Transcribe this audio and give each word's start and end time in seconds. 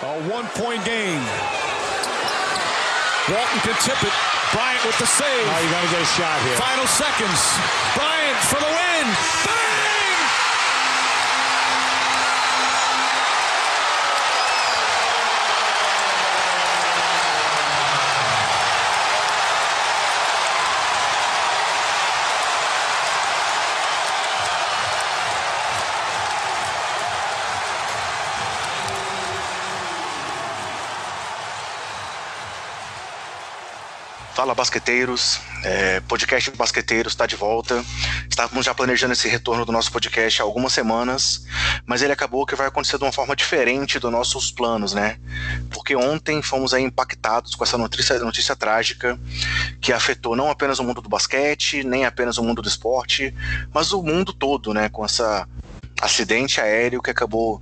A 0.00 0.14
one-point 0.30 0.84
game. 0.84 1.22
Walton 3.28 3.60
can 3.66 3.74
tip 3.82 3.98
it. 4.04 4.14
Bryant 4.52 4.84
with 4.86 4.96
the 4.98 5.06
save. 5.06 5.46
Now 5.46 5.58
you 5.58 5.70
got 5.70 5.82
to 5.82 5.90
get 5.90 6.00
a 6.00 6.06
shot 6.14 6.40
here. 6.46 6.56
Final 6.56 6.86
seconds. 6.86 7.40
Bryant 7.96 8.38
for 8.46 8.60
the 8.60 8.70
win. 8.70 9.06
Bang! 9.44 9.97
Fala 34.48 34.56
basqueteiros, 34.56 35.40
é, 35.62 36.00
podcast 36.00 36.50
Basqueteiros 36.52 37.12
está 37.12 37.26
de 37.26 37.36
volta. 37.36 37.84
Estávamos 38.30 38.64
já 38.64 38.72
planejando 38.72 39.12
esse 39.12 39.28
retorno 39.28 39.66
do 39.66 39.70
nosso 39.70 39.92
podcast 39.92 40.40
há 40.40 40.44
algumas 40.46 40.72
semanas, 40.72 41.44
mas 41.84 42.00
ele 42.00 42.14
acabou 42.14 42.46
que 42.46 42.54
vai 42.54 42.66
acontecer 42.66 42.96
de 42.96 43.04
uma 43.04 43.12
forma 43.12 43.36
diferente 43.36 43.98
dos 43.98 44.10
nossos 44.10 44.50
planos, 44.50 44.94
né? 44.94 45.18
Porque 45.68 45.94
ontem 45.94 46.40
fomos 46.40 46.72
impactados 46.72 47.54
com 47.54 47.62
essa 47.62 47.76
notícia, 47.76 48.18
notícia 48.20 48.56
trágica 48.56 49.20
que 49.82 49.92
afetou 49.92 50.34
não 50.34 50.48
apenas 50.48 50.78
o 50.78 50.84
mundo 50.84 51.02
do 51.02 51.10
basquete, 51.10 51.84
nem 51.84 52.06
apenas 52.06 52.38
o 52.38 52.42
mundo 52.42 52.62
do 52.62 52.68
esporte, 52.68 53.34
mas 53.70 53.92
o 53.92 54.02
mundo 54.02 54.32
todo, 54.32 54.72
né? 54.72 54.88
Com 54.88 55.04
essa 55.04 55.46
acidente 56.00 56.58
aéreo 56.58 57.02
que 57.02 57.10
acabou 57.10 57.60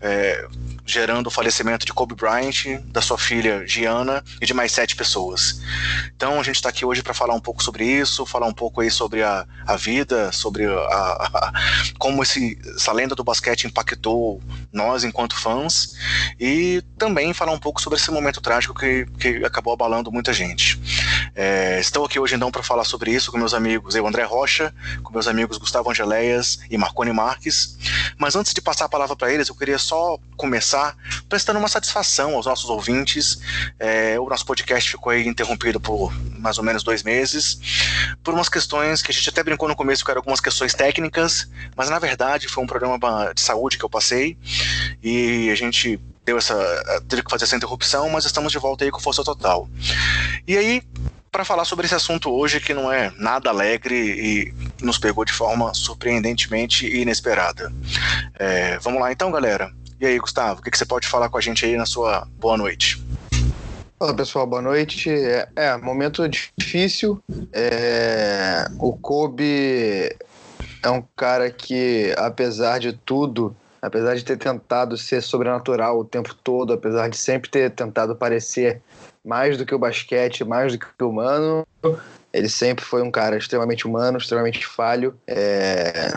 é, 0.00 0.46
gerando 0.88 1.26
o 1.26 1.30
falecimento 1.30 1.84
de 1.84 1.92
Kobe 1.92 2.14
Bryant, 2.14 2.80
da 2.86 3.02
sua 3.02 3.18
filha 3.18 3.66
Gianna 3.66 4.24
e 4.40 4.46
de 4.46 4.54
mais 4.54 4.72
sete 4.72 4.96
pessoas. 4.96 5.60
Então 6.16 6.40
a 6.40 6.42
gente 6.42 6.56
está 6.56 6.70
aqui 6.70 6.84
hoje 6.84 7.02
para 7.02 7.12
falar 7.12 7.34
um 7.34 7.40
pouco 7.40 7.62
sobre 7.62 7.84
isso, 7.84 8.24
falar 8.24 8.46
um 8.46 8.54
pouco 8.54 8.80
aí 8.80 8.90
sobre 8.90 9.22
a, 9.22 9.46
a 9.66 9.76
vida, 9.76 10.32
sobre 10.32 10.64
a, 10.64 10.70
a, 10.70 11.52
como 11.98 12.22
esse, 12.22 12.58
essa 12.74 12.90
lenda 12.92 13.14
do 13.14 13.22
basquete 13.22 13.64
impactou 13.64 14.40
nós 14.72 15.04
enquanto 15.04 15.36
fãs 15.36 15.94
e 16.40 16.82
também 16.96 17.34
falar 17.34 17.52
um 17.52 17.58
pouco 17.58 17.82
sobre 17.82 17.98
esse 17.98 18.10
momento 18.10 18.40
trágico 18.40 18.74
que, 18.74 19.04
que 19.20 19.44
acabou 19.44 19.74
abalando 19.74 20.10
muita 20.10 20.32
gente. 20.32 20.80
É, 21.34 21.78
estou 21.78 22.06
aqui 22.06 22.18
hoje 22.18 22.34
então 22.34 22.50
para 22.50 22.62
falar 22.62 22.84
sobre 22.84 23.10
isso 23.10 23.30
com 23.30 23.36
meus 23.36 23.52
amigos, 23.52 23.94
eu 23.94 24.06
André 24.06 24.24
Rocha, 24.24 24.74
com 25.02 25.12
meus 25.12 25.28
amigos 25.28 25.58
Gustavo 25.58 25.90
Angeléias 25.90 26.60
e 26.70 26.78
Marconi 26.78 27.12
Marques. 27.12 27.76
Mas 28.16 28.34
antes 28.34 28.54
de 28.54 28.62
passar 28.62 28.86
a 28.86 28.88
palavra 28.88 29.14
para 29.14 29.30
eles, 29.30 29.48
eu 29.48 29.54
queria 29.54 29.78
só 29.78 30.18
começar 30.36 30.77
prestando 31.28 31.58
uma 31.58 31.68
satisfação 31.68 32.34
aos 32.34 32.46
nossos 32.46 32.68
ouvintes. 32.70 33.38
É, 33.78 34.18
o 34.18 34.28
nosso 34.28 34.44
podcast 34.44 34.90
ficou 34.90 35.10
aí 35.10 35.26
interrompido 35.26 35.80
por 35.80 36.12
mais 36.38 36.58
ou 36.58 36.64
menos 36.64 36.82
dois 36.82 37.02
meses, 37.02 37.58
por 38.22 38.34
umas 38.34 38.48
questões 38.48 39.02
que 39.02 39.10
a 39.10 39.14
gente 39.14 39.28
até 39.28 39.42
brincou 39.42 39.68
no 39.68 39.76
começo, 39.76 40.04
que 40.04 40.10
eram 40.10 40.20
algumas 40.20 40.40
questões 40.40 40.74
técnicas, 40.74 41.48
mas 41.76 41.90
na 41.90 41.98
verdade 41.98 42.48
foi 42.48 42.62
um 42.62 42.66
problema 42.66 42.98
de 43.34 43.40
saúde 43.40 43.78
que 43.78 43.84
eu 43.84 43.90
passei 43.90 44.36
e 45.02 45.50
a 45.50 45.54
gente 45.54 46.00
deu 46.24 46.38
essa 46.38 46.54
teve 47.08 47.22
que 47.22 47.30
fazer 47.30 47.44
essa 47.44 47.56
interrupção, 47.56 48.08
mas 48.10 48.24
estamos 48.24 48.52
de 48.52 48.58
volta 48.58 48.84
aí 48.84 48.90
com 48.90 49.00
força 49.00 49.24
total. 49.24 49.68
E 50.46 50.56
aí 50.56 50.82
para 51.30 51.44
falar 51.44 51.64
sobre 51.64 51.86
esse 51.86 51.94
assunto 51.94 52.30
hoje 52.30 52.60
que 52.60 52.74
não 52.74 52.92
é 52.92 53.12
nada 53.16 53.50
alegre 53.50 53.94
e 53.94 54.54
nos 54.82 54.98
pegou 54.98 55.24
de 55.24 55.32
forma 55.32 55.72
surpreendentemente 55.74 56.86
inesperada. 56.86 57.72
É, 58.38 58.78
vamos 58.78 59.00
lá 59.00 59.12
então, 59.12 59.30
galera. 59.30 59.72
E 60.00 60.06
aí, 60.06 60.18
Gustavo, 60.18 60.60
o 60.60 60.62
que, 60.62 60.70
que 60.70 60.78
você 60.78 60.86
pode 60.86 61.08
falar 61.08 61.28
com 61.28 61.38
a 61.38 61.40
gente 61.40 61.66
aí 61.66 61.76
na 61.76 61.84
sua 61.84 62.26
boa 62.38 62.56
noite? 62.56 63.02
Fala 63.98 64.14
pessoal, 64.14 64.46
boa 64.46 64.62
noite. 64.62 65.10
É, 65.10 65.48
é 65.56 65.76
momento 65.76 66.22
difícil. 66.28 67.18
É, 67.52 68.68
o 68.78 68.96
Kobe 68.96 70.16
é 70.84 70.88
um 70.88 71.02
cara 71.16 71.50
que, 71.50 72.14
apesar 72.16 72.78
de 72.78 72.92
tudo, 72.92 73.56
apesar 73.82 74.14
de 74.14 74.24
ter 74.24 74.36
tentado 74.36 74.96
ser 74.96 75.20
sobrenatural 75.20 75.98
o 75.98 76.04
tempo 76.04 76.32
todo, 76.32 76.72
apesar 76.72 77.08
de 77.08 77.16
sempre 77.16 77.50
ter 77.50 77.72
tentado 77.72 78.14
parecer 78.14 78.80
mais 79.24 79.58
do 79.58 79.66
que 79.66 79.74
o 79.74 79.78
basquete, 79.80 80.44
mais 80.44 80.72
do 80.72 80.78
que 80.78 80.86
o 81.02 81.10
humano, 81.10 81.66
ele 82.32 82.48
sempre 82.48 82.84
foi 82.84 83.02
um 83.02 83.10
cara 83.10 83.36
extremamente 83.36 83.84
humano, 83.84 84.18
extremamente 84.18 84.64
falho. 84.64 85.18
É, 85.26 86.12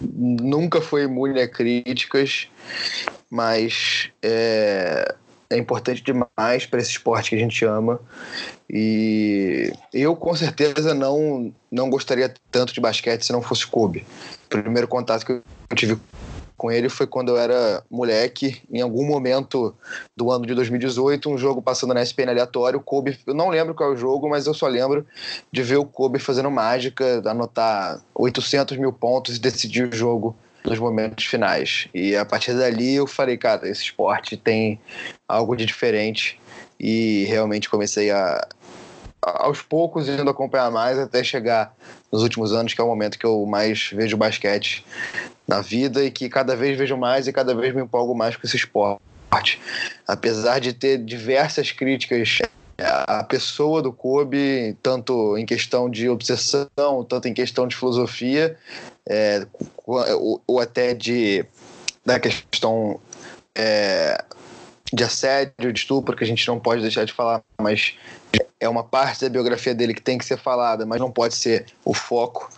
nunca 0.00 0.80
foi 0.80 1.04
imune 1.04 1.40
a 1.40 1.48
críticas, 1.48 2.48
mas 3.30 4.10
é, 4.22 5.14
é 5.50 5.58
importante 5.58 6.02
demais 6.02 6.66
para 6.66 6.80
esse 6.80 6.90
esporte 6.90 7.30
que 7.30 7.36
a 7.36 7.38
gente 7.38 7.64
ama. 7.64 8.00
E 8.68 9.72
eu 9.92 10.14
com 10.14 10.34
certeza 10.34 10.94
não 10.94 11.52
não 11.70 11.90
gostaria 11.90 12.32
tanto 12.50 12.72
de 12.72 12.80
basquete 12.80 13.24
se 13.24 13.32
não 13.32 13.42
fosse 13.42 13.66
Kobe. 13.66 14.06
O 14.46 14.48
primeiro 14.48 14.86
contato 14.86 15.26
que 15.26 15.32
eu 15.32 15.42
tive 15.76 15.98
com 16.60 16.70
ele 16.70 16.90
foi 16.90 17.06
quando 17.06 17.30
eu 17.30 17.38
era 17.38 17.82
moleque, 17.90 18.60
em 18.70 18.82
algum 18.82 19.02
momento 19.06 19.74
do 20.14 20.30
ano 20.30 20.44
de 20.44 20.54
2018, 20.54 21.30
um 21.30 21.38
jogo 21.38 21.62
passando 21.62 21.94
na 21.94 22.02
SPN 22.02 22.32
aleatório, 22.32 22.78
o 22.78 22.82
Kobe, 22.82 23.18
eu 23.26 23.32
não 23.32 23.48
lembro 23.48 23.74
qual 23.74 23.88
é 23.88 23.94
o 23.94 23.96
jogo, 23.96 24.28
mas 24.28 24.46
eu 24.46 24.52
só 24.52 24.66
lembro 24.66 25.06
de 25.50 25.62
ver 25.62 25.78
o 25.78 25.86
Kobe 25.86 26.18
fazendo 26.18 26.50
mágica, 26.50 27.22
anotar 27.24 28.02
800 28.14 28.76
mil 28.76 28.92
pontos 28.92 29.36
e 29.36 29.40
decidir 29.40 29.88
o 29.88 29.96
jogo 29.96 30.36
nos 30.62 30.78
momentos 30.78 31.24
finais. 31.24 31.88
E 31.94 32.14
a 32.14 32.26
partir 32.26 32.52
dali 32.52 32.96
eu 32.96 33.06
falei, 33.06 33.38
cara, 33.38 33.66
esse 33.66 33.84
esporte 33.84 34.36
tem 34.36 34.78
algo 35.26 35.56
de 35.56 35.64
diferente 35.64 36.38
e 36.78 37.24
realmente 37.24 37.70
comecei 37.70 38.10
a, 38.10 38.46
aos 39.22 39.62
poucos 39.62 40.10
indo 40.10 40.28
acompanhar 40.28 40.70
mais 40.70 40.98
até 40.98 41.24
chegar 41.24 41.74
nos 42.12 42.22
últimos 42.22 42.52
anos, 42.52 42.74
que 42.74 42.80
é 42.82 42.84
o 42.84 42.86
momento 42.86 43.18
que 43.18 43.24
eu 43.24 43.46
mais 43.46 43.90
vejo 43.94 44.18
basquete 44.18 44.84
na 45.50 45.60
vida 45.60 46.04
e 46.04 46.12
que 46.12 46.28
cada 46.28 46.54
vez 46.54 46.78
vejo 46.78 46.96
mais 46.96 47.26
e 47.26 47.32
cada 47.32 47.52
vez 47.56 47.74
me 47.74 47.82
empolgo 47.82 48.14
mais 48.14 48.36
com 48.36 48.46
esse 48.46 48.56
esporte. 48.56 49.60
Apesar 50.06 50.60
de 50.60 50.72
ter 50.72 50.98
diversas 50.98 51.72
críticas 51.72 52.38
à 52.78 53.24
pessoa 53.24 53.82
do 53.82 53.92
Kobe, 53.92 54.76
tanto 54.80 55.36
em 55.36 55.44
questão 55.44 55.90
de 55.90 56.08
obsessão, 56.08 57.04
tanto 57.08 57.26
em 57.26 57.34
questão 57.34 57.66
de 57.66 57.74
filosofia, 57.74 58.56
é, 59.08 59.44
ou, 59.84 60.40
ou, 60.46 60.60
até 60.60 60.94
de 60.94 61.44
da 62.06 62.20
questão 62.20 63.00
é, 63.54 64.22
de 64.92 65.02
assédio, 65.02 65.72
de 65.72 65.80
estupro, 65.80 66.16
que 66.16 66.22
a 66.22 66.26
gente 66.26 66.46
não 66.46 66.60
pode 66.60 66.80
deixar 66.80 67.04
de 67.04 67.12
falar, 67.12 67.42
mas 67.60 67.96
é 68.60 68.68
uma 68.68 68.84
parte 68.84 69.22
da 69.22 69.28
biografia 69.28 69.74
dele 69.74 69.94
que 69.94 70.02
tem 70.02 70.16
que 70.16 70.24
ser 70.24 70.38
falada, 70.38 70.86
mas 70.86 71.00
não 71.00 71.10
pode 71.10 71.34
ser 71.34 71.66
o 71.84 71.92
foco. 71.92 72.48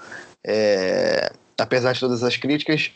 É, 0.45 1.33
apesar 1.59 1.93
de 1.93 2.01
todas 2.01 2.23
as 2.23 2.37
críticas, 2.37 2.91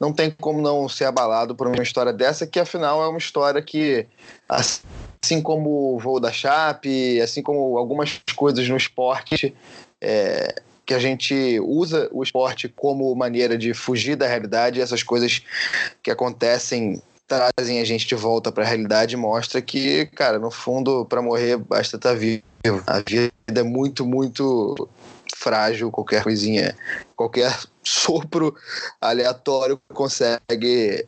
não 0.00 0.12
tem 0.12 0.30
como 0.30 0.60
não 0.60 0.88
ser 0.88 1.04
abalado 1.04 1.54
por 1.54 1.66
uma 1.66 1.82
história 1.82 2.12
dessa, 2.12 2.46
que 2.46 2.60
afinal 2.60 3.02
é 3.02 3.08
uma 3.08 3.18
história 3.18 3.60
que, 3.62 4.06
assim 4.48 5.40
como 5.42 5.94
o 5.94 5.98
voo 5.98 6.20
da 6.20 6.32
Chape, 6.32 7.20
assim 7.20 7.42
como 7.42 7.76
algumas 7.76 8.20
coisas 8.36 8.68
no 8.68 8.76
esporte, 8.76 9.54
é, 10.00 10.54
que 10.84 10.94
a 10.94 10.98
gente 10.98 11.60
usa 11.60 12.08
o 12.12 12.22
esporte 12.22 12.68
como 12.68 13.14
maneira 13.14 13.56
de 13.56 13.72
fugir 13.72 14.16
da 14.16 14.26
realidade, 14.26 14.80
essas 14.80 15.02
coisas 15.02 15.42
que 16.02 16.10
acontecem 16.10 17.00
trazem 17.26 17.80
a 17.80 17.84
gente 17.84 18.06
de 18.06 18.14
volta 18.14 18.52
para 18.52 18.64
a 18.64 18.66
realidade 18.66 19.16
mostra 19.16 19.62
que, 19.62 20.06
cara, 20.06 20.38
no 20.38 20.50
fundo, 20.50 21.06
para 21.06 21.22
morrer 21.22 21.56
basta 21.56 21.96
estar 21.96 22.10
tá 22.10 22.14
vivo. 22.14 22.42
A 22.86 22.98
vida 22.98 23.32
é 23.48 23.62
muito, 23.62 24.04
muito 24.04 24.88
frágil, 25.34 25.90
qualquer 25.90 26.22
coisinha, 26.22 26.76
qualquer 27.16 27.56
sopro 27.82 28.54
aleatório 29.00 29.80
consegue 29.92 31.06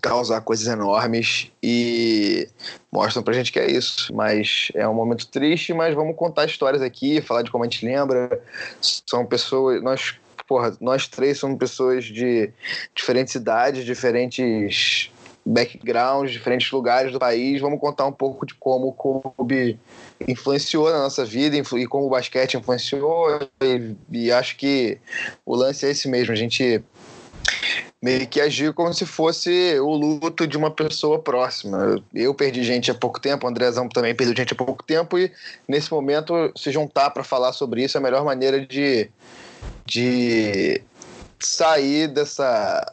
causar 0.00 0.40
coisas 0.40 0.66
enormes 0.66 1.50
e 1.62 2.48
mostram 2.90 3.22
pra 3.22 3.34
gente 3.34 3.52
que 3.52 3.58
é 3.58 3.70
isso. 3.70 4.14
Mas 4.14 4.70
é 4.74 4.86
um 4.88 4.94
momento 4.94 5.26
triste, 5.26 5.72
mas 5.72 5.94
vamos 5.94 6.16
contar 6.16 6.46
histórias 6.46 6.82
aqui, 6.82 7.20
falar 7.20 7.42
de 7.42 7.50
como 7.50 7.64
a 7.64 7.66
gente 7.66 7.84
lembra. 7.84 8.40
São 8.80 9.26
pessoas, 9.26 9.82
nós, 9.82 10.14
porra, 10.46 10.76
nós 10.80 11.08
três 11.08 11.38
somos 11.38 11.58
pessoas 11.58 12.04
de 12.04 12.50
diferentes 12.94 13.34
idades, 13.34 13.84
diferentes 13.84 15.10
backgrounds, 15.48 16.32
diferentes 16.32 16.70
lugares 16.70 17.12
do 17.12 17.18
país. 17.18 17.60
Vamos 17.60 17.80
contar 17.80 18.06
um 18.06 18.12
pouco 18.12 18.44
de 18.44 18.54
como 18.54 18.88
o 18.88 18.92
Kobe 18.92 19.78
influenciou 20.26 20.90
na 20.90 20.98
nossa 20.98 21.24
vida 21.24 21.56
e 21.56 21.86
como 21.86 22.06
o 22.06 22.10
basquete 22.10 22.56
influenciou. 22.56 23.40
E, 23.62 23.94
e 24.12 24.32
acho 24.32 24.56
que 24.56 24.98
o 25.46 25.56
lance 25.56 25.86
é 25.86 25.90
esse 25.90 26.08
mesmo. 26.08 26.32
A 26.32 26.36
gente 26.36 26.82
meio 28.00 28.28
que 28.28 28.40
agiu 28.40 28.72
como 28.72 28.92
se 28.94 29.04
fosse 29.04 29.76
o 29.80 29.90
luto 29.90 30.46
de 30.46 30.56
uma 30.56 30.70
pessoa 30.70 31.18
próxima. 31.18 32.00
Eu 32.14 32.32
perdi 32.34 32.62
gente 32.62 32.90
há 32.90 32.94
pouco 32.94 33.18
tempo, 33.18 33.46
o 33.46 33.50
Andrezão 33.50 33.88
também 33.88 34.14
perdeu 34.14 34.36
gente 34.36 34.52
há 34.52 34.56
pouco 34.56 34.84
tempo, 34.84 35.18
e 35.18 35.32
nesse 35.66 35.90
momento 35.92 36.52
se 36.54 36.70
juntar 36.70 37.10
para 37.10 37.24
falar 37.24 37.52
sobre 37.52 37.82
isso 37.82 37.96
é 37.96 38.00
a 38.00 38.02
melhor 38.02 38.24
maneira 38.24 38.64
de, 38.64 39.10
de 39.84 40.80
sair 41.40 42.06
dessa 42.06 42.92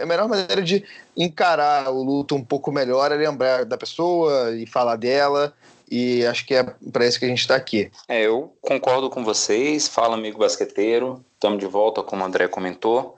a 0.00 0.06
melhor 0.06 0.28
maneira 0.28 0.62
de 0.62 0.84
encarar 1.16 1.90
o 1.90 2.02
luto 2.02 2.34
um 2.34 2.44
pouco 2.44 2.70
melhor 2.70 3.10
é 3.10 3.16
lembrar 3.16 3.64
da 3.64 3.76
pessoa 3.76 4.54
e 4.56 4.66
falar 4.66 4.96
dela. 4.96 5.52
E 5.88 6.26
acho 6.26 6.44
que 6.44 6.54
é 6.54 6.64
para 6.92 7.06
isso 7.06 7.18
que 7.18 7.24
a 7.24 7.28
gente 7.28 7.40
está 7.40 7.54
aqui. 7.54 7.90
É, 8.08 8.22
eu 8.22 8.52
concordo 8.60 9.08
com 9.08 9.24
vocês. 9.24 9.86
Fala, 9.86 10.14
amigo 10.14 10.38
basqueteiro. 10.38 11.24
Estamos 11.34 11.58
de 11.58 11.66
volta, 11.66 12.02
como 12.02 12.22
o 12.22 12.24
André 12.26 12.48
comentou. 12.48 13.16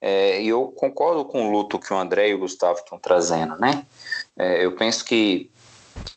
É, 0.00 0.40
e 0.40 0.48
eu 0.48 0.68
concordo 0.68 1.24
com 1.24 1.48
o 1.48 1.50
luto 1.50 1.78
que 1.78 1.92
o 1.92 1.96
André 1.96 2.30
e 2.30 2.34
o 2.34 2.38
Gustavo 2.38 2.78
estão 2.78 2.98
trazendo, 2.98 3.56
né? 3.56 3.84
É, 4.36 4.64
eu 4.64 4.72
penso 4.72 5.04
que 5.04 5.50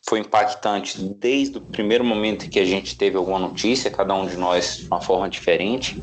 foi 0.08 0.20
impactante 0.20 1.02
desde 1.02 1.58
o 1.58 1.60
primeiro 1.60 2.04
momento 2.04 2.48
que 2.48 2.60
a 2.60 2.64
gente 2.64 2.96
teve 2.96 3.16
alguma 3.16 3.38
notícia, 3.38 3.90
cada 3.90 4.14
um 4.14 4.26
de 4.26 4.36
nós 4.36 4.78
de 4.78 4.86
uma 4.86 5.00
forma 5.00 5.28
diferente. 5.28 6.00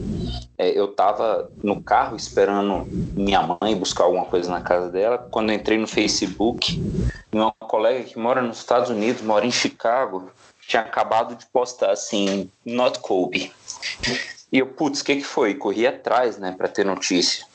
É, 0.59 0.77
eu 0.77 0.91
estava 0.91 1.49
no 1.63 1.81
carro 1.81 2.17
esperando 2.17 2.85
minha 3.15 3.41
mãe 3.41 3.77
buscar 3.77 4.03
alguma 4.03 4.25
coisa 4.25 4.51
na 4.51 4.59
casa 4.59 4.89
dela. 4.89 5.17
Quando 5.31 5.53
entrei 5.53 5.77
no 5.77 5.87
Facebook, 5.87 6.77
uma 7.31 7.53
colega 7.61 8.03
que 8.03 8.19
mora 8.19 8.41
nos 8.41 8.57
Estados 8.57 8.89
Unidos, 8.89 9.21
mora 9.21 9.45
em 9.45 9.51
Chicago, 9.51 10.29
tinha 10.67 10.81
acabado 10.81 11.33
de 11.33 11.45
postar 11.45 11.91
assim: 11.91 12.51
Not 12.65 12.99
Kobe. 12.99 13.53
E 14.51 14.59
eu, 14.59 14.67
putz, 14.67 14.99
o 14.99 15.05
que, 15.05 15.15
que 15.15 15.23
foi? 15.23 15.55
Corri 15.55 15.87
atrás, 15.87 16.37
né, 16.37 16.53
para 16.57 16.67
ter 16.67 16.85
notícia. 16.85 17.45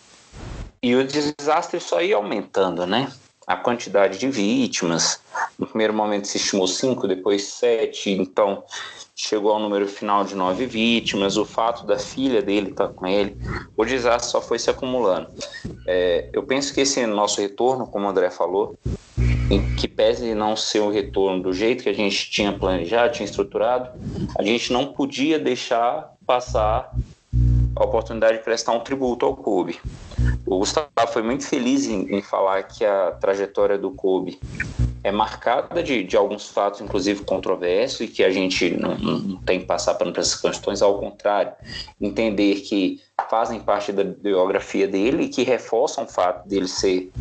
E 0.83 0.97
o 0.97 1.07
desastre 1.07 1.81
só 1.81 2.01
ia 2.01 2.17
aumentando, 2.17 2.87
né? 2.87 3.13
a 3.47 3.57
quantidade 3.57 4.19
de 4.19 4.29
vítimas. 4.31 5.21
No 5.59 5.67
primeiro 5.67 5.93
momento 5.93 6.27
se 6.27 6.39
estimou 6.39 6.67
cinco, 6.67 7.07
depois 7.07 7.45
sete, 7.45 8.11
então 8.11 8.65
chegou 9.15 9.53
ao 9.53 9.61
número 9.61 9.87
final 9.87 10.25
de 10.25 10.35
nove 10.35 10.67
vítimas. 10.67 11.37
O 11.37 11.45
fato 11.45 11.87
da 11.87 11.99
filha 11.99 12.43
dele 12.43 12.71
estar 12.71 12.89
com 12.89 13.07
ele, 13.07 13.37
o 13.77 13.85
desastre 13.85 14.31
só 14.31 14.41
foi 14.41 14.59
se 14.59 14.69
acumulando. 14.69 15.29
É, 15.87 16.29
eu 16.33 16.43
penso 16.43 16.75
que 16.75 16.81
esse 16.81 17.07
nosso 17.07 17.41
retorno, 17.41 17.87
como 17.87 18.07
o 18.07 18.09
André 18.09 18.31
falou, 18.31 18.77
que 19.79 19.87
pese 19.87 20.35
não 20.35 20.57
ser 20.57 20.81
o 20.81 20.91
retorno 20.91 21.43
do 21.43 21.53
jeito 21.53 21.85
que 21.85 21.89
a 21.89 21.95
gente 21.95 22.31
tinha 22.31 22.53
planejado, 22.53 23.13
tinha 23.13 23.27
estruturado, 23.27 23.91
a 24.39 24.43
gente 24.43 24.73
não 24.73 24.87
podia 24.87 25.39
deixar 25.39 26.15
passar 26.27 26.91
a 27.77 27.85
oportunidade 27.85 28.39
de 28.39 28.45
prestar 28.45 28.73
um 28.73 28.81
tributo 28.81 29.27
ao 29.27 29.37
clube. 29.37 29.79
O 30.47 30.59
Gustavo 30.59 30.89
foi 31.13 31.23
muito 31.23 31.47
feliz 31.47 31.87
em, 31.87 32.17
em 32.17 32.23
falar 32.23 32.63
que 32.63 32.85
a 32.85 33.13
trajetória 33.13 33.77
do 33.77 33.91
Kobe 33.91 34.39
é 35.05 35.13
marcada 35.13 35.83
de, 35.83 36.03
de 36.03 36.17
alguns 36.17 36.49
fatos, 36.49 36.81
inclusive 36.81 37.23
controversos, 37.25 38.01
e 38.01 38.09
que 38.09 38.25
a 38.25 38.31
gente 38.31 38.71
não, 38.71 38.97
não 38.97 39.37
tem 39.43 39.61
que 39.61 39.67
passar 39.67 39.95
por 39.95 40.09
essas 40.09 40.35
questões, 40.35 40.81
ao 40.81 40.99
contrário, 40.99 41.53
entender 42.01 42.63
que 42.63 43.03
fazem 43.29 43.61
parte 43.61 43.93
da 43.93 44.03
biografia 44.03 44.89
dele 44.89 45.25
e 45.25 45.29
que 45.29 45.43
reforçam 45.43 46.05
o 46.05 46.09
fato 46.09 46.49
dele 46.49 46.67
ser, 46.67 47.13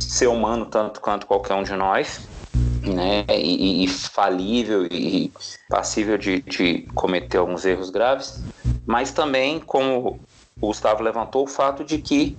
ser 0.00 0.28
humano 0.28 0.64
tanto 0.64 0.98
quanto 0.98 1.26
qualquer 1.26 1.54
um 1.54 1.62
de 1.62 1.74
nós, 1.74 2.26
né, 2.82 3.26
e, 3.28 3.84
e 3.84 3.88
falível 3.88 4.86
e 4.86 5.30
passível 5.68 6.16
de, 6.16 6.40
de 6.40 6.88
cometer 6.94 7.36
alguns 7.36 7.66
erros 7.66 7.90
graves, 7.90 8.42
mas 8.86 9.12
também, 9.12 9.60
como 9.60 10.20
o 10.58 10.68
Gustavo 10.68 11.02
levantou 11.02 11.44
o 11.44 11.46
fato 11.46 11.84
de 11.84 11.98
que 11.98 12.34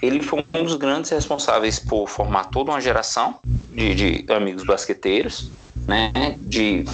ele 0.00 0.22
foi 0.22 0.44
um 0.54 0.62
dos 0.62 0.76
grandes 0.76 1.10
responsáveis 1.10 1.76
por 1.76 2.08
formar 2.08 2.44
toda 2.44 2.70
uma 2.70 2.80
geração 2.80 3.40
de, 3.72 4.22
de 4.22 4.32
amigos 4.32 4.64
basqueteiros, 4.64 5.50
né? 5.88 6.12
De 6.38 6.84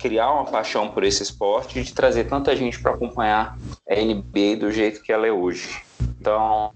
criar 0.00 0.32
uma 0.32 0.44
paixão 0.44 0.88
por 0.88 1.04
esse 1.04 1.22
esporte 1.22 1.78
e 1.78 1.84
de 1.84 1.94
trazer 1.94 2.24
tanta 2.24 2.56
gente 2.56 2.80
para 2.80 2.92
acompanhar 2.92 3.56
a 3.88 3.94
NBA 3.94 4.56
do 4.58 4.72
jeito 4.72 5.02
que 5.02 5.12
ela 5.12 5.24
é 5.24 5.30
hoje. 5.30 5.80
Então, 6.20 6.72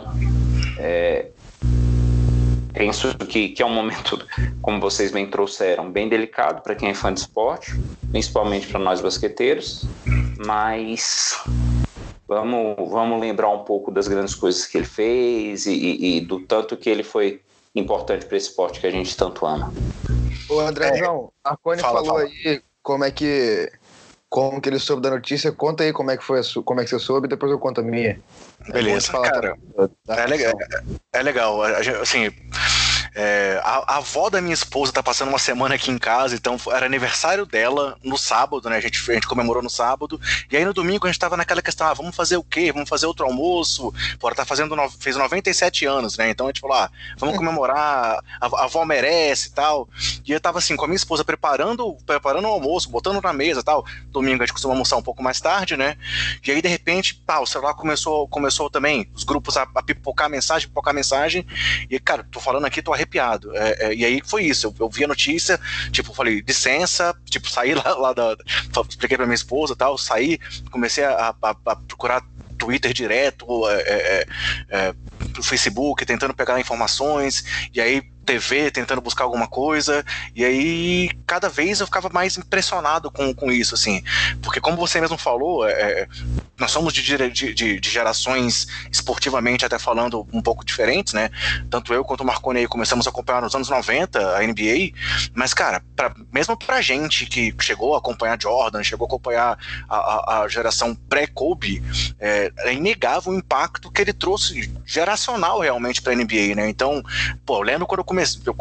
é, 0.78 1.26
penso 2.73 3.12
que, 3.19 3.49
que 3.49 3.61
é 3.61 3.67
um 3.67 3.75
momento, 3.75 4.25
como 4.62 4.81
vocês 4.81 5.11
bem 5.11 5.26
trouxeram, 5.26 5.90
bem 5.90 6.08
delicado 6.08 6.62
para 6.62 6.76
quem 6.76 6.90
é 6.90 6.94
fã 6.94 7.12
de 7.12 7.20
esporte, 7.20 7.75
principalmente 8.12 8.69
para 8.69 8.78
nós 8.78 9.00
basqueteiros, 9.00 9.84
mas 10.46 11.43
Vamos, 12.28 12.90
vamos 12.90 13.20
lembrar 13.20 13.49
um 13.50 13.64
pouco 13.64 13.90
das 13.90 14.08
grandes 14.08 14.34
coisas 14.34 14.67
que 14.67 14.78
ele 14.78 14.87
fez 14.87 15.67
e, 15.67 15.73
e, 15.73 16.17
e 16.17 16.20
do 16.20 16.40
tanto 16.40 16.76
que 16.76 16.90
ele 16.90 17.05
foi 17.05 17.40
importante 17.75 18.26
para 18.26 18.37
esse 18.37 18.49
esporte 18.49 18.81
que 18.81 18.87
a 18.87 18.90
gente 18.90 19.17
tanto 19.17 19.46
ama. 19.46 19.73
Ô 20.49 20.61
Andrézão, 20.61 21.32
é, 21.44 21.49
a 21.50 21.56
Cone 21.56 21.81
falou 21.81 22.05
fala. 22.05 22.20
aí 22.23 22.62
como 22.82 23.05
é 23.05 23.11
que 23.11 23.70
como 24.28 24.61
que 24.61 24.69
ele 24.69 24.78
soube 24.78 25.02
da 25.02 25.11
notícia. 25.11 25.52
Conta 25.52 25.84
aí 25.84 25.93
como 25.93 26.11
é 26.11 26.17
que 26.17 26.25
foi 26.25 26.40
como 26.64 26.81
é 26.81 26.84
que 26.84 26.90
você 26.90 26.99
soube, 26.99 27.28
depois 27.28 27.50
eu 27.50 27.58
conto 27.58 27.81
a 27.81 27.84
minha. 27.84 28.20
Beleza, 28.69 29.17
é 29.17 29.31
cara. 29.31 29.56
É 30.08 30.26
legal, 30.26 30.52
é 31.12 31.23
legal. 31.23 31.62
Assim, 31.62 32.31
é, 33.18 33.58
a, 33.64 33.94
a, 33.94 33.96
avó 33.96 34.28
da 34.28 34.42
minha 34.42 34.52
esposa 34.52 34.92
tá 34.92 35.02
passando 35.02 35.30
uma 35.30 35.38
semana 35.38 35.74
aqui 35.74 35.90
em 35.90 35.96
casa, 35.96 36.34
então 36.34 36.58
era 36.70 36.84
aniversário 36.84 37.46
dela 37.46 37.96
no 38.04 38.18
sábado, 38.18 38.68
né? 38.68 38.76
A 38.76 38.80
gente, 38.80 39.10
a 39.10 39.14
gente 39.14 39.26
comemorou 39.26 39.62
no 39.62 39.70
sábado. 39.70 40.20
E 40.52 40.56
aí 40.56 40.66
no 40.66 40.74
domingo 40.74 41.06
a 41.06 41.10
gente 41.10 41.18
tava 41.18 41.34
naquela 41.34 41.62
questão: 41.62 41.86
ah, 41.86 41.94
vamos 41.94 42.14
fazer 42.14 42.36
o 42.36 42.44
quê? 42.44 42.70
Vamos 42.70 42.90
fazer 42.90 43.06
outro 43.06 43.24
almoço? 43.24 43.90
Pô, 44.20 44.28
ela 44.28 44.36
tá 44.36 44.44
fazendo. 44.44 44.76
No, 44.76 44.90
fez 44.90 45.16
97 45.16 45.86
anos, 45.86 46.18
né? 46.18 46.28
Então 46.28 46.44
a 46.44 46.50
gente 46.50 46.60
falou: 46.60 46.76
ah, 46.76 46.90
vamos 47.16 47.38
comemorar, 47.38 48.22
a, 48.38 48.46
a 48.46 48.64
avó 48.64 48.84
merece 48.84 49.48
e 49.48 49.52
tal. 49.52 49.88
E 50.22 50.30
eu 50.30 50.38
tava 50.38 50.58
assim, 50.58 50.76
com 50.76 50.84
a 50.84 50.88
minha 50.88 50.96
esposa 50.96 51.24
preparando, 51.24 51.96
preparando 52.04 52.44
o 52.44 52.50
almoço, 52.50 52.90
botando 52.90 53.22
na 53.22 53.32
mesa 53.32 53.60
e 53.60 53.64
tal. 53.64 53.86
Domingo 54.10 54.42
a 54.42 54.46
gente 54.46 54.52
costuma 54.52 54.74
almoçar 54.74 54.98
um 54.98 55.02
pouco 55.02 55.22
mais 55.22 55.40
tarde, 55.40 55.74
né? 55.74 55.96
E 56.46 56.50
aí 56.50 56.60
de 56.60 56.68
repente, 56.68 57.14
pá, 57.14 57.38
o 57.38 57.46
celular 57.46 57.72
começou, 57.72 58.28
começou 58.28 58.68
também, 58.68 59.10
os 59.14 59.24
grupos 59.24 59.56
a, 59.56 59.66
a 59.74 59.82
pipocar 59.82 60.28
mensagem, 60.28 60.68
pipocar 60.68 60.92
mensagem. 60.92 61.46
E, 61.88 61.98
cara, 61.98 62.22
tô 62.30 62.40
falando 62.40 62.66
aqui, 62.66 62.82
tô 62.82 62.92
arrepiado 62.92 63.06
arrepiado. 63.06 63.56
É, 63.56 63.87
é, 63.87 63.94
e 63.94 64.05
aí 64.05 64.20
foi 64.25 64.44
isso. 64.44 64.67
Eu, 64.67 64.75
eu, 64.81 64.91
vi 64.91 65.05
a 65.05 65.08
notícia, 65.08 65.58
tipo, 65.91 66.12
falei, 66.12 66.43
licença, 66.47 67.17
tipo, 67.25 67.49
saí 67.49 67.73
lá, 67.75 67.94
lá 67.94 68.12
da. 68.12 68.37
Expliquei 68.88 69.17
pra 69.17 69.26
minha 69.26 69.35
esposa 69.35 69.73
e 69.73 69.76
tal, 69.76 69.97
saí, 69.97 70.38
comecei 70.70 71.05
a, 71.05 71.35
a, 71.41 71.50
a 71.50 71.76
procurar 71.76 72.23
Twitter 72.58 72.93
direto, 72.93 73.69
é, 73.69 73.81
é, 73.81 74.26
é, 74.70 74.94
Facebook, 75.43 76.05
tentando 76.05 76.35
pegar 76.35 76.58
informações, 76.58 77.44
e 77.73 77.81
aí 77.81 78.03
TV 78.26 78.70
tentando 78.70 79.00
buscar 79.00 79.25
alguma 79.25 79.46
coisa, 79.46 80.05
e 80.34 80.44
aí 80.44 81.11
cada 81.26 81.49
vez 81.49 81.81
eu 81.81 81.87
ficava 81.87 82.11
mais 82.11 82.37
impressionado 82.37 83.11
com, 83.11 83.32
com 83.32 83.50
isso, 83.52 83.75
assim, 83.75 84.02
porque 84.43 84.61
como 84.61 84.76
você 84.76 85.00
mesmo 85.00 85.17
falou, 85.17 85.67
é, 85.67 85.73
é 85.73 86.08
nós 86.58 86.70
somos 86.70 86.93
de, 86.93 87.02
de, 87.02 87.55
de, 87.55 87.81
de, 87.81 87.90
gerações 87.90 88.67
esportivamente 88.90 89.64
até 89.64 89.78
falando 89.78 90.26
um 90.32 90.40
pouco 90.40 90.64
diferentes, 90.64 91.12
né, 91.12 91.31
tanto 91.70 91.94
eu 91.94 92.05
quanto 92.05 92.23
o 92.23 92.26
Marconi 92.26 92.61
aí 92.61 92.67
começamos 92.67 93.06
a 93.06 93.11
acompanhar 93.11 93.43
nos 93.43 93.55
anos 93.55 93.69
90 93.69 94.37
a 94.37 94.43
NBA, 94.43 94.93
mas 95.34 95.55
cara, 95.55 95.83
pra, 95.95 96.12
mesmo 96.33 96.56
pra 96.56 96.80
gente 96.80 97.26
que 97.26 97.54
chegou 97.61 97.95
a 97.95 97.99
acompanhar 97.99 98.40
Jordan, 98.40 98.83
chegou 98.83 99.04
a 99.04 99.09
acompanhar 99.09 99.59
a, 99.88 99.97
a, 99.97 100.42
a 100.42 100.49
geração 100.49 100.95
pré-Kobe, 100.95 101.83
é, 102.18 102.50
é 102.59 102.75
inegável 102.75 103.33
o 103.33 103.37
impacto 103.37 103.90
que 103.90 104.00
ele 104.00 104.12
trouxe 104.12 104.73
geracional 104.85 105.61
realmente 105.61 106.02
pra 106.02 106.14
NBA, 106.14 106.54
né, 106.56 106.68
então, 106.68 107.02
pô, 107.45 107.59
eu 107.59 107.62
lembro 107.62 107.87
quando 107.87 108.00
eu 108.00 108.04
comecei, 108.04 108.15
eu 108.44 108.56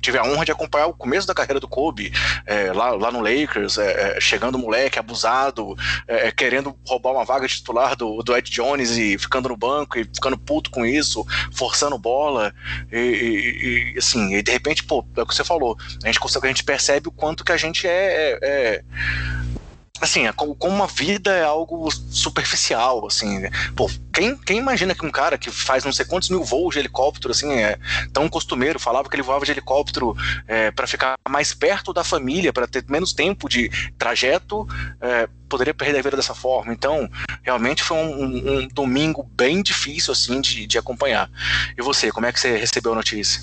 tive 0.00 0.18
a 0.18 0.24
honra 0.24 0.44
de 0.44 0.52
acompanhar 0.52 0.86
o 0.86 0.94
começo 0.94 1.26
da 1.26 1.34
carreira 1.34 1.60
do 1.60 1.68
Kobe, 1.68 2.12
é, 2.46 2.72
lá, 2.72 2.90
lá 2.90 3.10
no 3.10 3.20
Lakers, 3.20 3.78
é, 3.78 4.16
é 4.16 4.20
chegando 4.20 4.58
moleque, 4.58 4.98
abusado, 4.98 5.76
é, 6.06 6.28
é, 6.28 6.32
querendo 6.32 6.76
roubar 6.86 7.12
uma 7.12 7.24
vaga 7.24 7.46
titular 7.48 7.96
do, 7.96 8.22
do 8.22 8.36
Ed 8.36 8.50
Jones 8.50 8.90
e 8.96 9.18
ficando 9.18 9.48
no 9.48 9.56
banco 9.56 9.98
e 9.98 10.04
ficando 10.04 10.38
puto 10.38 10.70
com 10.70 10.84
isso, 10.84 11.24
forçando 11.52 11.98
bola, 11.98 12.54
e, 12.92 12.98
e, 12.98 13.94
e 13.94 13.98
assim, 13.98 14.34
e 14.34 14.42
de 14.42 14.52
repente, 14.52 14.84
pô, 14.84 15.04
é 15.16 15.22
o 15.22 15.26
que 15.26 15.34
você 15.34 15.44
falou, 15.44 15.76
a 16.02 16.06
gente, 16.06 16.20
consegue, 16.20 16.46
a 16.46 16.50
gente 16.50 16.64
percebe 16.64 17.08
o 17.08 17.12
quanto 17.12 17.44
que 17.44 17.52
a 17.52 17.56
gente 17.56 17.86
é, 17.86 18.38
é 18.42 18.84
assim, 20.00 20.26
é 20.26 20.32
como 20.32 20.56
uma 20.62 20.86
vida 20.86 21.32
é 21.32 21.44
algo 21.44 21.90
superficial, 21.90 23.06
assim. 23.06 23.38
Né? 23.38 23.50
Pô, 23.76 23.90
quem, 24.12 24.36
quem 24.36 24.58
imagina 24.58 24.94
que 24.94 25.04
um 25.04 25.10
cara 25.10 25.38
que 25.38 25.50
faz 25.50 25.84
não 25.84 25.92
sei 25.92 26.04
quantos 26.04 26.28
mil 26.28 26.42
voos 26.42 26.74
de 26.74 26.80
helicóptero, 26.80 27.32
assim, 27.32 27.52
é 27.52 27.78
tão 28.12 28.28
costumeiro, 28.28 28.78
falava 28.78 29.08
que 29.08 29.16
ele 29.16 29.22
voava 29.22 29.44
de 29.44 29.52
helicóptero 29.52 30.16
é, 30.46 30.70
para 30.70 30.86
ficar 30.86 31.14
mais 31.28 31.54
perto 31.54 31.92
da 31.92 32.04
família, 32.04 32.52
para 32.52 32.66
ter 32.66 32.84
menos 32.88 33.12
tempo 33.12 33.48
de 33.48 33.70
trajeto, 33.98 34.66
é, 35.00 35.28
poderia 35.48 35.74
perder 35.74 36.00
a 36.00 36.02
vida 36.02 36.16
dessa 36.16 36.34
forma. 36.34 36.72
Então, 36.72 37.08
realmente 37.42 37.82
foi 37.82 37.96
um, 37.96 38.24
um, 38.24 38.58
um 38.58 38.68
domingo 38.68 39.22
bem 39.22 39.62
difícil, 39.62 40.12
assim, 40.12 40.40
de, 40.40 40.66
de 40.66 40.78
acompanhar. 40.78 41.30
E 41.78 41.82
você, 41.82 42.10
como 42.10 42.26
é 42.26 42.32
que 42.32 42.40
você 42.40 42.56
recebeu 42.56 42.92
a 42.92 42.96
notícia? 42.96 43.42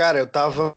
Cara, 0.00 0.18
eu 0.18 0.26
tava. 0.26 0.74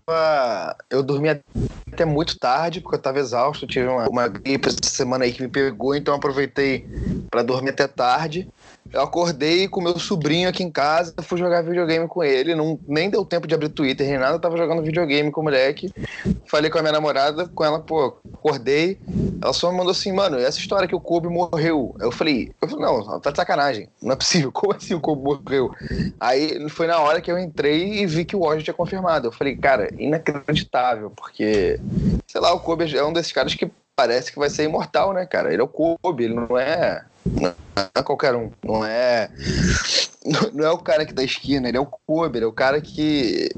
Eu 0.90 1.02
dormi 1.02 1.30
até 1.30 2.04
muito 2.04 2.38
tarde, 2.38 2.82
porque 2.82 2.98
eu 2.98 3.02
tava 3.02 3.20
exausto. 3.20 3.66
Tive 3.66 3.88
uma, 3.88 4.06
uma 4.10 4.28
gripe 4.28 4.68
essa 4.68 4.78
semana 4.84 5.24
aí 5.24 5.32
que 5.32 5.42
me 5.42 5.48
pegou, 5.48 5.96
então 5.96 6.14
aproveitei 6.14 6.86
para 7.32 7.42
dormir 7.42 7.70
até 7.70 7.88
tarde. 7.88 8.50
Eu 8.94 9.02
acordei 9.02 9.68
com 9.68 9.82
meu 9.82 9.98
sobrinho 9.98 10.48
aqui 10.48 10.64
em 10.64 10.70
casa, 10.70 11.16
fui 11.24 11.40
jogar 11.40 11.64
videogame 11.64 12.08
com 12.08 12.24
ele, 12.24 12.54
não, 12.54 12.80
nem 12.88 13.10
deu 13.10 13.26
tempo 13.26 13.48
de 13.48 13.56
abrir 13.56 13.70
Twitter 13.70 14.08
nem 14.08 14.20
nada, 14.20 14.36
eu 14.36 14.40
tava 14.40 14.56
jogando 14.56 14.84
videogame 14.84 15.32
com 15.32 15.42
o 15.42 15.44
moleque. 15.44 15.92
Falei 16.46 16.70
com 16.70 16.78
a 16.78 16.82
minha 16.82 16.92
namorada, 16.92 17.48
com 17.48 17.66
ela, 17.66 17.80
pô, 17.80 18.16
acordei. 18.32 19.00
Ela 19.42 19.52
só 19.52 19.72
me 19.72 19.78
mandou 19.78 19.92
assim, 19.92 20.12
mano, 20.14 20.38
essa 20.38 20.60
história 20.60 20.88
que 20.88 20.96
o 20.96 21.00
Kobe 21.00 21.28
morreu. 21.28 21.96
Eu 22.00 22.12
falei, 22.12 22.52
eu 22.62 22.68
falei, 22.68 22.86
não, 22.86 23.20
tá 23.20 23.32
de 23.32 23.38
sacanagem, 23.38 23.90
não 24.00 24.14
é 24.14 24.16
possível, 24.16 24.52
como 24.54 24.74
assim 24.74 24.94
o 24.94 25.00
Kobe 25.00 25.24
morreu? 25.24 25.72
Aí 26.20 26.70
foi 26.70 26.86
na 26.86 27.00
hora 27.00 27.20
que 27.20 27.32
eu 27.32 27.40
entrei 27.40 28.02
e 28.02 28.06
vi 28.06 28.24
que 28.24 28.36
o 28.36 28.42
Woj 28.42 28.62
tinha 28.62 28.76
confirmado. 28.76 29.28
Eu 29.28 29.32
falei, 29.32 29.56
cara, 29.56 29.90
inacreditável, 29.98 31.10
porque, 31.10 31.80
sei 32.28 32.40
lá, 32.40 32.54
o 32.54 32.60
Kobe 32.60 32.96
é 32.96 33.04
um 33.04 33.12
desses 33.12 33.32
caras 33.32 33.56
que 33.56 33.72
parece 33.96 34.32
que 34.32 34.40
vai 34.40 34.50
ser 34.50 34.64
imortal, 34.64 35.14
né, 35.14 35.26
cara? 35.26 35.52
Ele 35.52 35.62
é 35.62 35.66
o 35.66 35.68
Kobe, 35.68 36.24
ele 36.24 36.36
não 36.36 36.58
é, 36.58 37.04
não 37.26 37.54
é 37.76 38.04
qualquer 38.04 38.36
um, 38.36 38.52
não 38.64 38.86
é 38.86 39.30
não 40.54 40.66
é 40.66 40.72
o 40.72 40.78
cara 40.78 41.06
que 41.06 41.14
da 41.14 41.24
esquina, 41.24 41.68
ele 41.68 41.78
é 41.78 41.80
o 41.80 41.86
Kobe, 41.86 42.38
ele 42.38 42.46
é 42.46 42.48
o 42.48 42.54
cara 42.54 42.80
que 42.82 43.50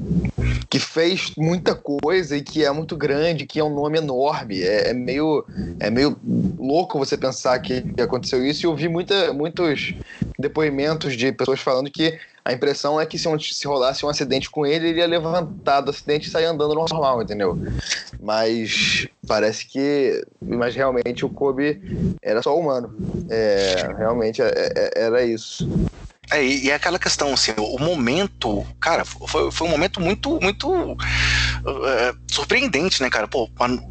que 0.68 0.78
fez 0.80 1.32
muita 1.36 1.74
coisa 1.74 2.36
e 2.36 2.42
que 2.42 2.64
é 2.64 2.70
muito 2.70 2.96
grande, 2.96 3.46
que 3.46 3.60
é 3.60 3.64
um 3.64 3.74
nome 3.74 3.98
enorme. 3.98 4.62
É, 4.62 4.90
é 4.90 4.92
meio 4.92 5.44
é 5.78 5.90
meio 5.90 6.16
louco 6.58 6.98
você 6.98 7.16
pensar 7.16 7.58
que 7.60 7.84
aconteceu 8.00 8.44
isso 8.44 8.64
e 8.64 8.66
eu 8.66 8.74
vi 8.74 8.88
muita, 8.88 9.32
muitos 9.32 9.94
depoimentos 10.38 11.16
de 11.16 11.32
pessoas 11.32 11.60
falando 11.60 11.90
que 11.90 12.18
a 12.46 12.52
impressão 12.52 13.00
é 13.00 13.04
que 13.04 13.18
se, 13.18 13.28
se 13.40 13.66
rolasse 13.66 14.06
um 14.06 14.08
acidente 14.08 14.48
com 14.48 14.64
ele, 14.64 14.90
ele 14.90 15.00
ia 15.00 15.06
levantar 15.06 15.80
do 15.80 15.90
acidente 15.90 16.28
e 16.28 16.30
sair 16.30 16.44
andando 16.44 16.76
normal, 16.76 17.20
entendeu? 17.20 17.58
Mas 18.20 19.08
parece 19.26 19.66
que. 19.66 20.24
Mas 20.40 20.72
realmente 20.76 21.24
o 21.24 21.28
Kobe 21.28 22.14
era 22.22 22.40
só 22.42 22.56
humano. 22.56 22.94
É, 23.30 23.74
realmente 23.96 24.42
é, 24.42 24.48
é, 24.76 24.90
era 24.96 25.22
isso. 25.24 25.68
É, 26.30 26.44
e 26.44 26.70
é 26.70 26.74
aquela 26.74 26.98
questão, 26.98 27.32
assim, 27.32 27.52
o 27.56 27.78
momento, 27.78 28.66
cara, 28.80 29.04
foi, 29.04 29.50
foi 29.52 29.66
um 29.66 29.70
momento 29.70 30.00
muito, 30.00 30.40
muito 30.40 30.68
uh, 30.70 30.98
surpreendente, 32.28 33.00
né, 33.00 33.08
cara? 33.08 33.28
Pô, 33.28 33.48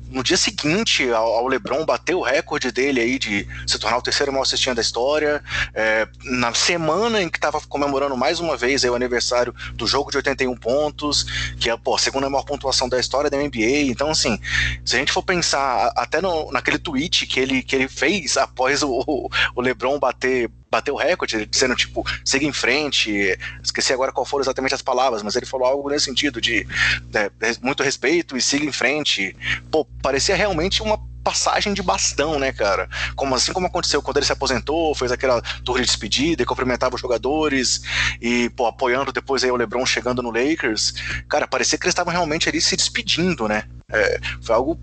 no 0.10 0.22
dia 0.22 0.36
seguinte 0.36 1.10
ao, 1.12 1.26
ao, 1.26 1.48
LeBron 1.48 1.86
bater 1.86 2.14
o 2.14 2.22
recorde 2.22 2.72
dele 2.72 3.00
aí 3.00 3.18
de 3.18 3.48
se 3.66 3.80
tornar 3.80 3.98
o 3.98 4.02
terceiro 4.02 4.32
maior 4.34 4.44
assistindo 4.44 4.76
da 4.76 4.82
história, 4.82 5.42
é, 5.74 6.08
na 6.26 6.54
semana 6.54 7.22
em 7.22 7.30
que 7.30 7.40
tava 7.40 7.62
comemorando 7.62 8.18
mais 8.18 8.40
uma 8.40 8.58
vez 8.58 8.84
aí 8.84 8.90
o 8.90 8.96
aniversário 8.96 9.56
do 9.74 9.88
jogo 9.88 10.12
de 10.12 10.18
81 10.18 10.56
pontos, 10.58 11.24
que 11.58 11.70
é, 11.70 11.78
pô, 11.78 11.96
a 11.96 12.00
segunda 12.00 12.30
maior 12.30 12.44
pontuação 12.44 12.90
da 12.90 13.00
história 13.00 13.30
da 13.30 13.38
NBA. 13.38 13.88
Então, 13.88 14.10
assim, 14.10 14.40
se 14.84 14.96
a 14.96 15.00
gente 15.00 15.12
for 15.12 15.24
pensar 15.24 15.92
até 15.96 16.22
no, 16.22 16.52
naquele 16.52 16.78
tweet 16.78 17.26
que 17.28 17.40
ele, 17.40 17.64
que 17.64 17.76
ele 17.76 17.88
fez 17.88 18.36
após 18.36 18.84
o, 18.84 19.30
o 19.56 19.62
LeBron 19.62 20.00
bater 20.00 20.50
bater 20.76 20.92
o 20.92 20.96
recorde, 20.96 21.46
dizendo, 21.46 21.76
tipo, 21.76 22.06
siga 22.24 22.46
em 22.46 22.54
frente. 22.54 23.38
Esqueci 23.64 23.94
agora 23.94 24.12
qual 24.12 24.26
foram 24.26 24.44
exatamente 24.44 24.76
as 24.76 24.82
palavras, 24.82 25.24
mas 25.24 25.36
ele 25.36 25.46
falou 25.46 25.68
algo 25.68 25.90
nesse 25.90 26.06
sentido 26.06 26.42
de 26.42 26.68
é, 27.14 27.30
muito 27.62 27.84
respeito 27.84 28.38
e 28.38 28.42
siga 28.42 28.66
em 28.66 28.72
frente. 28.72 29.36
Pô, 29.72 29.86
parecia 30.02 30.36
realmente 30.36 30.82
uma 30.82 31.00
passagem 31.26 31.74
de 31.74 31.82
bastão, 31.82 32.38
né, 32.38 32.54
cara? 32.54 32.88
Como 33.16 33.34
assim 33.34 33.52
como 33.52 33.66
aconteceu 33.66 34.00
quando 34.00 34.18
ele 34.18 34.26
se 34.28 34.32
aposentou, 34.32 34.94
fez 34.94 35.12
aquela 35.12 35.42
tour 35.64 35.78
de 35.78 35.86
despedida 35.86 36.44
e 36.44 36.46
cumprimentava 36.46 36.94
os 36.94 37.02
jogadores 37.02 37.82
e, 38.22 38.48
pô, 38.52 38.68
apoiando 38.68 39.12
depois 39.12 39.44
aí 39.44 39.50
o 39.50 39.56
LeBron 39.56 39.84
chegando 39.88 40.22
no 40.22 40.30
Lakers. 40.30 40.94
Cara, 41.28 41.48
parecia 41.48 41.80
que 41.80 41.86
eles 41.86 41.94
estavam 41.94 42.14
realmente 42.14 42.48
ali 42.48 42.62
se 42.62 42.76
despedindo, 42.76 43.48
né? 43.48 43.64
É, 43.92 44.20
foi 44.42 44.56
algo 44.56 44.78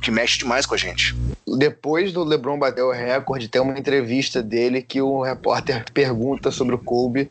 que 0.00 0.10
mexe 0.10 0.38
demais 0.38 0.64
com 0.64 0.74
a 0.74 0.78
gente. 0.78 1.14
Depois 1.58 2.12
do 2.12 2.24
LeBron 2.24 2.58
bater 2.58 2.82
o 2.82 2.90
recorde, 2.90 3.48
tem 3.48 3.60
uma 3.60 3.78
entrevista 3.78 4.42
dele 4.42 4.80
que 4.80 5.02
o 5.02 5.22
repórter 5.22 5.84
pergunta 5.92 6.50
sobre 6.50 6.74
o 6.74 6.78
Kobe 6.78 7.30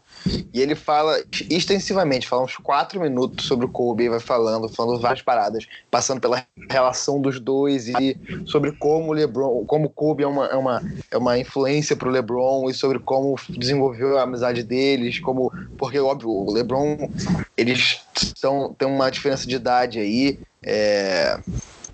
e 0.53 0.61
ele 0.61 0.75
fala 0.75 1.19
extensivamente, 1.49 2.27
fala 2.27 2.43
uns 2.43 2.55
quatro 2.57 3.01
minutos 3.01 3.47
sobre 3.47 3.65
o 3.65 3.69
Kobe, 3.69 4.09
vai 4.09 4.19
falando, 4.19 4.69
falando 4.69 5.01
várias 5.01 5.23
paradas, 5.23 5.65
passando 5.89 6.21
pela 6.21 6.45
relação 6.69 7.19
dos 7.19 7.39
dois 7.39 7.87
e 7.87 8.15
sobre 8.45 8.71
como 8.73 9.09
o 9.09 9.13
LeBron, 9.13 9.65
como 9.65 9.85
o 9.85 9.89
Kobe 9.89 10.23
é 10.23 10.27
uma, 10.27 10.45
é 10.45 10.55
uma, 10.55 10.83
é 11.09 11.17
uma 11.17 11.39
influência 11.39 11.95
pro 11.95 12.11
LeBron 12.11 12.69
e 12.69 12.73
sobre 12.73 12.99
como 12.99 13.35
desenvolveu 13.49 14.19
a 14.19 14.23
amizade 14.23 14.61
deles, 14.61 15.19
como 15.19 15.51
porque 15.77 15.99
óbvio 15.99 16.29
o 16.29 16.53
LeBron 16.53 17.09
eles 17.57 18.01
são 18.35 18.75
tem 18.77 18.87
uma 18.87 19.09
diferença 19.09 19.47
de 19.47 19.55
idade 19.55 19.99
aí 19.99 20.39
é, 20.63 21.39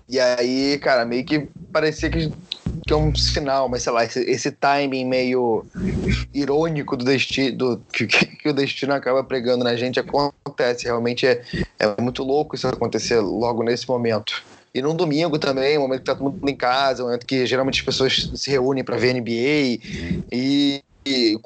e 0.10 0.20
aí, 0.20 0.80
cara, 0.80 1.06
meio 1.06 1.26
que 1.26 1.48
parecia 1.72 2.10
que, 2.10 2.32
que 2.86 2.94
é 2.94 2.96
um 2.96 3.14
sinal, 3.14 3.68
mas 3.68 3.84
sei 3.84 3.92
lá, 3.92 4.06
esse, 4.06 4.20
esse 4.22 4.52
timing 4.52 5.06
meio 5.06 5.66
irônico 6.34 6.96
do 6.96 7.04
destino, 7.04 7.82
que, 7.92 8.08
que, 8.08 8.50
o 8.50 8.54
destino 8.54 8.94
acaba 8.94 9.24
pregando 9.24 9.66
na 9.66 9.76
gente 9.76 10.00
acontece. 10.00 10.86
Realmente 10.86 11.28
é, 11.28 11.42
é 11.78 12.02
muito 12.02 12.24
louco 12.24 12.56
isso 12.56 12.68
acontecer 12.68 13.20
logo 13.20 13.64
nesse 13.64 13.88
momento. 13.88 14.44
E 14.74 14.82
num 14.82 14.96
domingo 14.96 15.40
também, 15.40 15.78
um 15.78 15.82
momento 15.82 16.00
que 16.00 16.06
tá 16.06 16.16
todo 16.16 16.32
mundo 16.32 16.48
em 16.48 16.56
casa, 16.56 17.02
um 17.02 17.08
momento 17.08 17.26
que 17.26 17.46
geralmente 17.46 17.80
as 17.80 17.86
pessoas 17.86 18.32
se 18.36 18.50
reúnem 18.50 18.84
para 18.84 18.96
ver 18.96 19.14
NBA. 19.14 19.82
E, 20.32 20.84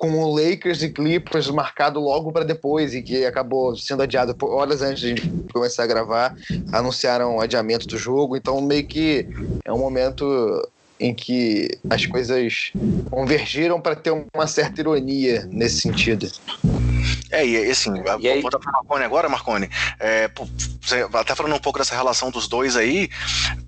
com 0.01 0.17
o 0.17 0.35
Lakers 0.35 0.81
e 0.81 0.89
Clippers 0.89 1.47
marcado 1.51 1.99
logo 1.99 2.31
para 2.31 2.43
depois 2.43 2.95
e 2.95 3.03
que 3.03 3.23
acabou 3.23 3.77
sendo 3.77 4.01
adiado 4.01 4.35
horas 4.41 4.81
antes 4.81 4.99
de 4.99 5.05
a 5.05 5.09
gente 5.09 5.29
começar 5.53 5.83
a 5.83 5.87
gravar, 5.87 6.35
anunciaram 6.73 7.35
o 7.35 7.39
adiamento 7.39 7.85
do 7.85 7.99
jogo, 7.99 8.35
então 8.35 8.59
meio 8.61 8.83
que 8.87 9.27
é 9.63 9.71
um 9.71 9.77
momento 9.77 10.67
em 10.99 11.13
que 11.13 11.77
as 11.87 12.07
coisas 12.07 12.71
convergiram 13.11 13.79
para 13.79 13.95
ter 13.95 14.11
uma 14.33 14.47
certa 14.47 14.81
ironia 14.81 15.47
nesse 15.51 15.81
sentido. 15.81 16.31
É, 17.29 17.45
e 17.45 17.69
assim, 17.69 17.91
e 18.19 18.27
aí... 18.27 18.41
vou 18.41 18.49
para 18.49 18.71
Marconi 18.71 19.03
agora, 19.03 19.29
Marconi. 19.29 19.69
É, 19.99 20.29
até 21.13 21.35
falando 21.35 21.55
um 21.55 21.59
pouco 21.59 21.77
dessa 21.79 21.95
relação 21.95 22.31
dos 22.31 22.47
dois 22.47 22.75
aí, 22.75 23.07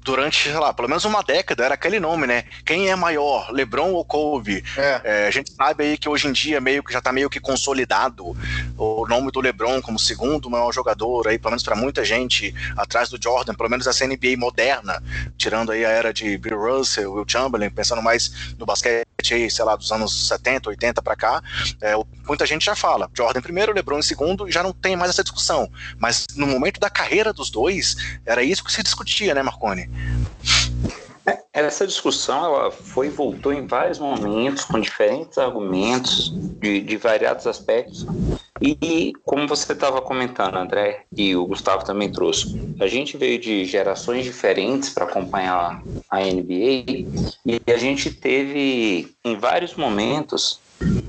durante, 0.03 0.49
sei 0.49 0.59
lá, 0.59 0.73
pelo 0.73 0.89
menos 0.89 1.05
uma 1.05 1.21
década 1.23 1.65
era 1.65 1.73
aquele 1.73 1.99
nome, 1.99 2.27
né? 2.27 2.43
Quem 2.65 2.89
é 2.89 2.95
maior, 2.95 3.51
LeBron 3.51 3.91
ou 3.91 4.03
Kobe? 4.03 4.63
É. 4.77 5.01
É, 5.03 5.27
a 5.27 5.31
gente 5.31 5.51
sabe 5.51 5.83
aí 5.83 5.97
que 5.97 6.09
hoje 6.09 6.27
em 6.27 6.31
dia 6.31 6.59
meio 6.59 6.83
que 6.83 6.91
já 6.91 7.01
tá 7.01 7.11
meio 7.11 7.29
que 7.29 7.39
consolidado 7.39 8.35
o 8.77 9.07
nome 9.07 9.31
do 9.31 9.39
LeBron 9.39 9.81
como 9.81 9.97
segundo 9.97 10.49
maior 10.49 10.71
jogador 10.71 11.27
aí, 11.27 11.37
pelo 11.37 11.51
menos 11.51 11.63
para 11.63 11.75
muita 11.75 12.03
gente, 12.03 12.53
atrás 12.75 13.09
do 13.09 13.21
Jordan, 13.21 13.53
pelo 13.53 13.69
menos 13.69 13.87
essa 13.87 14.05
NBA 14.05 14.37
moderna, 14.37 15.01
tirando 15.37 15.71
aí 15.71 15.85
a 15.85 15.89
era 15.89 16.13
de 16.13 16.37
Bill 16.37 16.59
Russell, 16.59 17.13
Will 17.13 17.25
Chamberlain, 17.27 17.69
pensando 17.69 18.01
mais 18.01 18.53
no 18.57 18.65
basquete 18.65 19.05
aí, 19.31 19.49
sei 19.49 19.63
lá, 19.63 19.75
dos 19.75 19.91
anos 19.91 20.27
70, 20.27 20.69
80 20.69 21.01
para 21.01 21.15
cá, 21.15 21.41
é, 21.81 21.93
muita 22.27 22.45
gente 22.45 22.65
já 22.65 22.75
fala, 22.75 23.09
Jordan 23.15 23.41
primeiro, 23.41 23.73
LeBron 23.73 23.99
em 23.99 24.03
segundo, 24.03 24.47
e 24.47 24.51
já 24.51 24.61
não 24.61 24.73
tem 24.73 24.95
mais 24.95 25.11
essa 25.11 25.23
discussão. 25.23 25.71
Mas 25.97 26.27
no 26.35 26.47
momento 26.47 26.79
da 26.79 26.89
carreira 26.89 27.31
dos 27.31 27.49
dois, 27.49 27.95
era 28.25 28.43
isso 28.43 28.63
que 28.63 28.71
se 28.71 28.83
discutia, 28.83 29.33
né, 29.33 29.41
Marconi? 29.41 29.89
É, 31.25 31.43
essa 31.53 31.87
discussão 31.87 32.45
ela 32.45 32.71
foi 32.71 33.09
voltou 33.09 33.53
em 33.53 33.65
vários 33.65 33.99
momentos, 33.99 34.65
com 34.65 34.79
diferentes 34.79 35.37
argumentos, 35.37 36.33
de, 36.61 36.81
de 36.81 36.97
variados 36.97 37.47
aspectos. 37.47 38.05
E 38.61 39.13
como 39.25 39.47
você 39.47 39.73
estava 39.73 40.01
comentando, 40.01 40.55
André, 40.57 41.03
e 41.17 41.35
o 41.35 41.45
Gustavo 41.45 41.83
também 41.83 42.09
trouxe, 42.09 42.55
a 42.79 42.87
gente 42.87 43.17
veio 43.17 43.39
de 43.39 43.65
gerações 43.65 44.23
diferentes 44.23 44.89
para 44.89 45.05
acompanhar 45.05 45.83
a 46.09 46.19
NBA 46.21 47.05
e 47.45 47.59
a 47.67 47.77
gente 47.77 48.11
teve 48.11 49.13
em 49.23 49.37
vários 49.37 49.75
momentos 49.75 50.62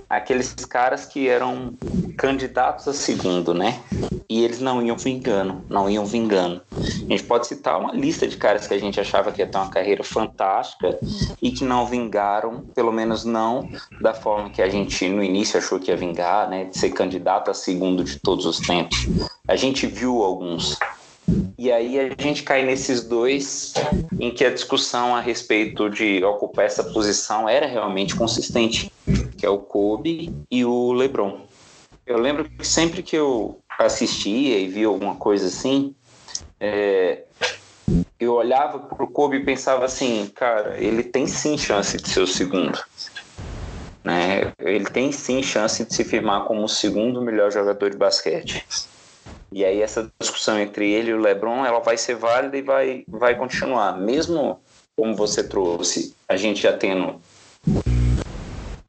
aqueles 0.09 0.55
caras 0.67 1.05
que 1.07 1.29
eram 1.29 1.75
candidatos 2.17 2.87
a 2.89 2.93
segundo, 2.93 3.53
né? 3.53 3.81
E 4.29 4.45
eles 4.45 4.61
não 4.61 4.83
iam 4.83 4.97
vingando, 4.97 5.63
não 5.69 5.89
iam 5.89 6.07
vingando. 6.07 6.63
A 6.73 6.81
gente 6.81 7.25
pode 7.25 7.47
citar 7.47 7.79
uma 7.79 7.93
lista 7.93 8.27
de 8.27 8.37
caras 8.37 8.67
que 8.67 8.75
a 8.75 8.79
gente 8.79 8.99
achava 8.99 9.33
que 9.33 9.41
ia 9.41 9.47
ter 9.47 9.59
uma 9.59 9.69
carreira 9.69 10.03
fantástica 10.03 10.99
e 11.43 11.51
que 11.51 11.65
não 11.65 11.87
vingaram, 11.87 12.61
pelo 12.75 12.93
menos 12.93 13.25
não 13.25 13.69
da 14.01 14.15
forma 14.15 14.51
que 14.51 14.63
a 14.63 14.69
gente 14.69 15.09
no 15.09 15.23
início 15.23 15.59
achou 15.59 15.79
que 15.79 15.91
ia 15.91 15.97
vingar, 15.97 16.49
né? 16.49 16.65
De 16.65 16.79
ser 16.79 16.91
candidato 16.91 17.51
a 17.51 17.55
segundo 17.55 18.05
de 18.05 18.19
todos 18.19 18.47
os 18.47 18.59
tempos. 18.59 19.07
A 19.47 19.57
gente 19.57 19.87
viu 19.87 20.23
alguns. 20.23 20.79
E 21.57 21.73
aí 21.73 21.99
a 21.99 22.23
gente 22.23 22.43
cai 22.43 22.65
nesses 22.65 23.03
dois 23.03 23.73
em 24.21 24.31
que 24.31 24.45
a 24.45 24.51
discussão 24.51 25.17
a 25.17 25.21
respeito 25.21 25.89
de 25.89 26.23
ocupar 26.23 26.67
essa 26.67 26.85
posição 26.85 27.49
era 27.49 27.67
realmente 27.67 28.15
consistente 28.15 28.93
que 29.45 29.47
é 29.47 29.51
o 29.51 29.59
Kobe 29.59 30.35
e 30.51 30.65
o 30.65 30.95
LeBron. 30.95 31.47
Eu 32.07 32.17
lembro 32.17 32.49
que 32.49 32.67
sempre 32.67 33.03
que 33.03 33.15
eu 33.15 33.61
assistia 33.79 34.59
e 34.59 34.67
via 34.67 34.87
alguma 34.87 35.17
coisa 35.17 35.49
assim, 35.49 35.95
é, 36.59 37.25
eu 38.19 38.33
olhava 38.33 38.79
para 38.79 39.05
o 39.05 39.07
Kobe 39.07 39.37
e 39.37 39.45
pensava 39.45 39.85
assim, 39.85 40.33
cara, 40.35 40.79
ele 40.79 41.03
tem 41.03 41.27
sim 41.27 41.59
chance 41.59 41.99
de 41.99 42.09
ser 42.09 42.21
o 42.21 42.27
segundo. 42.27 42.83
Né? 44.03 44.51
Ele 44.59 44.87
tem 44.87 45.13
sim 45.13 45.43
chance 45.43 45.85
de 45.85 45.95
se 45.95 46.05
firmar 46.05 46.45
como 46.45 46.65
o 46.65 46.69
segundo 46.69 47.21
melhor 47.21 47.53
jogador 47.53 47.91
de 47.91 47.99
basquete. 47.99 48.67
E 49.53 49.63
aí 49.63 49.83
essa 49.83 50.11
discussão 50.19 50.59
entre 50.59 50.91
ele 50.91 51.11
e 51.11 51.15
o 51.15 51.21
LeBron, 51.21 51.67
ela 51.67 51.81
vai 51.81 51.99
ser 51.99 52.15
válida 52.15 52.57
e 52.57 52.63
vai, 52.63 53.05
vai 53.07 53.37
continuar. 53.37 53.99
Mesmo 53.99 54.59
como 54.97 55.15
você 55.15 55.45
trouxe, 55.45 56.15
a 56.27 56.35
gente 56.35 56.63
já 56.63 56.73
tendo 56.73 57.21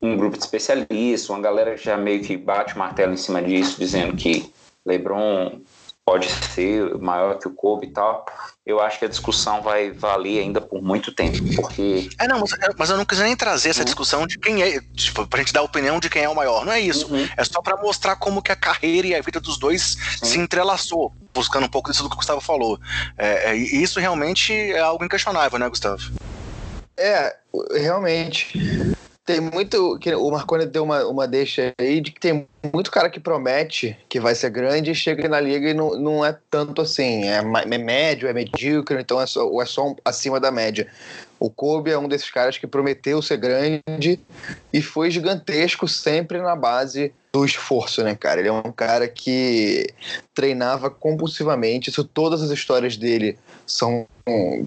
um 0.06 0.18
grupo 0.18 0.38
de 0.38 0.44
especialistas, 0.44 1.30
uma 1.30 1.42
galera 1.42 1.76
já 1.76 1.98
meio 1.98 2.24
que 2.24 2.38
bate 2.38 2.76
o 2.76 2.78
martelo 2.78 3.14
em 3.14 3.18
cima 3.18 3.42
disso, 3.42 3.80
dizendo 3.80 4.16
que 4.16 4.52
LeBron 4.86 5.60
pode 6.06 6.30
ser 6.30 6.96
maior 7.00 7.40
que 7.40 7.48
o 7.48 7.52
Kobe 7.52 7.88
e 7.88 7.90
tal, 7.90 8.26
eu 8.64 8.80
acho 8.80 9.00
que 9.00 9.06
a 9.06 9.08
discussão 9.08 9.64
vai 9.64 9.90
valer 9.90 10.40
ainda 10.40 10.62
por 10.62 10.80
muito 10.80 11.12
tempo, 11.12 11.38
porque... 11.56 12.10
É, 12.20 12.28
não, 12.28 12.40
mas, 12.40 12.52
mas 12.78 12.90
eu 12.92 12.98
não 12.98 13.06
quis 13.06 13.18
nem 13.18 13.36
trazer 13.36 13.70
essa 13.70 13.80
uhum. 13.80 13.86
discussão 13.86 14.28
de 14.28 14.38
quem 14.38 14.62
é, 14.62 14.80
tipo, 14.94 15.26
pra 15.26 15.40
gente 15.40 15.52
dar 15.52 15.62
a 15.62 15.64
opinião 15.64 16.00
de 16.00 16.08
quem 16.08 16.24
é 16.24 16.30
o 16.30 16.36
maior, 16.36 16.64
não 16.64 16.72
é 16.72 16.80
isso, 16.80 17.12
uhum. 17.12 17.28
é 17.36 17.44
só 17.44 17.60
para 17.60 17.76
mostrar 17.78 18.18
como 18.18 18.42
que 18.42 18.52
a 18.52 18.56
carreira 18.56 19.08
e 19.08 19.16
a 19.16 19.22
vida 19.22 19.40
dos 19.40 19.58
dois 19.58 19.98
Sim. 20.20 20.26
se 20.26 20.40
entrelaçou, 20.40 21.12
buscando 21.34 21.66
um 21.66 21.70
pouco 21.70 21.90
disso 21.90 22.04
do 22.04 22.10
que 22.10 22.16
o 22.16 22.18
Gustavo 22.18 22.40
falou, 22.40 22.80
é, 23.18 23.52
é, 23.52 23.58
e 23.58 23.82
isso 23.82 24.00
realmente 24.00 24.54
é 24.54 24.80
algo 24.80 25.04
inquestionável, 25.04 25.58
né, 25.58 25.68
Gustavo? 25.68 26.04
É, 26.98 27.36
realmente 27.74 28.96
tem 29.26 29.42
muito. 29.42 29.98
O 30.20 30.32
Marconi 30.32 30.68
deu 30.68 30.84
uma, 30.84 31.04
uma 31.06 31.28
deixa 31.28 31.74
aí 31.80 32.00
de 32.00 32.12
que 32.12 32.20
tem 32.20 32.48
muito 32.72 32.92
cara 32.92 33.10
que 33.10 33.20
promete 33.20 33.98
que 34.08 34.20
vai 34.20 34.36
ser 34.36 34.52
grande 34.52 34.92
e 34.92 34.96
chega 34.96 35.28
na 35.28 35.40
liga 35.42 35.70
e 35.70 35.74
não, 35.74 35.96
não 36.00 36.26
é 36.26 36.38
tanto 36.50 36.82
assim. 36.82 37.28
É, 37.28 37.38
é 37.38 37.78
médio, 37.78 38.30
é 38.30 38.34
medíocre, 38.34 39.02
então 39.02 39.20
é 39.20 39.26
só, 39.26 39.62
é 39.62 39.66
só 39.66 39.96
acima 40.06 40.40
da 40.40 40.52
média. 40.52 40.88
O 41.40 41.50
Kobe 41.50 41.92
é 41.92 41.98
um 41.98 42.08
desses 42.08 42.30
caras 42.30 42.58
que 42.58 42.68
prometeu 42.68 43.22
ser 43.22 43.38
grande 43.38 44.20
e 44.72 44.82
foi 44.82 45.10
gigantesco 45.10 45.88
sempre 45.88 46.40
na 46.40 46.56
base 46.56 47.12
do 47.34 47.44
esforço, 47.44 48.04
né, 48.04 48.16
cara? 48.16 48.40
Ele 48.40 48.48
é 48.48 48.54
um 48.54 48.72
cara 48.72 49.08
que 49.08 49.88
treinava 50.34 50.90
compulsivamente. 50.90 51.90
Isso, 51.90 52.04
todas 52.04 52.42
as 52.42 52.52
histórias 52.52 52.96
dele 52.96 53.38
são 53.66 54.06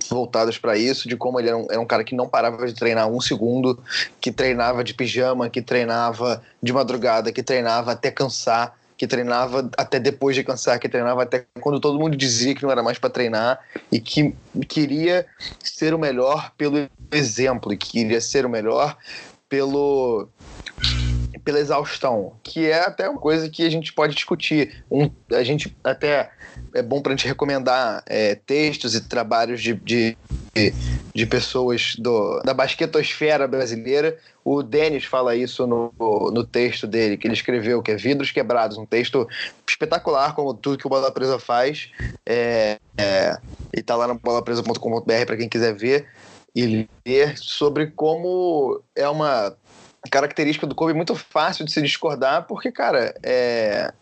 voltadas 0.09 0.57
para 0.59 0.76
isso, 0.76 1.09
de 1.09 1.17
como 1.17 1.38
ele 1.40 1.49
era 1.49 1.57
um, 1.57 1.67
era 1.71 1.81
um, 1.81 1.87
cara 1.87 2.05
que 2.05 2.14
não 2.14 2.28
parava 2.28 2.67
de 2.67 2.75
treinar 2.75 3.09
um 3.09 3.21
segundo, 3.21 3.78
que 4.21 4.31
treinava 4.31 4.85
de 4.85 4.95
pijama, 4.95 5.50
que 5.50 5.61
treinava 5.61 6.43
de 6.62 6.73
madrugada, 6.73 7.33
que 7.33 7.43
treinava 7.43 7.93
até 7.93 8.11
cansar, 8.11 8.75
que 8.97 9.07
treinava 9.07 9.71
até 9.76 9.99
depois 9.99 10.37
de 10.37 10.45
cansar, 10.45 10.78
que 10.78 10.88
treinava 10.88 11.23
até 11.23 11.45
quando 11.61 11.81
todo 11.81 11.99
mundo 11.99 12.17
dizia 12.17 12.55
que 12.55 12.62
não 12.62 12.71
era 12.71 12.83
mais 12.83 12.99
para 12.99 13.11
treinar 13.11 13.61
e 13.90 14.00
que 14.00 14.35
queria 14.69 15.26
ser 15.62 15.95
o 15.95 15.99
melhor 15.99 16.52
pelo 16.57 16.88
exemplo, 17.12 17.73
e 17.73 17.76
que 17.76 17.90
queria 17.90 18.21
ser 18.21 18.45
o 18.45 18.49
melhor 18.49 18.97
pelo 19.49 20.28
pela 21.38 21.59
exaustão, 21.59 22.35
que 22.42 22.66
é 22.66 22.80
até 22.80 23.09
uma 23.09 23.21
coisa 23.21 23.49
que 23.49 23.64
a 23.66 23.71
gente 23.71 23.92
pode 23.92 24.14
discutir. 24.14 24.85
Um, 24.90 25.11
a 25.33 25.42
gente 25.42 25.76
até 25.83 26.30
é 26.75 26.83
bom 26.83 27.00
para 27.00 27.12
a 27.12 27.16
gente 27.16 27.26
recomendar 27.26 28.02
é, 28.07 28.35
textos 28.35 28.95
e 28.95 29.00
trabalhos 29.00 29.62
de, 29.62 29.75
de, 29.75 30.16
de 31.14 31.26
pessoas 31.26 31.95
do, 31.99 32.40
da 32.40 32.52
basquetosfera 32.52 33.47
brasileira. 33.47 34.18
O 34.45 34.62
Denis 34.62 35.04
fala 35.04 35.37
isso 35.37 35.66
no, 35.66 35.92
no 35.99 36.45
texto 36.45 36.87
dele, 36.87 37.16
que 37.16 37.26
ele 37.26 37.35
escreveu, 37.35 37.83
que 37.83 37.90
é 37.90 37.97
Vidros 37.97 38.30
Quebrados, 38.30 38.78
um 38.78 38.87
texto 38.87 39.28
espetacular, 39.68 40.35
como 40.35 40.54
tudo 40.54 40.78
que 40.78 40.87
o 40.87 40.90
Bola 40.90 41.12
Presa 41.12 41.38
faz. 41.38 41.90
É, 42.25 42.78
é, 42.97 43.38
e 43.76 43.80
está 43.80 43.95
lá 43.95 44.09
no 44.09 44.18
bolapresa.com.br 44.18 45.26
para 45.26 45.37
quem 45.37 45.49
quiser 45.49 45.75
ver 45.75 46.07
e 46.54 46.88
ler 47.07 47.38
sobre 47.38 47.88
como 47.88 48.83
é 48.97 49.09
uma 49.09 49.54
característica 50.11 50.67
do 50.67 50.75
Kobe 50.75 50.95
muito 50.95 51.14
fácil 51.14 51.64
de 51.64 51.73
se 51.73 51.83
discordar, 51.83 52.47
porque, 52.47 52.71
cara, 52.71 53.14
é 53.23 53.93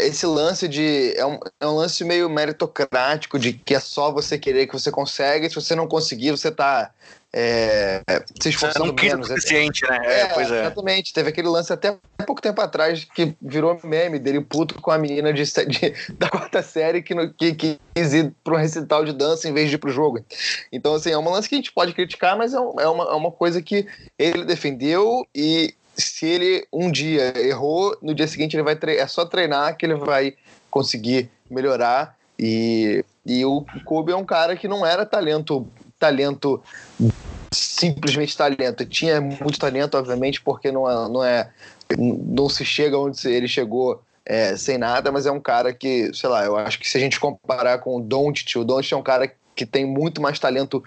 esse 0.00 0.26
lance 0.26 0.68
de. 0.68 1.14
É 1.16 1.26
um, 1.26 1.38
é 1.60 1.66
um 1.66 1.74
lance 1.74 2.04
meio 2.04 2.28
meritocrático 2.28 3.38
de 3.38 3.52
que 3.52 3.74
é 3.74 3.80
só 3.80 4.10
você 4.10 4.38
querer 4.38 4.66
que 4.66 4.72
você 4.72 4.90
consegue, 4.90 5.48
se 5.48 5.54
você 5.54 5.74
não 5.74 5.86
conseguir, 5.86 6.30
você 6.30 6.50
tá 6.50 6.90
é, 7.32 8.02
se 8.40 8.48
esforçando 8.48 8.86
não 8.86 8.94
quis 8.94 9.12
menos. 9.12 9.28
o 9.28 9.34
suficiente, 9.34 9.88
né? 9.88 10.00
É, 10.04 10.20
é, 10.22 10.26
pois 10.26 10.50
é. 10.50 10.60
Exatamente. 10.62 11.12
Teve 11.12 11.28
aquele 11.28 11.48
lance 11.48 11.72
até 11.72 11.96
pouco 12.26 12.42
tempo 12.42 12.60
atrás 12.60 13.04
que 13.04 13.34
virou 13.40 13.78
meme 13.84 14.18
dele 14.18 14.40
puto 14.40 14.80
com 14.80 14.90
a 14.90 14.98
menina 14.98 15.32
de, 15.32 15.42
de 15.44 15.94
da 16.18 16.28
quarta 16.28 16.60
série 16.62 17.02
que, 17.02 17.14
no, 17.14 17.32
que, 17.32 17.54
que 17.54 17.78
quis 17.94 18.12
ir 18.12 18.34
para 18.42 18.54
um 18.54 18.58
recital 18.58 19.04
de 19.04 19.12
dança 19.12 19.48
em 19.48 19.52
vez 19.52 19.68
de 19.68 19.76
ir 19.76 19.78
pro 19.78 19.90
jogo. 19.90 20.24
Então, 20.72 20.94
assim, 20.94 21.10
é 21.10 21.18
um 21.18 21.30
lance 21.30 21.48
que 21.48 21.54
a 21.54 21.58
gente 21.58 21.72
pode 21.72 21.92
criticar, 21.92 22.36
mas 22.36 22.52
é, 22.52 22.56
é, 22.56 22.88
uma, 22.88 23.04
é 23.04 23.14
uma 23.14 23.30
coisa 23.30 23.62
que 23.62 23.86
ele 24.18 24.44
defendeu 24.44 25.24
e 25.32 25.72
se 25.94 26.26
ele 26.26 26.66
um 26.72 26.90
dia 26.90 27.32
errou, 27.38 27.96
no 28.02 28.14
dia 28.14 28.26
seguinte 28.26 28.56
ele 28.56 28.62
vai 28.62 28.76
é 28.96 29.06
só 29.06 29.24
treinar 29.24 29.76
que 29.76 29.86
ele 29.86 29.94
vai 29.94 30.34
conseguir 30.70 31.30
melhorar. 31.48 32.16
E, 32.38 33.04
e 33.24 33.44
o 33.44 33.64
Kobe 33.84 34.12
é 34.12 34.16
um 34.16 34.24
cara 34.24 34.56
que 34.56 34.66
não 34.66 34.84
era 34.84 35.04
talento 35.04 35.68
talento 36.00 36.60
simplesmente 37.52 38.36
talento. 38.36 38.84
Tinha 38.86 39.20
muito 39.20 39.58
talento, 39.58 39.96
obviamente, 39.96 40.40
porque 40.40 40.72
não 40.72 40.90
é, 40.90 41.08
não 41.08 41.24
é 41.24 41.50
não 41.96 42.48
se 42.48 42.64
chega 42.64 42.98
onde 42.98 43.28
ele 43.28 43.48
chegou 43.48 44.02
é, 44.24 44.56
sem 44.56 44.78
nada, 44.78 45.10
mas 45.10 45.26
é 45.26 45.32
um 45.32 45.40
cara 45.40 45.72
que, 45.72 46.12
sei 46.14 46.28
lá, 46.28 46.44
eu 46.44 46.56
acho 46.56 46.78
que 46.78 46.88
se 46.88 46.96
a 46.96 47.00
gente 47.00 47.18
comparar 47.18 47.78
com 47.78 47.96
o 47.96 48.00
Doncic, 48.00 48.56
o 48.56 48.64
Doncic 48.64 48.92
é 48.92 48.96
um 48.96 49.02
cara 49.02 49.26
que 49.26 49.34
tem 49.66 49.84
muito 49.84 50.20
mais 50.20 50.38
talento 50.38 50.82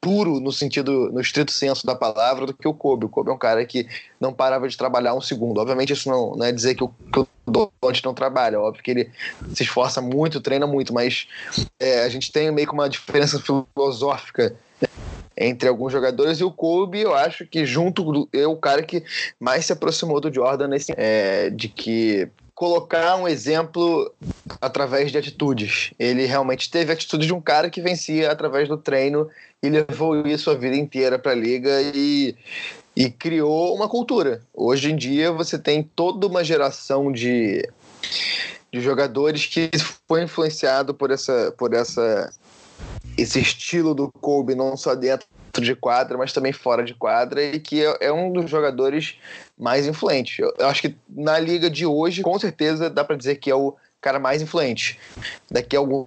puro 0.00 0.40
no 0.40 0.52
sentido, 0.52 1.10
no 1.12 1.20
estrito 1.20 1.52
senso 1.52 1.86
da 1.86 1.94
palavra 1.94 2.46
do 2.46 2.54
que 2.54 2.68
o 2.68 2.74
Kobe. 2.74 3.06
O 3.06 3.08
Kobe 3.08 3.30
é 3.30 3.32
um 3.32 3.38
cara 3.38 3.64
que 3.64 3.86
não 4.20 4.32
parava 4.32 4.68
de 4.68 4.76
trabalhar 4.76 5.14
um 5.14 5.20
segundo. 5.20 5.60
Obviamente 5.60 5.92
isso 5.92 6.08
não, 6.08 6.36
não 6.36 6.46
é 6.46 6.52
dizer 6.52 6.74
que 6.74 6.84
o, 6.84 6.88
que 6.88 7.20
o 7.20 7.28
não 8.04 8.14
trabalha, 8.14 8.60
óbvio 8.60 8.82
que 8.82 8.90
ele 8.90 9.10
se 9.54 9.62
esforça 9.62 10.00
muito, 10.00 10.40
treina 10.40 10.66
muito, 10.66 10.92
mas 10.92 11.26
é, 11.80 12.04
a 12.04 12.08
gente 12.08 12.30
tem 12.30 12.50
meio 12.50 12.66
que 12.66 12.74
uma 12.74 12.88
diferença 12.88 13.40
filosófica 13.40 14.54
entre 15.36 15.68
alguns 15.68 15.92
jogadores 15.92 16.40
e 16.40 16.44
o 16.44 16.50
Kobe, 16.50 17.00
eu 17.00 17.14
acho 17.14 17.46
que 17.46 17.64
junto 17.64 18.28
é 18.32 18.46
o 18.46 18.56
cara 18.56 18.82
que 18.82 19.04
mais 19.38 19.64
se 19.64 19.72
aproximou 19.72 20.20
do 20.20 20.32
Jordan 20.32 20.68
nesse 20.68 20.92
é, 20.96 21.48
de 21.50 21.68
que 21.68 22.28
colocar 22.58 23.14
um 23.14 23.28
exemplo 23.28 24.12
através 24.60 25.12
de 25.12 25.18
atitudes. 25.18 25.92
Ele 25.96 26.26
realmente 26.26 26.68
teve 26.68 26.90
a 26.90 26.94
atitude 26.94 27.24
de 27.24 27.32
um 27.32 27.40
cara 27.40 27.70
que 27.70 27.80
vencia 27.80 28.32
através 28.32 28.68
do 28.68 28.76
treino 28.76 29.30
e 29.62 29.68
levou 29.68 30.26
isso 30.26 30.50
a 30.50 30.56
vida 30.56 30.74
inteira 30.74 31.20
para 31.20 31.30
a 31.30 31.36
liga 31.36 31.80
e, 31.94 32.34
e 32.96 33.10
criou 33.10 33.76
uma 33.76 33.88
cultura. 33.88 34.42
Hoje 34.52 34.90
em 34.90 34.96
dia 34.96 35.30
você 35.30 35.56
tem 35.56 35.84
toda 35.84 36.26
uma 36.26 36.42
geração 36.42 37.12
de, 37.12 37.62
de 38.72 38.80
jogadores 38.80 39.46
que 39.46 39.70
foi 40.08 40.24
influenciado 40.24 40.92
por 40.92 41.12
essa 41.12 41.54
por 41.56 41.72
essa 41.72 42.34
esse 43.16 43.38
estilo 43.38 43.94
do 43.94 44.10
Kobe 44.20 44.56
não 44.56 44.76
só 44.76 44.96
dentro 44.96 45.28
de 45.60 45.74
quadra, 45.74 46.16
mas 46.16 46.32
também 46.32 46.52
fora 46.52 46.84
de 46.84 46.94
quadra 46.94 47.42
e 47.42 47.60
que 47.60 47.84
é, 47.84 47.96
é 48.00 48.12
um 48.12 48.32
dos 48.32 48.50
jogadores 48.50 49.16
mais 49.58 49.86
influentes. 49.86 50.38
Eu, 50.38 50.52
eu, 50.58 50.66
acho 50.66 50.82
que 50.82 50.96
na 51.08 51.38
liga 51.38 51.68
de 51.70 51.86
hoje, 51.86 52.22
com 52.22 52.38
certeza 52.38 52.90
dá 52.90 53.04
para 53.04 53.16
dizer 53.16 53.36
que 53.36 53.50
é 53.50 53.54
o 53.54 53.74
cara 54.00 54.18
mais 54.18 54.42
influente. 54.42 54.98
Daqui 55.50 55.76
a 55.76 55.80
alguns 55.80 56.06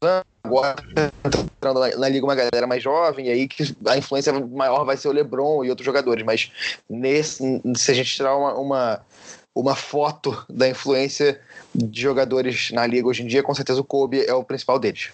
anos 0.00 0.24
agora 0.44 0.76
entrando 1.24 1.80
na, 1.80 1.96
na, 1.96 2.08
liga 2.08 2.24
uma 2.24 2.34
galera 2.34 2.66
mais 2.66 2.82
jovem 2.82 3.26
e 3.26 3.30
aí 3.30 3.48
que 3.48 3.74
a 3.86 3.98
influência 3.98 4.32
maior 4.32 4.84
vai 4.84 4.96
ser 4.96 5.08
o 5.08 5.12
LeBron 5.12 5.64
e 5.64 5.70
outros 5.70 5.84
jogadores, 5.84 6.24
mas 6.24 6.50
nesse 6.88 7.60
se 7.74 7.90
a 7.90 7.94
gente 7.94 8.14
tirar 8.14 8.36
uma, 8.36 8.54
uma 8.54 9.00
uma 9.54 9.74
foto 9.74 10.44
da 10.48 10.68
influência 10.68 11.40
de 11.74 12.00
jogadores 12.00 12.70
na 12.70 12.86
liga 12.86 13.08
hoje 13.08 13.24
em 13.24 13.26
dia, 13.26 13.42
com 13.42 13.52
certeza 13.52 13.80
o 13.80 13.84
Kobe 13.84 14.24
é 14.24 14.32
o 14.32 14.44
principal 14.44 14.78
deles. 14.78 15.10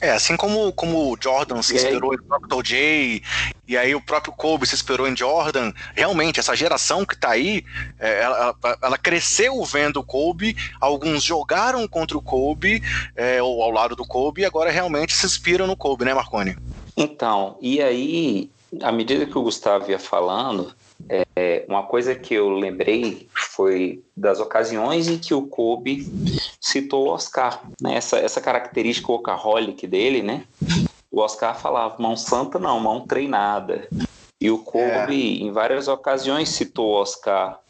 É, 0.00 0.10
assim 0.10 0.36
como, 0.36 0.72
como 0.72 1.12
o 1.12 1.16
Jordan 1.20 1.62
se 1.62 1.76
esperou 1.76 2.12
em 2.14 2.18
Dr. 2.18 2.62
J, 2.62 3.22
e 3.66 3.76
aí 3.76 3.94
o 3.94 4.00
próprio 4.00 4.32
Kobe 4.32 4.66
se 4.66 4.74
esperou 4.74 5.08
em 5.08 5.16
Jordan, 5.16 5.72
realmente, 5.94 6.40
essa 6.40 6.54
geração 6.56 7.06
que 7.06 7.16
tá 7.16 7.30
aí, 7.30 7.64
é, 7.98 8.22
ela, 8.22 8.54
ela, 8.82 8.98
cresceu 8.98 9.64
vendo 9.64 10.00
o 10.00 10.04
Kobe, 10.04 10.56
alguns 10.80 11.22
jogaram 11.22 11.86
contra 11.86 12.18
o 12.18 12.22
Kobe, 12.22 12.82
é, 13.14 13.40
ou 13.42 13.62
ao 13.62 13.70
lado 13.70 13.94
do 13.94 14.04
Kobe, 14.04 14.42
e 14.42 14.44
agora 14.44 14.70
realmente 14.70 15.14
se 15.14 15.24
inspiram 15.24 15.66
no 15.66 15.76
Kobe, 15.76 16.04
né, 16.04 16.12
Marconi? 16.12 16.56
Então, 16.96 17.56
e 17.60 17.80
aí, 17.80 18.50
à 18.82 18.90
medida 18.90 19.26
que 19.26 19.38
o 19.38 19.42
Gustavo 19.42 19.90
ia 19.90 19.98
falando, 19.98 20.74
é, 21.08 21.64
uma 21.68 21.82
coisa 21.82 22.14
que 22.14 22.34
eu 22.34 22.48
lembrei 22.50 23.28
foi 23.34 24.02
das 24.16 24.40
ocasiões 24.40 25.08
em 25.08 25.18
que 25.18 25.34
o 25.34 25.46
Kobe 25.46 26.06
citou 26.60 27.06
o 27.06 27.10
Oscar, 27.10 27.62
né? 27.80 27.96
essa, 27.96 28.18
essa 28.18 28.40
característica 28.40 29.10
workaholic 29.10 29.86
dele, 29.86 30.22
né? 30.22 30.44
O 31.10 31.20
Oscar 31.20 31.58
falava 31.58 32.02
mão 32.02 32.16
santa 32.16 32.58
não, 32.58 32.80
mão 32.80 33.06
treinada. 33.06 33.88
E 34.40 34.50
o 34.50 34.58
Kobe, 34.58 35.40
é. 35.40 35.44
em 35.44 35.52
várias 35.52 35.88
ocasiões, 35.88 36.48
citou 36.48 36.90
o 36.90 37.00
Oscar 37.00 37.60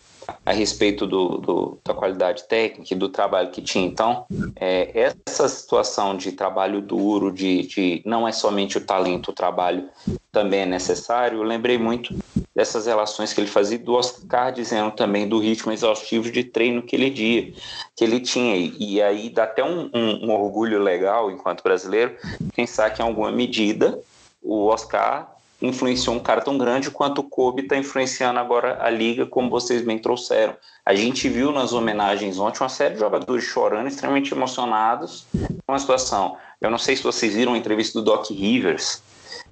a 0.44 0.52
respeito 0.52 1.06
do, 1.06 1.38
do, 1.38 1.78
da 1.84 1.94
qualidade 1.94 2.44
técnica 2.44 2.94
e 2.94 2.96
do 2.96 3.08
trabalho 3.08 3.50
que 3.50 3.62
tinha. 3.62 3.86
Então, 3.86 4.26
é, 4.56 5.10
essa 5.26 5.48
situação 5.48 6.16
de 6.16 6.32
trabalho 6.32 6.80
duro, 6.80 7.32
de, 7.32 7.66
de 7.66 8.02
não 8.04 8.26
é 8.26 8.32
somente 8.32 8.78
o 8.78 8.80
talento, 8.80 9.30
o 9.30 9.34
trabalho 9.34 9.88
também 10.30 10.60
é 10.60 10.66
necessário. 10.66 11.38
Eu 11.38 11.44
lembrei 11.44 11.78
muito 11.78 12.14
dessas 12.54 12.86
relações 12.86 13.32
que 13.32 13.40
ele 13.40 13.48
fazia 13.48 13.78
do 13.78 13.94
Oscar 13.94 14.52
dizendo 14.52 14.90
também 14.92 15.28
do 15.28 15.38
ritmo 15.38 15.72
exaustivo 15.72 16.30
de 16.30 16.44
treino 16.44 16.82
que 16.82 16.94
ele 16.94 17.10
dia, 17.10 17.52
que 17.96 18.04
ele 18.04 18.20
tinha 18.20 18.56
e 18.56 19.02
aí 19.02 19.28
dá 19.28 19.44
até 19.44 19.64
um, 19.64 19.90
um, 19.92 20.26
um 20.26 20.30
orgulho 20.32 20.80
legal 20.80 21.30
enquanto 21.30 21.62
brasileiro 21.62 22.16
pensar 22.54 22.90
que 22.90 23.02
em 23.02 23.04
alguma 23.04 23.32
medida 23.32 23.98
o 24.40 24.66
Oscar 24.66 25.33
influenciou 25.66 26.14
um 26.14 26.20
cara 26.20 26.40
tão 26.40 26.58
grande 26.58 26.90
quanto 26.90 27.20
o 27.20 27.24
Kobe 27.24 27.62
está 27.62 27.76
influenciando 27.76 28.38
agora 28.38 28.78
a 28.80 28.90
liga, 28.90 29.26
como 29.26 29.50
vocês 29.50 29.82
bem 29.82 29.98
trouxeram. 29.98 30.56
A 30.84 30.94
gente 30.94 31.28
viu 31.28 31.50
nas 31.50 31.72
homenagens 31.72 32.38
ontem 32.38 32.60
uma 32.60 32.68
série 32.68 32.94
de 32.94 33.00
jogadores 33.00 33.44
chorando, 33.44 33.88
extremamente 33.88 34.32
emocionados 34.32 35.26
com 35.66 35.74
a 35.74 35.78
situação. 35.78 36.36
Eu 36.60 36.70
não 36.70 36.78
sei 36.78 36.96
se 36.96 37.02
vocês 37.02 37.34
viram 37.34 37.54
a 37.54 37.58
entrevista 37.58 37.98
do 37.98 38.04
Doc 38.04 38.30
Rivers. 38.30 39.02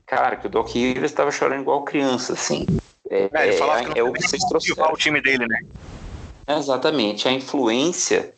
Cara, 0.07 0.37
que 0.37 0.46
o 0.46 0.51
Doc 0.51 0.68
Rivers 0.68 1.11
estava 1.11 1.31
chorando 1.31 1.62
igual 1.62 1.83
criança, 1.85 2.35
assim. 2.35 2.66
É, 3.09 3.31
é 3.33 3.48
ele 3.48 3.57
falava 3.57 3.81
é, 3.81 3.85
que 3.85 3.88
não 3.90 3.96
é 3.96 4.03
o 4.03 4.12
que 4.12 4.22
vocês 4.22 4.44
trouxeram. 4.44 4.92
o 4.92 4.96
time 4.96 5.20
dele, 5.20 5.46
né? 5.46 5.61
Exatamente. 6.46 7.29
A 7.29 7.33
influência 7.33 8.35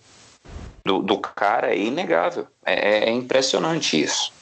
do, 0.85 1.03
do 1.03 1.19
cara 1.19 1.75
é 1.75 1.79
inegável. 1.79 2.47
É, 2.65 3.09
é 3.09 3.11
impressionante 3.11 4.01
isso. 4.01 4.33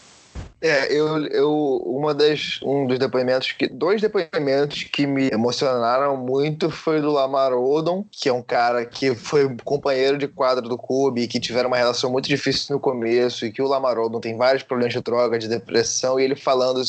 É, 0.63 0.93
eu, 0.93 1.27
eu 1.27 1.83
uma 1.85 2.15
das, 2.15 2.61
um 2.63 2.87
dos 2.87 2.97
depoimentos 2.97 3.51
que 3.51 3.67
dois 3.67 4.01
depoimentos 4.01 4.85
que 4.85 5.09
me 5.09 5.29
emocionaram 5.29 6.17
muito 6.17 6.71
foi 6.71 7.01
do 7.01 7.11
Lamar 7.11 7.53
Odom, 7.53 8.05
que 8.13 8.29
é 8.29 8.33
um 8.33 8.43
cara 8.43 8.87
que 8.87 9.13
foi 9.13 9.57
companheiro 9.65 10.17
de 10.17 10.29
quadro 10.29 10.69
do 10.69 10.79
Kobe, 10.79 11.27
que 11.27 11.41
tiveram 11.41 11.67
uma 11.67 11.77
relação 11.77 12.13
muito 12.13 12.29
difícil 12.29 12.77
no 12.77 12.81
começo 12.81 13.45
e 13.45 13.51
que 13.51 13.61
o 13.61 13.67
Lamar 13.67 13.99
Odom 13.99 14.21
tem 14.21 14.37
vários 14.37 14.63
problemas 14.63 14.95
de 14.95 15.01
droga, 15.01 15.37
de 15.37 15.49
depressão 15.49 16.21
e 16.21 16.23
ele 16.23 16.37
falando 16.37 16.81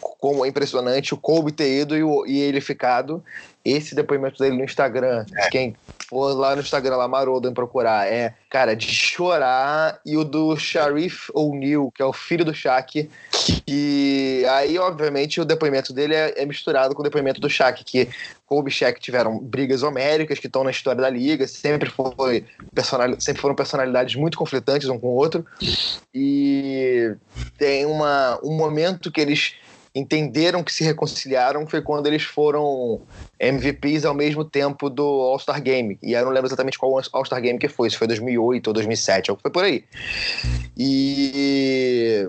como 0.00 0.44
é 0.44 0.48
impressionante 0.48 1.12
o 1.12 1.16
Kobe 1.16 1.50
ter 1.50 1.80
ido 1.80 1.96
e, 1.96 2.04
o, 2.04 2.24
e 2.24 2.38
ele 2.38 2.60
ficado. 2.60 3.22
Esse 3.64 3.96
depoimento 3.96 4.38
dele 4.38 4.56
no 4.56 4.64
Instagram, 4.64 5.26
é. 5.34 5.48
quem 5.50 5.76
for 6.08 6.32
lá 6.32 6.54
no 6.56 6.62
Instagram, 6.62 6.96
lá 6.96 7.06
Marodo, 7.06 7.48
em 7.48 7.52
procurar, 7.54 8.10
é, 8.10 8.34
cara, 8.48 8.74
de 8.74 8.86
chorar. 8.86 10.00
E 10.06 10.16
o 10.16 10.24
do 10.24 10.56
Sharif 10.56 11.30
O'Neal, 11.34 11.90
que 11.90 12.00
é 12.00 12.04
o 12.04 12.14
filho 12.14 12.46
do 12.46 12.54
Shaq, 12.54 13.10
que 13.66 14.42
aí, 14.50 14.78
obviamente, 14.78 15.38
o 15.38 15.44
depoimento 15.44 15.92
dele 15.92 16.14
é, 16.14 16.34
é 16.34 16.46
misturado 16.46 16.94
com 16.94 17.02
o 17.02 17.04
depoimento 17.04 17.40
do 17.40 17.50
Shaq, 17.50 17.84
que 17.84 18.08
Kobe 18.46 18.70
e 18.70 18.72
Shaq 18.72 18.98
tiveram 18.98 19.38
brigas 19.38 19.82
homéricas 19.82 20.38
que 20.38 20.46
estão 20.46 20.64
na 20.64 20.70
história 20.70 21.02
da 21.02 21.10
liga, 21.10 21.46
sempre, 21.46 21.90
foi 21.90 22.46
personal, 22.74 23.20
sempre 23.20 23.42
foram 23.42 23.54
personalidades 23.54 24.14
muito 24.14 24.38
conflitantes 24.38 24.88
um 24.88 24.98
com 24.98 25.08
o 25.08 25.14
outro. 25.14 25.44
E 26.14 27.14
tem 27.58 27.84
uma, 27.84 28.40
um 28.42 28.56
momento 28.56 29.12
que 29.12 29.20
eles 29.20 29.54
entenderam 29.94 30.62
que 30.62 30.72
se 30.72 30.84
reconciliaram 30.84 31.66
foi 31.66 31.82
quando 31.82 32.06
eles 32.06 32.22
foram 32.22 33.02
MVPs 33.40 34.04
ao 34.04 34.14
mesmo 34.14 34.44
tempo 34.44 34.90
do 34.90 35.02
All-Star 35.02 35.62
Game. 35.62 35.98
E 36.02 36.12
eu 36.12 36.24
não 36.24 36.32
lembro 36.32 36.48
exatamente 36.48 36.78
qual 36.78 37.00
All-Star 37.12 37.40
Game 37.40 37.58
que 37.58 37.68
foi, 37.68 37.90
se 37.90 37.96
foi 37.96 38.06
2008 38.06 38.66
ou 38.66 38.72
2007, 38.72 39.32
foi 39.40 39.50
por 39.50 39.64
aí. 39.64 39.84
E, 40.76 42.28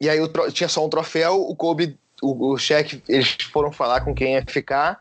e 0.00 0.08
aí 0.08 0.18
tinha 0.52 0.68
só 0.68 0.84
um 0.84 0.88
troféu, 0.88 1.40
o 1.40 1.54
Kobe, 1.54 1.96
o, 2.22 2.52
o 2.52 2.58
Shaq, 2.58 3.02
eles 3.08 3.36
foram 3.52 3.72
falar 3.72 4.00
com 4.00 4.14
quem 4.14 4.34
ia 4.34 4.44
ficar, 4.46 5.00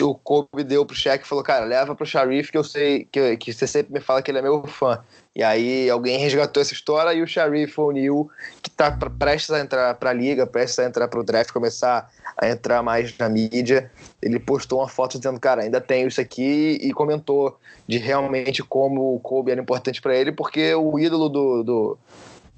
o 0.00 0.14
Kobe 0.14 0.64
deu 0.64 0.84
pro 0.84 0.96
Shaq 0.96 1.24
e 1.24 1.28
falou, 1.28 1.44
cara, 1.44 1.64
leva 1.64 1.94
pro 1.94 2.04
Sharif 2.04 2.50
que 2.50 2.58
eu 2.58 2.64
sei, 2.64 3.06
que, 3.10 3.36
que 3.36 3.52
você 3.52 3.66
sempre 3.66 3.92
me 3.92 4.00
fala 4.00 4.20
que 4.20 4.30
ele 4.30 4.38
é 4.38 4.42
meu 4.42 4.66
fã. 4.66 5.00
E 5.34 5.42
aí 5.42 5.88
alguém 5.88 6.18
resgatou 6.18 6.60
essa 6.60 6.72
história 6.72 7.12
e 7.12 7.22
o 7.22 7.26
Sharif 7.26 7.78
O'Neal, 7.78 8.28
que 8.62 8.68
está 8.68 8.90
prestes 8.90 9.50
a 9.50 9.60
entrar 9.60 9.94
para 9.94 10.10
a 10.10 10.12
liga, 10.12 10.46
prestes 10.46 10.78
a 10.78 10.84
entrar 10.84 11.08
para 11.08 11.20
o 11.20 11.24
draft, 11.24 11.52
começar 11.52 12.10
a 12.36 12.48
entrar 12.48 12.82
mais 12.82 13.16
na 13.16 13.28
mídia, 13.28 13.90
ele 14.20 14.38
postou 14.38 14.80
uma 14.80 14.88
foto 14.88 15.18
dizendo, 15.18 15.40
cara, 15.40 15.62
ainda 15.62 15.80
tenho 15.80 16.08
isso 16.08 16.20
aqui 16.20 16.78
e 16.82 16.92
comentou 16.92 17.58
de 17.86 17.98
realmente 17.98 18.62
como 18.62 19.14
o 19.14 19.20
Kobe 19.20 19.52
era 19.52 19.60
importante 19.60 20.02
para 20.02 20.14
ele, 20.14 20.32
porque 20.32 20.74
o 20.74 20.98
ídolo 20.98 21.28
do, 21.28 21.62
do, 21.62 21.98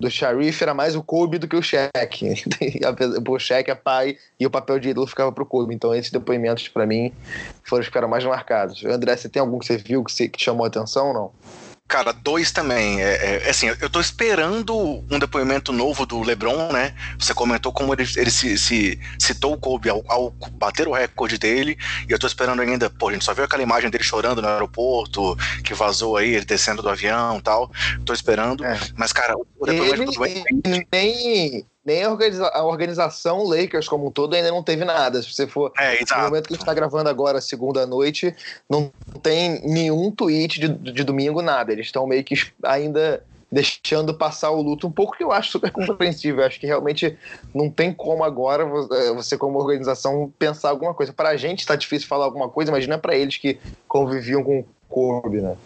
do 0.00 0.10
Sharif 0.10 0.62
era 0.62 0.74
mais 0.74 0.96
o 0.96 1.02
Kobe 1.02 1.38
do 1.38 1.46
que 1.46 1.56
o 1.56 1.62
Shaq. 1.62 2.34
o 3.28 3.38
Shaq 3.38 3.70
é 3.70 3.74
pai 3.74 4.16
e 4.38 4.46
o 4.46 4.50
papel 4.50 4.80
de 4.80 4.88
ídolo 4.88 5.06
ficava 5.06 5.30
pro 5.30 5.46
Kobe. 5.46 5.74
Então 5.74 5.94
esses 5.94 6.10
depoimentos 6.10 6.68
para 6.68 6.86
mim 6.86 7.12
foram 7.62 7.80
os 7.80 7.86
que 7.86 7.90
ficaram 7.90 8.08
mais 8.08 8.24
marcados. 8.24 8.84
André, 8.84 9.16
você 9.16 9.28
tem 9.28 9.40
algum 9.40 9.58
que 9.58 9.66
você 9.66 9.76
viu 9.76 10.02
que, 10.02 10.12
você, 10.12 10.28
que 10.28 10.42
chamou 10.42 10.64
a 10.64 10.68
atenção 10.68 11.08
ou 11.08 11.14
não? 11.14 11.32
Cara, 11.88 12.12
dois 12.12 12.52
também. 12.52 13.02
É, 13.02 13.14
é, 13.14 13.42
é, 13.46 13.50
assim, 13.50 13.68
eu 13.80 13.88
tô 13.88 13.98
esperando 13.98 14.76
um 15.10 15.18
depoimento 15.18 15.72
novo 15.72 16.04
do 16.04 16.20
LeBron, 16.20 16.70
né? 16.70 16.94
Você 17.18 17.32
comentou 17.32 17.72
como 17.72 17.94
ele, 17.94 18.06
ele 18.14 18.30
se, 18.30 18.58
se 18.58 19.00
citou 19.18 19.54
o 19.54 19.58
Kobe 19.58 19.88
ao, 19.88 20.04
ao, 20.06 20.30
bater 20.52 20.86
o 20.86 20.92
recorde 20.92 21.38
dele, 21.38 21.78
e 22.06 22.12
eu 22.12 22.18
tô 22.18 22.26
esperando 22.26 22.60
ainda. 22.60 22.90
Pô, 22.90 23.08
a 23.08 23.12
gente 23.14 23.24
só 23.24 23.32
viu 23.32 23.44
aquela 23.44 23.62
imagem 23.62 23.88
dele 23.88 24.04
chorando 24.04 24.42
no 24.42 24.48
aeroporto, 24.48 25.34
que 25.64 25.72
vazou 25.72 26.18
aí, 26.18 26.34
ele 26.34 26.44
descendo 26.44 26.82
do 26.82 26.90
avião 26.90 27.38
e 27.38 27.42
tal. 27.42 27.72
Tô 28.04 28.12
esperando. 28.12 28.62
É. 28.66 28.78
Mas, 28.94 29.10
cara, 29.10 29.34
o 29.34 29.64
depoimento 29.64 29.94
ele, 29.94 30.04
do 30.04 30.12
Dwayne 30.12 30.44
nem, 30.92 31.66
nem 31.88 32.04
a, 32.04 32.10
organiza 32.10 32.46
a, 32.48 32.62
organização 32.62 33.42
Lakers 33.42 33.88
como 33.88 34.06
um 34.06 34.10
todo 34.10 34.34
ainda 34.34 34.50
não 34.50 34.62
teve 34.62 34.84
nada. 34.84 35.22
Se 35.22 35.32
você 35.32 35.46
for. 35.46 35.72
É, 35.78 35.98
no 35.98 36.22
momento 36.24 36.46
que 36.46 36.52
a 36.52 36.56
gente 36.56 36.62
está 36.62 36.74
gravando 36.74 37.08
agora, 37.08 37.40
segunda 37.40 37.86
noite, 37.86 38.34
não 38.68 38.92
tem 39.22 39.60
nenhum 39.66 40.10
tweet 40.10 40.60
de, 40.60 40.68
de 40.68 41.02
domingo, 41.02 41.40
nada. 41.40 41.72
Eles 41.72 41.86
estão 41.86 42.06
meio 42.06 42.22
que 42.22 42.34
ainda 42.62 43.24
deixando 43.50 44.12
passar 44.12 44.50
o 44.50 44.60
luto 44.60 44.86
um 44.86 44.92
pouco 44.92 45.16
que 45.16 45.24
eu 45.24 45.32
acho 45.32 45.52
super 45.52 45.70
compreensível. 45.72 46.42
Eu 46.42 46.46
acho 46.46 46.60
que 46.60 46.66
realmente 46.66 47.16
não 47.54 47.70
tem 47.70 47.92
como 47.92 48.22
agora 48.22 48.64
é, 48.64 49.12
você, 49.14 49.38
como 49.38 49.58
organização, 49.58 50.30
pensar 50.38 50.68
alguma 50.68 50.92
coisa. 50.92 51.12
Para 51.12 51.30
a 51.30 51.36
gente 51.36 51.60
está 51.60 51.74
difícil 51.74 52.06
falar 52.06 52.26
alguma 52.26 52.50
coisa, 52.50 52.70
imagina 52.70 52.98
para 52.98 53.16
eles 53.16 53.38
que 53.38 53.58
conviviam 53.88 54.44
com 54.44 54.60
o 54.60 54.66
Kobe, 54.88 55.40
né? 55.40 55.56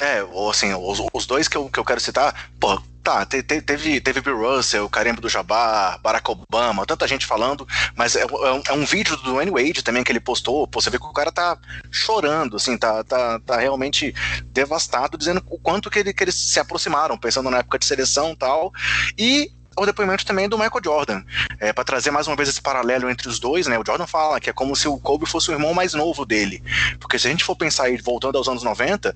É, 0.00 0.22
ou 0.22 0.50
assim, 0.50 0.74
os, 0.74 1.02
os 1.12 1.26
dois 1.26 1.48
que 1.48 1.56
eu, 1.56 1.68
que 1.68 1.78
eu 1.78 1.84
quero 1.84 2.00
citar, 2.00 2.50
pô, 2.60 2.78
tá, 3.02 3.24
te, 3.24 3.42
te, 3.42 3.62
teve, 3.62 4.00
teve 4.00 4.20
Bill 4.20 4.36
Russell, 4.36 4.88
Karim 4.90 5.14
do 5.14 5.28
Jabbar, 5.28 5.98
Barack 6.02 6.30
Obama, 6.30 6.84
tanta 6.84 7.08
gente 7.08 7.24
falando, 7.24 7.66
mas 7.94 8.14
é, 8.14 8.22
é, 8.22 8.26
um, 8.26 8.62
é, 8.68 8.72
um, 8.72 8.84
vídeo 8.84 9.16
do 9.16 9.22
Dwayne 9.22 9.50
Wade 9.50 9.82
também 9.82 10.04
que 10.04 10.12
ele 10.12 10.20
postou, 10.20 10.66
pô, 10.66 10.80
você 10.80 10.90
vê 10.90 10.98
que 10.98 11.06
o 11.06 11.12
cara 11.12 11.32
tá 11.32 11.56
chorando, 11.90 12.56
assim, 12.56 12.76
tá, 12.76 13.02
tá, 13.04 13.40
tá 13.40 13.56
realmente 13.56 14.12
devastado, 14.46 15.16
dizendo 15.16 15.42
o 15.48 15.58
quanto 15.58 15.88
que, 15.88 16.00
ele, 16.00 16.12
que 16.12 16.24
eles 16.24 16.34
se 16.34 16.60
aproximaram, 16.60 17.16
pensando 17.16 17.48
na 17.48 17.58
época 17.58 17.78
de 17.78 17.86
seleção 17.86 18.32
e 18.32 18.36
tal, 18.36 18.72
e 19.16 19.52
o 19.76 19.86
depoimento 19.86 20.24
também 20.24 20.48
do 20.48 20.58
Michael 20.58 20.80
Jordan, 20.82 21.22
é, 21.60 21.72
para 21.72 21.84
trazer 21.84 22.10
mais 22.10 22.26
uma 22.26 22.36
vez 22.36 22.48
esse 22.48 22.62
paralelo 22.62 23.10
entre 23.10 23.28
os 23.28 23.38
dois, 23.38 23.66
né? 23.66 23.78
O 23.78 23.84
Jordan 23.86 24.06
fala 24.06 24.40
que 24.40 24.50
é 24.50 24.52
como 24.52 24.74
se 24.74 24.88
o 24.88 24.98
Kobe 24.98 25.26
fosse 25.26 25.50
o 25.50 25.52
irmão 25.52 25.74
mais 25.74 25.94
novo 25.94 26.24
dele. 26.24 26.62
Porque 26.98 27.18
se 27.18 27.26
a 27.26 27.30
gente 27.30 27.44
for 27.44 27.56
pensar 27.56 27.84
aí, 27.84 27.96
voltando 27.98 28.38
aos 28.38 28.48
anos 28.48 28.62
90, 28.62 29.14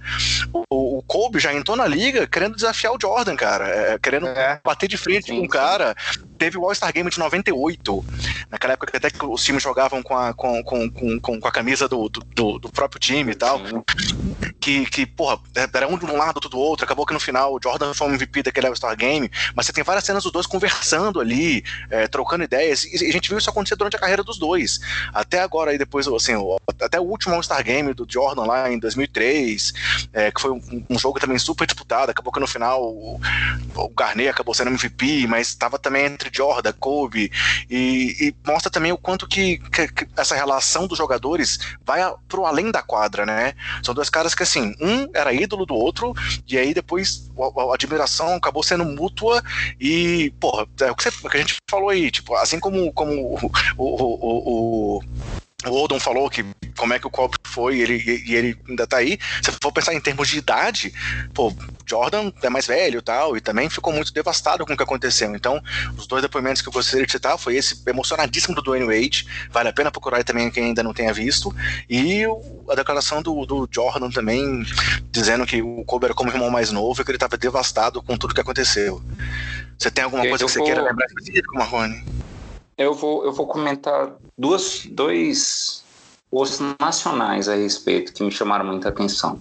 o, 0.52 0.98
o 0.98 1.02
Kobe 1.02 1.38
já 1.38 1.52
entrou 1.52 1.76
na 1.76 1.86
liga 1.86 2.26
querendo 2.26 2.54
desafiar 2.54 2.92
o 2.92 2.98
Jordan, 3.00 3.36
cara, 3.36 3.68
é, 3.68 3.98
querendo 3.98 4.28
é. 4.28 4.60
bater 4.62 4.88
de 4.88 4.96
frente 4.96 5.26
sim, 5.26 5.38
com 5.38 5.46
o 5.46 5.48
cara. 5.48 5.96
Teve 6.40 6.56
o 6.56 6.64
All-Star 6.64 6.90
Game 6.90 7.10
de 7.10 7.18
98, 7.18 8.02
naquela 8.48 8.72
época 8.72 8.96
até 8.96 9.10
que 9.10 9.26
os 9.26 9.44
times 9.44 9.62
jogavam 9.62 10.02
com 10.02 10.16
a, 10.16 10.32
com, 10.32 10.64
com, 10.64 10.90
com, 10.90 11.20
com 11.20 11.46
a 11.46 11.52
camisa 11.52 11.86
do, 11.86 12.08
do, 12.08 12.58
do 12.58 12.70
próprio 12.70 12.98
time 12.98 13.32
e 13.32 13.34
tal. 13.34 13.60
Que, 14.58 14.86
que, 14.86 15.04
porra, 15.04 15.38
era 15.54 15.86
um 15.86 15.98
de 15.98 16.06
um 16.06 16.16
lado, 16.16 16.36
outro 16.36 16.48
do 16.48 16.58
outro. 16.58 16.86
Acabou 16.86 17.04
que 17.04 17.12
no 17.12 17.20
final 17.20 17.54
o 17.54 17.60
Jordan 17.62 17.92
foi 17.92 18.08
o 18.08 18.14
MVP 18.14 18.42
daquele 18.44 18.68
All-Star 18.68 18.96
Game, 18.96 19.30
mas 19.54 19.66
você 19.66 19.72
tem 19.74 19.84
várias 19.84 20.04
cenas 20.04 20.22
dos 20.22 20.32
dois 20.32 20.46
conversando 20.46 21.20
ali, 21.20 21.62
é, 21.90 22.08
trocando 22.08 22.42
ideias, 22.42 22.84
e 22.84 23.06
a 23.06 23.12
gente 23.12 23.28
viu 23.28 23.36
isso 23.36 23.50
acontecer 23.50 23.76
durante 23.76 23.96
a 23.96 23.98
carreira 23.98 24.22
dos 24.22 24.38
dois. 24.38 24.80
Até 25.12 25.40
agora, 25.40 25.72
aí 25.72 25.78
depois, 25.78 26.08
assim, 26.08 26.32
até 26.80 26.98
o 26.98 27.04
último 27.04 27.34
All-Star 27.34 27.62
Game 27.62 27.92
do 27.92 28.06
Jordan 28.08 28.44
lá 28.44 28.72
em 28.72 28.78
2003, 28.78 29.74
é, 30.14 30.30
que 30.30 30.40
foi 30.40 30.52
um, 30.52 30.86
um, 30.88 30.98
jogo 30.98 31.20
também 31.20 31.38
super 31.38 31.66
disputado, 31.66 32.10
acabou 32.10 32.32
que 32.32 32.40
no 32.40 32.46
final 32.46 32.82
o, 32.82 33.20
o 33.74 33.88
Garnet 33.90 34.30
acabou 34.30 34.54
sendo 34.54 34.70
MVP, 34.70 35.26
mas 35.26 35.48
estava 35.48 35.78
também 35.78 36.06
entre 36.06 36.29
Jordan, 36.32 36.72
Kobe, 36.78 37.30
e, 37.68 38.16
e 38.20 38.34
mostra 38.46 38.70
também 38.70 38.92
o 38.92 38.98
quanto 38.98 39.26
que, 39.26 39.58
que, 39.70 39.88
que, 39.88 40.08
essa 40.16 40.34
relação 40.34 40.86
dos 40.86 40.98
jogadores 40.98 41.58
vai 41.84 42.00
pro 42.28 42.46
além 42.46 42.70
da 42.70 42.82
quadra, 42.82 43.26
né? 43.26 43.54
São 43.82 43.94
dois 43.94 44.10
caras 44.10 44.34
que, 44.34 44.42
assim, 44.42 44.74
um 44.80 45.08
era 45.14 45.32
ídolo 45.32 45.66
do 45.66 45.74
outro, 45.74 46.14
e 46.48 46.58
aí 46.58 46.74
depois 46.74 47.30
a, 47.38 47.70
a 47.70 47.74
admiração 47.74 48.34
acabou 48.34 48.62
sendo 48.62 48.84
mútua, 48.84 49.42
e, 49.80 50.32
porra, 50.40 50.66
é 50.80 50.90
o 50.90 50.94
que, 50.94 51.02
você, 51.02 51.10
que 51.10 51.36
a 51.36 51.40
gente 51.40 51.56
falou 51.70 51.88
aí, 51.90 52.10
tipo, 52.10 52.34
assim 52.34 52.58
como, 52.58 52.92
como 52.92 53.12
o, 53.12 53.52
o, 53.76 53.84
o, 54.02 54.98
o 54.98 55.02
o 55.66 55.72
Oldon 55.72 56.00
falou 56.00 56.30
que 56.30 56.44
como 56.76 56.94
é 56.94 56.98
que 56.98 57.06
o 57.06 57.10
Kobe 57.10 57.36
foi 57.44 57.76
e 57.76 57.82
ele, 57.82 58.22
e 58.26 58.34
ele 58.34 58.58
ainda 58.66 58.86
tá 58.86 58.96
aí. 58.96 59.18
Se 59.42 59.52
for 59.62 59.70
pensar 59.70 59.92
em 59.92 60.00
termos 60.00 60.28
de 60.28 60.38
idade, 60.38 60.94
pô, 61.34 61.52
Jordan 61.86 62.32
é 62.42 62.48
mais 62.48 62.66
velho 62.66 63.00
e 63.00 63.02
tal, 63.02 63.36
e 63.36 63.40
também 63.40 63.68
ficou 63.68 63.92
muito 63.92 64.12
devastado 64.12 64.64
com 64.64 64.72
o 64.72 64.76
que 64.76 64.82
aconteceu. 64.82 65.34
Então, 65.34 65.62
os 65.98 66.06
dois 66.06 66.22
depoimentos 66.22 66.62
que 66.62 66.68
eu 66.68 66.72
gostaria 66.72 67.04
de 67.04 67.12
citar 67.12 67.36
foi 67.36 67.56
esse 67.56 67.82
emocionadíssimo 67.86 68.54
do 68.54 68.62
Dwayne 68.62 68.86
Wade, 68.86 69.26
vale 69.50 69.68
a 69.68 69.72
pena 69.72 69.90
procurar 69.90 70.24
também 70.24 70.50
quem 70.50 70.64
ainda 70.64 70.82
não 70.82 70.94
tenha 70.94 71.12
visto, 71.12 71.54
e 71.88 72.24
a 72.68 72.74
declaração 72.74 73.20
do, 73.20 73.44
do 73.44 73.68
Jordan 73.70 74.10
também, 74.10 74.64
dizendo 75.10 75.44
que 75.44 75.60
o 75.60 75.84
Kobe 75.84 76.06
era 76.06 76.14
como 76.14 76.30
irmão 76.30 76.48
mais 76.48 76.70
novo 76.70 77.02
e 77.02 77.04
que 77.04 77.10
ele 77.10 77.16
estava 77.16 77.36
devastado 77.36 78.02
com 78.02 78.16
tudo 78.16 78.34
que 78.34 78.40
aconteceu. 78.40 79.02
Você 79.78 79.90
tem 79.90 80.04
alguma 80.04 80.22
coisa 80.22 80.44
que 80.44 80.50
você 80.50 80.62
queira 80.62 80.82
lembrar 80.82 81.06
específico, 81.06 81.56
Marrone? 81.56 82.04
Eu 82.80 82.94
vou, 82.94 83.26
eu 83.26 83.32
vou 83.32 83.46
comentar 83.46 84.10
duas, 84.38 84.86
dois 84.86 85.84
posts 86.30 86.60
nacionais 86.80 87.46
a 87.46 87.54
respeito 87.54 88.10
que 88.14 88.22
me 88.22 88.30
chamaram 88.30 88.64
muita 88.64 88.88
atenção. 88.88 89.38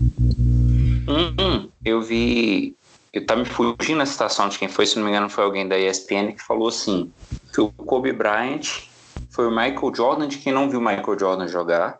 Um, 1.08 1.70
eu 1.86 2.02
vi. 2.02 2.76
Eu 3.14 3.26
tá 3.26 3.38
me 3.38 3.46
fugindo 3.46 4.02
a 4.02 4.06
citação 4.06 4.50
de 4.50 4.60
quem 4.60 4.68
foi, 4.68 4.86
se 4.86 4.98
não 4.98 5.06
me 5.06 5.12
engano, 5.12 5.30
foi 5.30 5.46
alguém 5.46 5.66
da 5.66 5.80
ESPN 5.80 6.34
que 6.34 6.44
falou 6.44 6.68
assim: 6.68 7.14
que 7.54 7.62
o 7.62 7.72
Kobe 7.72 8.12
Bryant 8.12 8.84
foi 9.30 9.48
o 9.48 9.52
Michael 9.52 9.96
Jordan, 9.96 10.28
de 10.28 10.38
quem 10.40 10.52
não 10.52 10.70
viu 10.70 10.82
o 10.82 10.84
Michael 10.84 11.18
Jordan 11.18 11.48
jogar. 11.48 11.98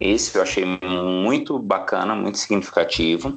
Esse 0.00 0.34
eu 0.34 0.42
achei 0.42 0.64
muito 0.64 1.58
bacana, 1.58 2.14
muito 2.14 2.38
significativo. 2.38 3.36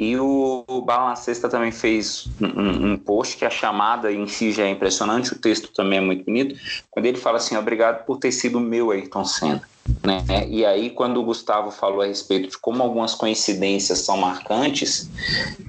E 0.00 0.16
o, 0.16 0.64
o 0.66 0.80
Balancesta 0.80 1.46
também 1.46 1.70
fez 1.70 2.26
um, 2.40 2.92
um, 2.92 2.96
post 2.96 3.36
que 3.36 3.44
a 3.44 3.50
chamada 3.50 4.10
em 4.10 4.26
si 4.26 4.50
já 4.50 4.64
é 4.64 4.70
impressionante, 4.70 5.34
o 5.34 5.38
texto 5.38 5.70
também 5.74 5.98
é 5.98 6.00
muito 6.00 6.24
bonito, 6.24 6.58
quando 6.90 7.04
ele 7.04 7.18
fala 7.18 7.36
assim, 7.36 7.54
obrigado 7.54 8.06
por 8.06 8.16
ter 8.16 8.32
sido 8.32 8.58
meu 8.58 8.90
Ayrton 8.90 9.26
Senna. 9.26 9.62
Né? 10.04 10.24
E 10.48 10.64
aí, 10.64 10.90
quando 10.90 11.18
o 11.18 11.24
Gustavo 11.24 11.70
falou 11.70 12.02
a 12.02 12.06
respeito 12.06 12.48
de 12.48 12.58
como 12.58 12.82
algumas 12.82 13.14
coincidências 13.14 14.00
são 14.00 14.16
marcantes, 14.16 15.10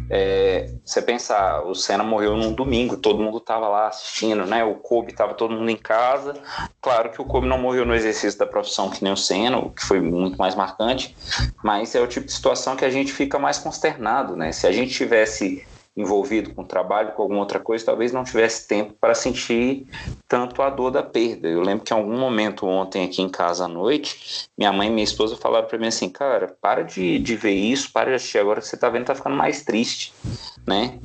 é, 0.10 0.70
você 0.86 1.02
pensa, 1.02 1.36
ah, 1.36 1.64
o 1.66 1.74
Senna 1.74 2.04
morreu 2.04 2.36
num 2.36 2.54
domingo, 2.54 2.98
todo 2.98 3.24
mundo 3.24 3.38
estava 3.38 3.68
lá 3.68 3.88
assistindo, 3.88 4.46
né? 4.46 4.64
O 4.64 4.76
Kobe 4.76 5.12
estava 5.12 5.34
todo 5.34 5.54
mundo 5.54 5.70
em 5.70 5.78
casa. 5.78 6.34
Claro 6.82 7.12
que 7.12 7.22
o 7.22 7.26
Kobe 7.26 7.48
não 7.48 7.58
morreu 7.58 7.86
no 7.86 7.96
exercício 7.96 8.38
da 8.38 8.46
profissão 8.46 8.90
que 8.90 9.04
nem 9.04 9.14
o 9.14 9.18
Senna, 9.18 9.58
o 9.58 9.70
que 9.70 9.84
foi 9.84 10.02
muito 10.02 10.38
mais 10.38 10.56
marcante, 10.56 11.16
mas 11.64 11.96
é 11.96 12.02
o 12.02 12.08
tipo 12.08 12.26
de 12.26 12.34
situação 12.34 12.76
que 12.76 12.86
a 12.86 12.90
gente 12.90 13.12
fica 13.12 13.40
mais 13.40 13.58
consternado, 13.58 14.36
né? 14.36 14.52
Se 14.52 14.68
a 14.68 14.72
gente 14.72 14.94
tivesse 14.94 15.66
envolvido 15.96 16.54
com 16.54 16.64
trabalho, 16.64 17.12
com 17.12 17.22
alguma 17.22 17.42
outra 17.42 17.60
coisa, 17.60 17.86
talvez 17.86 18.14
não 18.14 18.24
tivesse 18.24 18.68
tempo 18.68 18.94
para 19.00 19.14
sentir 19.14 19.86
tanto 20.28 20.62
a 20.62 20.70
dor 20.70 20.90
da 20.90 21.04
perda. 21.04 21.48
Eu 21.48 21.62
lembro 21.62 21.84
que 21.84 21.94
em 21.94 21.98
algum 21.98 22.18
momento 22.18 22.66
ontem 22.66 23.04
aqui 23.04 23.22
em 23.22 23.30
casa 23.30 23.66
à 23.66 23.68
noite, 23.68 24.48
minha 24.58 24.72
mãe 24.72 24.88
e 24.88 24.92
minha 24.92 25.04
esposa 25.04 25.36
falaram 25.36 25.68
para 25.68 25.78
mim 25.78 25.88
assim, 25.88 26.10
cara, 26.10 26.56
para 26.62 26.84
de, 26.84 27.20
de 27.20 27.36
ver 27.36 27.54
isso, 27.54 27.92
para 27.92 28.10
de 28.10 28.16
assistir 28.16 28.38
agora 28.38 28.62
que 28.62 28.68
você 28.68 28.76
está 28.76 28.90
vendo, 28.90 29.06
tá 29.06 29.16
ficando 29.16 29.36
mais 29.36 29.64
triste, 29.64 30.14
né? 30.66 30.98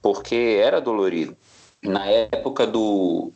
Porque 0.00 0.60
era 0.60 0.80
dolorido. 0.80 1.36
Na 1.82 2.06
época 2.06 2.66
do, 2.66 3.32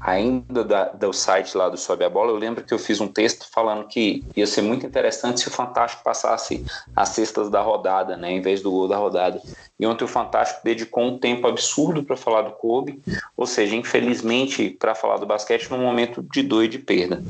ainda 0.00 0.64
da, 0.64 0.84
do 0.84 1.12
site 1.12 1.56
lá 1.56 1.68
do 1.68 1.76
Sobe 1.76 2.04
a 2.04 2.10
Bola, 2.10 2.30
eu 2.30 2.36
lembro 2.36 2.64
que 2.64 2.72
eu 2.72 2.78
fiz 2.78 3.00
um 3.00 3.08
texto 3.08 3.46
falando 3.50 3.86
que 3.86 4.24
ia 4.36 4.46
ser 4.46 4.62
muito 4.62 4.86
interessante 4.86 5.40
se 5.40 5.48
o 5.48 5.50
Fantástico 5.50 6.04
passasse 6.04 6.64
as 6.94 7.10
cestas 7.10 7.50
da 7.50 7.60
rodada, 7.60 8.16
né, 8.16 8.30
em 8.30 8.40
vez 8.40 8.62
do 8.62 8.70
gol 8.70 8.88
da 8.88 8.96
rodada. 8.96 9.40
E 9.78 9.86
ontem 9.86 10.04
o 10.04 10.08
Fantástico 10.08 10.60
dedicou 10.64 11.04
um 11.04 11.18
tempo 11.18 11.46
absurdo 11.46 12.02
para 12.02 12.16
falar 12.16 12.42
do 12.42 12.52
Kobe, 12.52 13.00
ou 13.36 13.46
seja, 13.46 13.74
infelizmente, 13.74 14.70
para 14.70 14.94
falar 14.94 15.18
do 15.18 15.26
basquete 15.26 15.70
num 15.70 15.78
momento 15.78 16.22
de 16.22 16.42
dor 16.42 16.64
e 16.64 16.68
de 16.68 16.78
perda. 16.78 17.22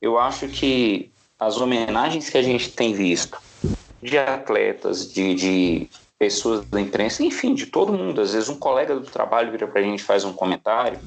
Eu 0.00 0.18
acho 0.18 0.48
que 0.48 1.10
as 1.38 1.60
homenagens 1.60 2.30
que 2.30 2.38
a 2.38 2.42
gente 2.42 2.70
tem 2.70 2.94
visto 2.94 3.38
de 4.02 4.18
atletas, 4.18 5.12
de, 5.12 5.34
de 5.34 5.90
pessoas 6.18 6.64
da 6.66 6.80
imprensa, 6.80 7.24
enfim, 7.24 7.54
de 7.54 7.66
todo 7.66 7.92
mundo. 7.92 8.20
Às 8.20 8.32
vezes 8.32 8.48
um 8.48 8.58
colega 8.58 8.94
do 8.94 9.06
trabalho 9.06 9.50
vira 9.50 9.66
para 9.66 9.80
a 9.80 9.84
gente 9.84 10.02
faz 10.02 10.24
um 10.24 10.32
comentário 10.32 10.98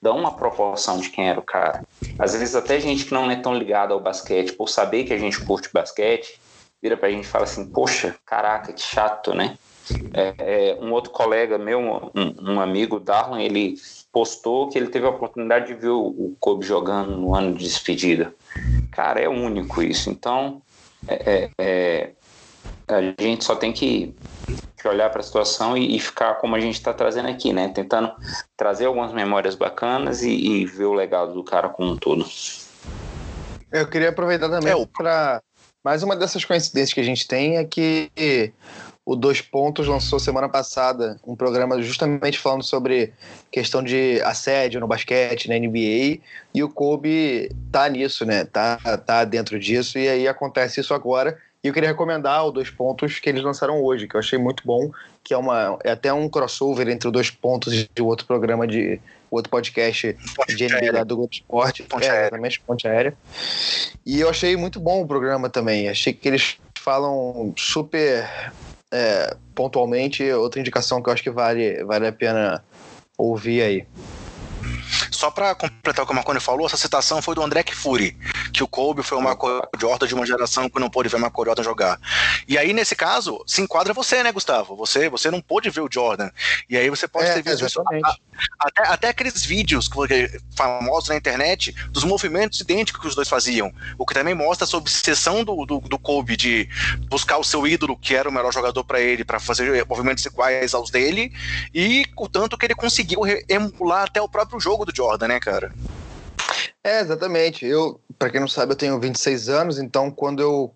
dão 0.00 0.16
uma 0.18 0.34
proporção 0.34 0.98
de 0.98 1.10
quem 1.10 1.28
era 1.28 1.38
o 1.38 1.42
cara. 1.42 1.84
Às 2.18 2.32
vezes 2.32 2.54
até 2.54 2.80
gente 2.80 3.04
que 3.04 3.14
não 3.14 3.30
é 3.30 3.36
tão 3.36 3.54
ligada 3.54 3.92
ao 3.92 4.00
basquete, 4.00 4.52
por 4.52 4.68
saber 4.68 5.04
que 5.04 5.12
a 5.12 5.18
gente 5.18 5.40
curte 5.44 5.68
basquete, 5.72 6.40
vira 6.82 6.96
pra 6.96 7.10
gente 7.10 7.24
e 7.24 7.28
fala 7.28 7.44
assim, 7.44 7.66
poxa, 7.66 8.16
caraca, 8.24 8.72
que 8.72 8.80
chato, 8.80 9.34
né? 9.34 9.58
É, 10.14 10.34
é, 10.38 10.78
um 10.80 10.92
outro 10.92 11.10
colega 11.10 11.58
meu, 11.58 11.80
um, 12.14 12.52
um, 12.52 12.60
amigo, 12.60 13.00
Darlan, 13.00 13.40
ele 13.40 13.74
postou 14.12 14.68
que 14.68 14.78
ele 14.78 14.88
teve 14.88 15.06
a 15.06 15.10
oportunidade 15.10 15.66
de 15.66 15.74
ver 15.74 15.88
o, 15.88 16.06
o 16.06 16.36
Kobe 16.38 16.64
jogando 16.64 17.16
no 17.16 17.34
ano 17.34 17.54
de 17.54 17.64
despedida. 17.64 18.32
Cara, 18.92 19.20
é 19.20 19.28
único 19.28 19.82
isso. 19.82 20.08
Então, 20.08 20.62
é, 21.08 21.32
é, 21.32 21.50
é 21.58 22.10
a 22.94 23.22
gente 23.22 23.44
só 23.44 23.54
tem 23.54 23.72
que 23.72 24.14
que 24.80 24.88
olhar 24.88 25.10
para 25.10 25.20
a 25.20 25.22
situação 25.22 25.76
e, 25.76 25.96
e, 25.96 26.00
ficar 26.00 26.34
como 26.36 26.56
a 26.56 26.60
gente 26.60 26.74
está 26.74 26.92
trazendo 26.92 27.28
aqui, 27.28 27.52
né? 27.52 27.68
Tentando 27.68 28.12
trazer 28.56 28.86
algumas 28.86 29.12
memórias 29.12 29.54
bacanas 29.54 30.22
e, 30.22 30.30
e, 30.30 30.66
ver 30.66 30.86
o 30.86 30.94
legado 30.94 31.34
do 31.34 31.44
cara 31.44 31.68
como 31.68 31.92
um 31.92 31.96
todo. 31.96 32.26
Eu 33.70 33.86
queria 33.86 34.08
aproveitar 34.08 34.48
também 34.48 34.72
é, 34.72 34.86
para 34.86 35.42
mais 35.84 36.02
uma 36.02 36.16
dessas 36.16 36.44
coincidências 36.44 36.94
que 36.94 37.00
a 37.00 37.04
gente 37.04 37.28
tem 37.28 37.58
é 37.58 37.64
que 37.64 38.10
o 39.04 39.14
Dois 39.14 39.40
Pontos 39.40 39.86
lançou 39.86 40.18
semana 40.18 40.48
passada 40.48 41.18
um 41.26 41.36
programa 41.36 41.80
justamente 41.82 42.38
falando 42.38 42.62
sobre 42.62 43.12
questão 43.50 43.82
de 43.82 44.20
assédio 44.22 44.80
no 44.80 44.86
basquete, 44.88 45.48
na 45.48 45.58
NBA, 45.58 46.20
e 46.54 46.62
o 46.62 46.68
Kobe 46.68 47.50
tá 47.70 47.88
nisso, 47.88 48.24
né? 48.24 48.44
Tá, 48.44 48.76
tá 48.98 49.24
dentro 49.24 49.58
disso, 49.58 49.98
e 49.98 50.08
aí 50.08 50.26
acontece 50.26 50.80
isso 50.80 50.94
agora 50.94 51.38
e 51.62 51.68
eu 51.68 51.74
queria 51.74 51.90
recomendar 51.90 52.46
o 52.46 52.50
Dois 52.50 52.70
Pontos 52.70 53.18
que 53.18 53.28
eles 53.28 53.42
lançaram 53.42 53.82
hoje, 53.82 54.08
que 54.08 54.14
eu 54.14 54.20
achei 54.20 54.38
muito 54.38 54.62
bom, 54.64 54.90
que 55.22 55.34
é, 55.34 55.36
uma, 55.36 55.78
é 55.84 55.90
até 55.90 56.12
um 56.12 56.28
crossover 56.28 56.88
entre 56.88 57.08
o 57.08 57.12
Dois 57.12 57.30
Pontos 57.30 57.74
e 57.74 58.02
o 58.02 58.06
outro 58.06 58.26
programa 58.26 58.66
de 58.66 59.00
o 59.30 59.36
outro 59.36 59.50
podcast 59.50 60.16
Ponte 60.34 60.56
de 60.56 60.66
NBA 60.66 60.92
lá 60.92 61.04
do 61.04 61.16
Globo 61.16 61.32
Esporte. 61.32 61.82
Ponte 61.84 62.06
é, 62.06 62.22
exatamente, 62.22 62.60
Ponte 62.60 62.88
Aérea. 62.88 63.14
E 64.04 64.18
eu 64.20 64.28
achei 64.28 64.56
muito 64.56 64.80
bom 64.80 65.02
o 65.02 65.06
programa 65.06 65.48
também. 65.48 65.88
Achei 65.88 66.12
que 66.12 66.26
eles 66.26 66.56
falam 66.74 67.54
super 67.56 68.28
é, 68.90 69.36
pontualmente. 69.54 70.28
Outra 70.32 70.60
indicação 70.60 71.00
que 71.00 71.08
eu 71.08 71.12
acho 71.12 71.22
que 71.22 71.30
vale, 71.30 71.84
vale 71.84 72.08
a 72.08 72.12
pena 72.12 72.64
ouvir 73.16 73.62
aí. 73.62 73.86
Só 75.20 75.30
para 75.30 75.54
completar 75.54 76.02
o 76.02 76.06
que 76.06 76.12
o 76.12 76.14
Marconi 76.14 76.40
falou, 76.40 76.64
essa 76.64 76.78
citação 76.78 77.20
foi 77.20 77.34
do 77.34 77.42
André 77.42 77.62
Kfouri, 77.62 78.16
que 78.54 78.62
o 78.62 78.66
Kobe 78.66 79.02
foi 79.02 79.18
o 79.18 79.20
Michael 79.20 79.68
Jordan 79.78 80.06
de 80.06 80.14
uma 80.14 80.24
geração 80.24 80.66
que 80.70 80.80
não 80.80 80.88
pôde 80.88 81.10
ver 81.10 81.18
Michael 81.18 81.44
Jordan 81.44 81.62
jogar. 81.62 82.00
E 82.48 82.56
aí, 82.56 82.72
nesse 82.72 82.96
caso, 82.96 83.44
se 83.46 83.60
enquadra 83.60 83.92
você, 83.92 84.22
né, 84.22 84.32
Gustavo? 84.32 84.74
Você, 84.76 85.10
você 85.10 85.30
não 85.30 85.42
pôde 85.42 85.68
ver 85.68 85.82
o 85.82 85.88
Jordan. 85.92 86.30
E 86.70 86.74
aí 86.74 86.88
você 86.88 87.06
pode 87.06 87.26
é, 87.26 87.34
ter 87.34 87.42
visto 87.42 87.66
isso. 87.66 87.84
Até, 88.58 88.82
até 88.88 89.08
aqueles 89.10 89.44
vídeos 89.44 89.90
famosos 90.56 91.10
na 91.10 91.16
internet 91.16 91.74
dos 91.90 92.04
movimentos 92.04 92.58
idênticos 92.60 93.02
que 93.02 93.08
os 93.08 93.14
dois 93.14 93.28
faziam. 93.28 93.70
O 93.98 94.06
que 94.06 94.14
também 94.14 94.34
mostra 94.34 94.66
essa 94.66 94.78
obsessão 94.78 95.44
do, 95.44 95.66
do, 95.66 95.80
do 95.80 95.98
Kobe 95.98 96.34
de 96.34 96.66
buscar 97.10 97.36
o 97.36 97.44
seu 97.44 97.66
ídolo, 97.66 97.94
que 97.94 98.14
era 98.14 98.26
o 98.26 98.32
melhor 98.32 98.54
jogador 98.54 98.84
para 98.84 99.02
ele, 99.02 99.22
para 99.22 99.38
fazer 99.38 99.84
movimentos 99.86 100.24
iguais 100.24 100.72
aos 100.72 100.88
dele, 100.88 101.30
e 101.74 102.06
o 102.16 102.26
tanto 102.26 102.56
que 102.56 102.64
ele 102.64 102.74
conseguiu 102.74 103.20
emular 103.46 104.04
até 104.04 104.22
o 104.22 104.26
próprio 104.28 104.58
jogo 104.58 104.86
do 104.86 104.96
Jordan. 104.96 105.09
Jordan, 105.10 105.28
né, 105.28 105.40
cara? 105.40 105.72
É, 106.84 107.00
exatamente. 107.00 107.66
Eu, 107.66 108.00
para 108.18 108.30
quem 108.30 108.40
não 108.40 108.48
sabe, 108.48 108.72
eu 108.72 108.76
tenho 108.76 109.00
26 109.00 109.48
anos, 109.48 109.78
então 109.78 110.10
quando 110.10 110.40
eu 110.40 110.72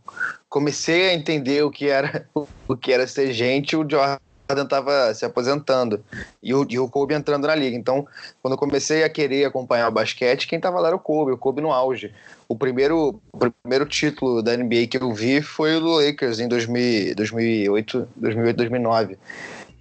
comecei 0.49 1.09
a 1.09 1.14
entender 1.14 1.64
o 1.64 1.70
que 1.70 1.88
era 1.88 2.27
o 2.68 2.77
que 2.77 2.92
era 2.92 3.07
ser 3.07 3.33
gente, 3.33 3.77
o 3.77 3.88
Jordan 3.88 4.18
estava 4.62 5.14
se 5.14 5.25
aposentando 5.25 6.05
e 6.42 6.53
o, 6.53 6.66
e 6.68 6.79
o 6.79 6.88
Kobe 6.88 7.14
entrando 7.14 7.47
na 7.47 7.55
liga. 7.55 7.77
Então, 7.77 8.07
quando 8.42 8.53
eu 8.53 8.59
comecei 8.59 9.03
a 9.05 9.09
querer 9.09 9.47
acompanhar 9.47 9.88
o 9.88 9.92
basquete, 9.92 10.47
quem 10.47 10.59
estava 10.59 10.81
lá 10.81 10.88
era 10.88 10.97
o 10.97 11.01
Kobe, 11.01 11.33
o 11.33 11.38
Kobe 11.38 11.62
no 11.62 11.73
auge. 11.73 12.12
O 12.47 12.57
primeiro, 12.57 13.20
o 13.33 13.38
primeiro 13.38 13.87
título 13.87 14.42
da 14.42 14.55
NBA 14.57 14.87
que 14.88 14.99
eu 14.99 15.14
vi 15.14 15.40
foi 15.40 15.77
o 15.77 15.81
do 15.81 15.92
Lakers 15.97 16.40
em 16.40 16.49
2000, 16.49 17.14
2008, 17.14 18.09
2008, 18.16 18.57
2009. 18.57 19.18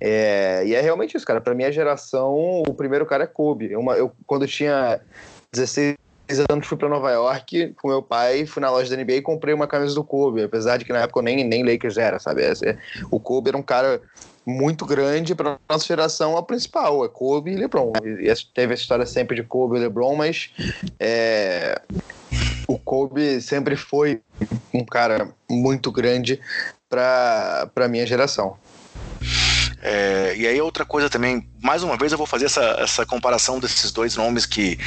É, 0.05 0.63
e 0.65 0.75
é 0.75 0.81
realmente 0.81 1.15
isso, 1.15 1.25
cara. 1.25 1.39
Para 1.39 1.55
minha 1.55 1.71
geração, 1.71 2.61
o 2.67 2.73
primeiro 2.73 3.05
cara 3.05 3.23
é 3.23 3.27
Kobe. 3.27 3.73
Uma, 3.73 3.93
eu, 3.93 4.11
quando 4.27 4.41
eu 4.41 4.49
tinha 4.49 4.99
16 5.53 5.95
anos, 6.51 6.67
fui 6.67 6.77
para 6.77 6.89
Nova 6.89 7.09
York 7.09 7.73
com 7.81 7.87
meu 7.87 8.03
pai, 8.03 8.45
fui 8.45 8.61
na 8.61 8.69
loja 8.69 8.93
da 8.93 9.01
NBA 9.01 9.13
e 9.13 9.21
comprei 9.21 9.53
uma 9.53 9.65
camisa 9.65 9.95
do 9.95 10.03
Kobe. 10.03 10.43
Apesar 10.43 10.75
de 10.75 10.83
que 10.83 10.91
na 10.91 10.99
época 10.99 11.19
eu 11.19 11.23
nem, 11.23 11.45
nem 11.45 11.63
Lakers 11.63 11.97
era, 11.97 12.19
sabe? 12.19 12.43
É, 12.43 12.77
o 13.09 13.17
Kobe 13.17 13.47
era 13.47 13.57
um 13.57 13.63
cara 13.63 14.01
muito 14.45 14.85
grande 14.85 15.33
para 15.33 15.57
nossa 15.69 15.85
geração, 15.85 16.35
a 16.35 16.43
principal 16.43 17.05
é 17.05 17.07
Kobe 17.07 17.51
e 17.51 17.55
LeBron. 17.55 17.93
E 18.03 18.33
teve 18.53 18.73
essa 18.73 18.83
história 18.83 19.05
sempre 19.05 19.37
de 19.37 19.43
Kobe 19.43 19.77
e 19.77 19.79
LeBron, 19.79 20.17
mas 20.17 20.51
é, 20.99 21.81
o 22.67 22.77
Kobe 22.77 23.39
sempre 23.39 23.77
foi 23.77 24.19
um 24.73 24.83
cara 24.83 25.29
muito 25.49 25.89
grande 25.93 26.41
para 26.89 27.71
a 27.73 27.87
minha 27.87 28.05
geração. 28.05 28.57
É, 29.85 30.33
e 30.37 30.47
aí 30.47 30.61
outra 30.61 30.85
coisa 30.85 31.09
também, 31.09 31.45
mais 31.61 31.83
uma 31.83 31.97
vez 31.97 32.13
eu 32.13 32.17
vou 32.17 32.25
fazer 32.25 32.45
essa, 32.45 32.61
essa 32.79 33.05
comparação 33.05 33.59
desses 33.59 33.91
dois 33.91 34.15
nomes 34.15 34.45
que 34.45 34.79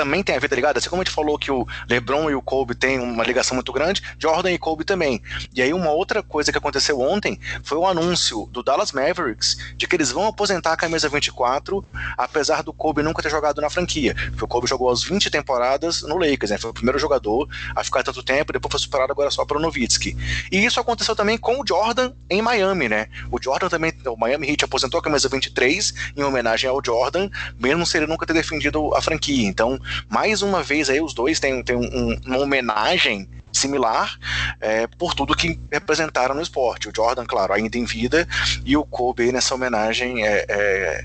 também 0.00 0.22
tem 0.22 0.34
a 0.34 0.38
ver, 0.38 0.48
tá 0.48 0.56
ligado? 0.56 0.78
Assim 0.78 0.88
como 0.88 1.02
a 1.02 1.04
gente 1.04 1.14
falou 1.14 1.38
que 1.38 1.50
o 1.50 1.66
LeBron 1.86 2.30
e 2.30 2.34
o 2.34 2.40
Kobe 2.40 2.74
têm 2.74 2.98
uma 2.98 3.22
ligação 3.22 3.54
muito 3.54 3.70
grande, 3.70 4.02
Jordan 4.18 4.50
e 4.50 4.58
Kobe 4.58 4.82
também. 4.82 5.20
E 5.54 5.60
aí 5.60 5.74
uma 5.74 5.90
outra 5.90 6.22
coisa 6.22 6.50
que 6.50 6.56
aconteceu 6.56 6.98
ontem 6.98 7.38
foi 7.62 7.76
o 7.76 7.86
anúncio 7.86 8.48
do 8.50 8.62
Dallas 8.62 8.92
Mavericks 8.92 9.74
de 9.76 9.86
que 9.86 9.94
eles 9.94 10.10
vão 10.10 10.26
aposentar 10.26 10.72
a 10.72 10.76
camisa 10.76 11.06
24, 11.06 11.84
apesar 12.16 12.62
do 12.62 12.72
Kobe 12.72 13.02
nunca 13.02 13.22
ter 13.22 13.28
jogado 13.28 13.60
na 13.60 13.68
franquia. 13.68 14.14
Porque 14.30 14.44
o 14.44 14.48
Kobe 14.48 14.66
jogou 14.66 14.88
as 14.88 15.02
20 15.02 15.28
temporadas 15.28 16.00
no 16.00 16.16
Lakers, 16.16 16.50
né? 16.50 16.56
Foi 16.56 16.70
o 16.70 16.74
primeiro 16.74 16.98
jogador 16.98 17.46
a 17.76 17.84
ficar 17.84 18.02
tanto 18.02 18.22
tempo, 18.22 18.54
depois 18.54 18.72
foi 18.72 18.80
superado 18.80 19.12
agora 19.12 19.30
só 19.30 19.44
para 19.44 19.58
o 19.58 19.60
Nowitzki. 19.60 20.16
E 20.50 20.64
isso 20.64 20.80
aconteceu 20.80 21.14
também 21.14 21.36
com 21.36 21.60
o 21.60 21.66
Jordan 21.66 22.12
em 22.30 22.40
Miami, 22.40 22.88
né? 22.88 23.08
O 23.30 23.38
Jordan 23.42 23.68
também, 23.68 23.92
o 24.06 24.16
Miami 24.16 24.48
Heat 24.48 24.64
aposentou 24.64 24.98
a 24.98 25.02
camisa 25.02 25.28
23 25.28 25.92
em 26.16 26.22
homenagem 26.22 26.70
ao 26.70 26.80
Jordan, 26.82 27.28
mesmo 27.58 27.84
se 27.84 27.98
ele 27.98 28.06
nunca 28.06 28.24
ter 28.24 28.32
defendido 28.32 28.94
a 28.94 29.02
franquia. 29.02 29.46
Então, 29.46 29.78
mais 30.08 30.42
uma 30.42 30.62
vez 30.62 30.90
aí 30.90 31.00
os 31.00 31.14
dois 31.14 31.40
têm, 31.40 31.62
têm 31.62 31.76
um, 31.76 32.18
uma 32.26 32.38
homenagem 32.38 33.28
similar 33.52 34.16
é, 34.60 34.86
por 34.86 35.14
tudo 35.14 35.34
que 35.34 35.58
representaram 35.70 36.34
no 36.34 36.42
esporte. 36.42 36.88
O 36.88 36.92
Jordan, 36.94 37.24
claro, 37.26 37.52
ainda 37.52 37.76
em 37.76 37.84
vida, 37.84 38.26
e 38.64 38.76
o 38.76 38.84
Kobe 38.84 39.32
nessa 39.32 39.54
homenagem 39.54 40.24
é, 40.24 40.44
é 40.48 41.04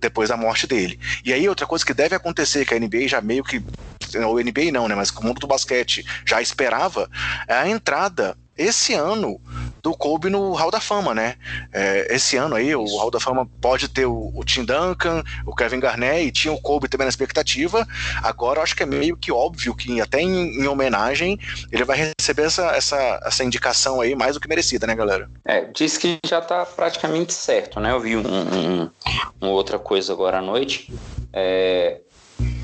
depois 0.00 0.28
da 0.28 0.36
morte 0.36 0.66
dele. 0.66 0.98
E 1.24 1.32
aí, 1.32 1.48
outra 1.48 1.66
coisa 1.66 1.84
que 1.84 1.94
deve 1.94 2.14
acontecer, 2.14 2.64
que 2.64 2.74
a 2.74 2.78
NBA 2.78 3.08
já 3.08 3.20
meio 3.20 3.42
que. 3.42 3.62
O 4.26 4.38
NBA 4.38 4.70
não, 4.72 4.86
né? 4.86 4.94
Mas 4.94 5.10
o 5.10 5.24
mundo 5.24 5.40
do 5.40 5.46
basquete 5.46 6.04
já 6.24 6.40
esperava, 6.40 7.10
é 7.48 7.54
a 7.54 7.68
entrada 7.68 8.36
esse 8.56 8.94
ano 8.94 9.40
do 9.84 9.94
Kobe 9.94 10.30
no 10.30 10.54
Hall 10.54 10.70
da 10.70 10.80
Fama, 10.80 11.14
né? 11.14 11.36
É, 11.70 12.14
esse 12.14 12.38
ano 12.38 12.56
aí, 12.56 12.74
o 12.74 12.86
Hall 12.96 13.10
da 13.10 13.20
Fama 13.20 13.46
pode 13.60 13.86
ter 13.86 14.06
o, 14.06 14.32
o, 14.34 14.42
Tim 14.42 14.64
Duncan, 14.64 15.22
o 15.44 15.54
Kevin 15.54 15.78
Garnett 15.78 16.26
e 16.26 16.32
tinha 16.32 16.54
o 16.54 16.60
Kobe 16.60 16.88
também 16.88 17.04
na 17.04 17.10
expectativa. 17.10 17.86
Agora 18.22 18.60
eu 18.60 18.62
acho 18.62 18.74
que 18.74 18.82
é 18.82 18.86
meio 18.86 19.14
que 19.14 19.30
óbvio 19.30 19.76
que 19.76 20.00
até 20.00 20.22
em, 20.22 20.62
em, 20.62 20.66
homenagem 20.66 21.38
ele 21.70 21.84
vai 21.84 22.14
receber 22.18 22.44
essa, 22.44 22.74
essa, 22.74 23.20
essa 23.26 23.44
indicação 23.44 24.00
aí 24.00 24.14
mais 24.14 24.32
do 24.34 24.40
que 24.40 24.48
merecida, 24.48 24.86
né, 24.86 24.94
galera? 24.94 25.28
É, 25.44 25.66
disse 25.66 26.00
que 26.00 26.18
já 26.26 26.40
tá 26.40 26.64
praticamente 26.64 27.34
certo, 27.34 27.78
né? 27.78 27.92
Eu 27.92 28.00
vi 28.00 28.16
um, 28.16 28.22
um, 28.26 28.90
uma 29.38 29.50
outra 29.50 29.78
coisa 29.78 30.14
agora 30.14 30.38
à 30.38 30.42
noite. 30.42 30.90
É, 31.30 32.00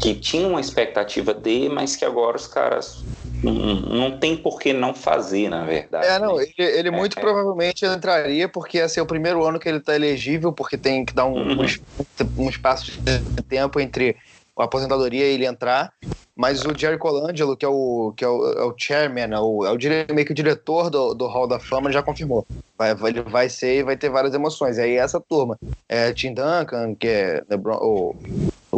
que 0.01 0.15
tinha 0.15 0.49
uma 0.49 0.61
expectativa 0.61 1.35
de, 1.35 1.69
mas 1.69 1.95
que 1.97 2.05
agora 2.05 2.37
os 2.37 2.47
caras 2.47 3.05
não, 3.43 3.53
não 3.53 4.19
tem 4.19 4.37
por 4.37 4.59
que 4.59 4.73
não 4.73 4.95
fazer, 4.95 5.49
na 5.49 5.65
verdade. 5.65 6.07
É, 6.07 6.19
não, 6.19 6.41
ele, 6.41 6.53
ele 6.59 6.89
é, 6.89 6.91
muito 6.91 7.19
é. 7.19 7.21
provavelmente 7.21 7.85
entraria 7.85 8.49
porque 8.49 8.79
ia 8.79 8.89
ser 8.89 9.01
o 9.01 9.07
primeiro 9.07 9.45
ano 9.45 9.59
que 9.59 9.69
ele 9.69 9.79
está 9.79 9.95
elegível, 9.95 10.53
porque 10.53 10.77
tem 10.77 11.05
que 11.05 11.15
dar 11.15 11.27
um, 11.27 11.35
uhum. 11.35 11.63
um, 11.63 12.45
um, 12.45 12.49
espaço 12.49 12.93
de 13.01 13.43
tempo 13.43 13.81
entre 13.81 14.17
a 14.57 14.65
aposentadoria 14.65 15.27
e 15.27 15.35
ele 15.35 15.47
entrar. 15.47 15.93
Mas 16.37 16.65
o 16.65 16.77
Jerry 16.77 16.97
Colangelo, 16.97 17.55
que 17.55 17.67
é 17.67 17.69
o, 17.69 18.15
que 18.17 18.25
é 18.25 18.29
o, 18.29 18.53
é 18.53 18.65
o 18.65 18.75
chairman, 18.77 19.35
é 19.35 19.39
o, 19.39 19.67
é 19.67 19.73
o 19.73 20.15
meio 20.15 20.27
que 20.27 20.33
o 20.33 20.35
diretor 20.35 20.89
do, 20.89 21.13
do 21.13 21.27
Hall 21.27 21.47
da 21.47 21.61
Fama, 21.61 21.93
já 21.93 22.03
confirmou. 22.03 22.47
Vai, 22.79 22.93
ele 22.93 23.21
vai 23.23 23.49
ser 23.51 23.81
e 23.81 23.83
vai 23.83 23.97
ter 23.97 24.09
várias 24.09 24.33
emoções. 24.33 24.79
E 24.79 24.81
aí 24.81 24.97
essa 24.97 25.21
turma, 25.21 25.59
é 25.87 26.13
Tim 26.15 26.33
Duncan, 26.33 26.95
que 26.95 27.09
é 27.09 27.43
LeBron, 27.51 27.77
o, 27.83 28.17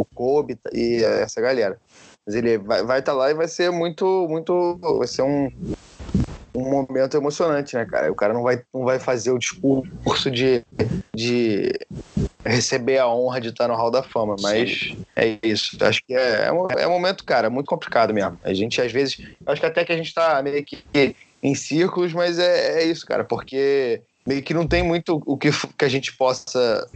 o 0.03 0.15
Kobe 0.15 0.57
e 0.71 1.03
essa 1.03 1.41
galera. 1.41 1.77
Mas 2.25 2.35
ele 2.35 2.57
vai 2.57 2.77
estar 2.79 2.87
vai 2.87 3.01
tá 3.01 3.13
lá 3.13 3.31
e 3.31 3.33
vai 3.33 3.47
ser 3.47 3.71
muito, 3.71 4.27
muito. 4.29 4.77
Vai 4.97 5.07
ser 5.07 5.23
um, 5.23 5.49
um 6.55 6.69
momento 6.69 7.17
emocionante, 7.17 7.75
né, 7.75 7.85
cara? 7.85 8.11
O 8.11 8.15
cara 8.15 8.33
não 8.33 8.43
vai, 8.43 8.61
não 8.73 8.85
vai 8.85 8.99
fazer 8.99 9.31
o 9.31 9.39
discurso 9.39 10.31
de, 10.31 10.63
de 11.15 11.73
receber 12.45 12.99
a 12.99 13.07
honra 13.07 13.41
de 13.41 13.49
estar 13.49 13.67
no 13.67 13.75
Hall 13.75 13.91
da 13.91 14.03
Fama, 14.03 14.35
mas 14.39 14.69
Sim. 14.69 15.05
é 15.15 15.37
isso. 15.43 15.77
Acho 15.81 16.01
que 16.05 16.13
é, 16.13 16.45
é, 16.45 16.51
um, 16.51 16.67
é 16.67 16.87
um 16.87 16.91
momento, 16.91 17.25
cara, 17.25 17.49
muito 17.49 17.67
complicado 17.67 18.13
mesmo. 18.13 18.39
A 18.43 18.53
gente, 18.53 18.81
às 18.81 18.91
vezes, 18.91 19.17
acho 19.45 19.59
que 19.59 19.67
até 19.67 19.83
que 19.83 19.91
a 19.91 19.97
gente 19.97 20.13
tá 20.13 20.41
meio 20.41 20.63
que 20.63 20.83
em 21.41 21.55
círculos, 21.55 22.13
mas 22.13 22.39
é, 22.39 22.81
é 22.81 22.85
isso, 22.85 23.05
cara, 23.05 23.25
porque 23.25 24.01
meio 24.25 24.41
que 24.41 24.53
não 24.53 24.67
tem 24.67 24.83
muito 24.83 25.21
o 25.25 25.37
que, 25.37 25.49
que 25.77 25.85
a 25.85 25.89
gente 25.89 26.13
possa 26.13 26.87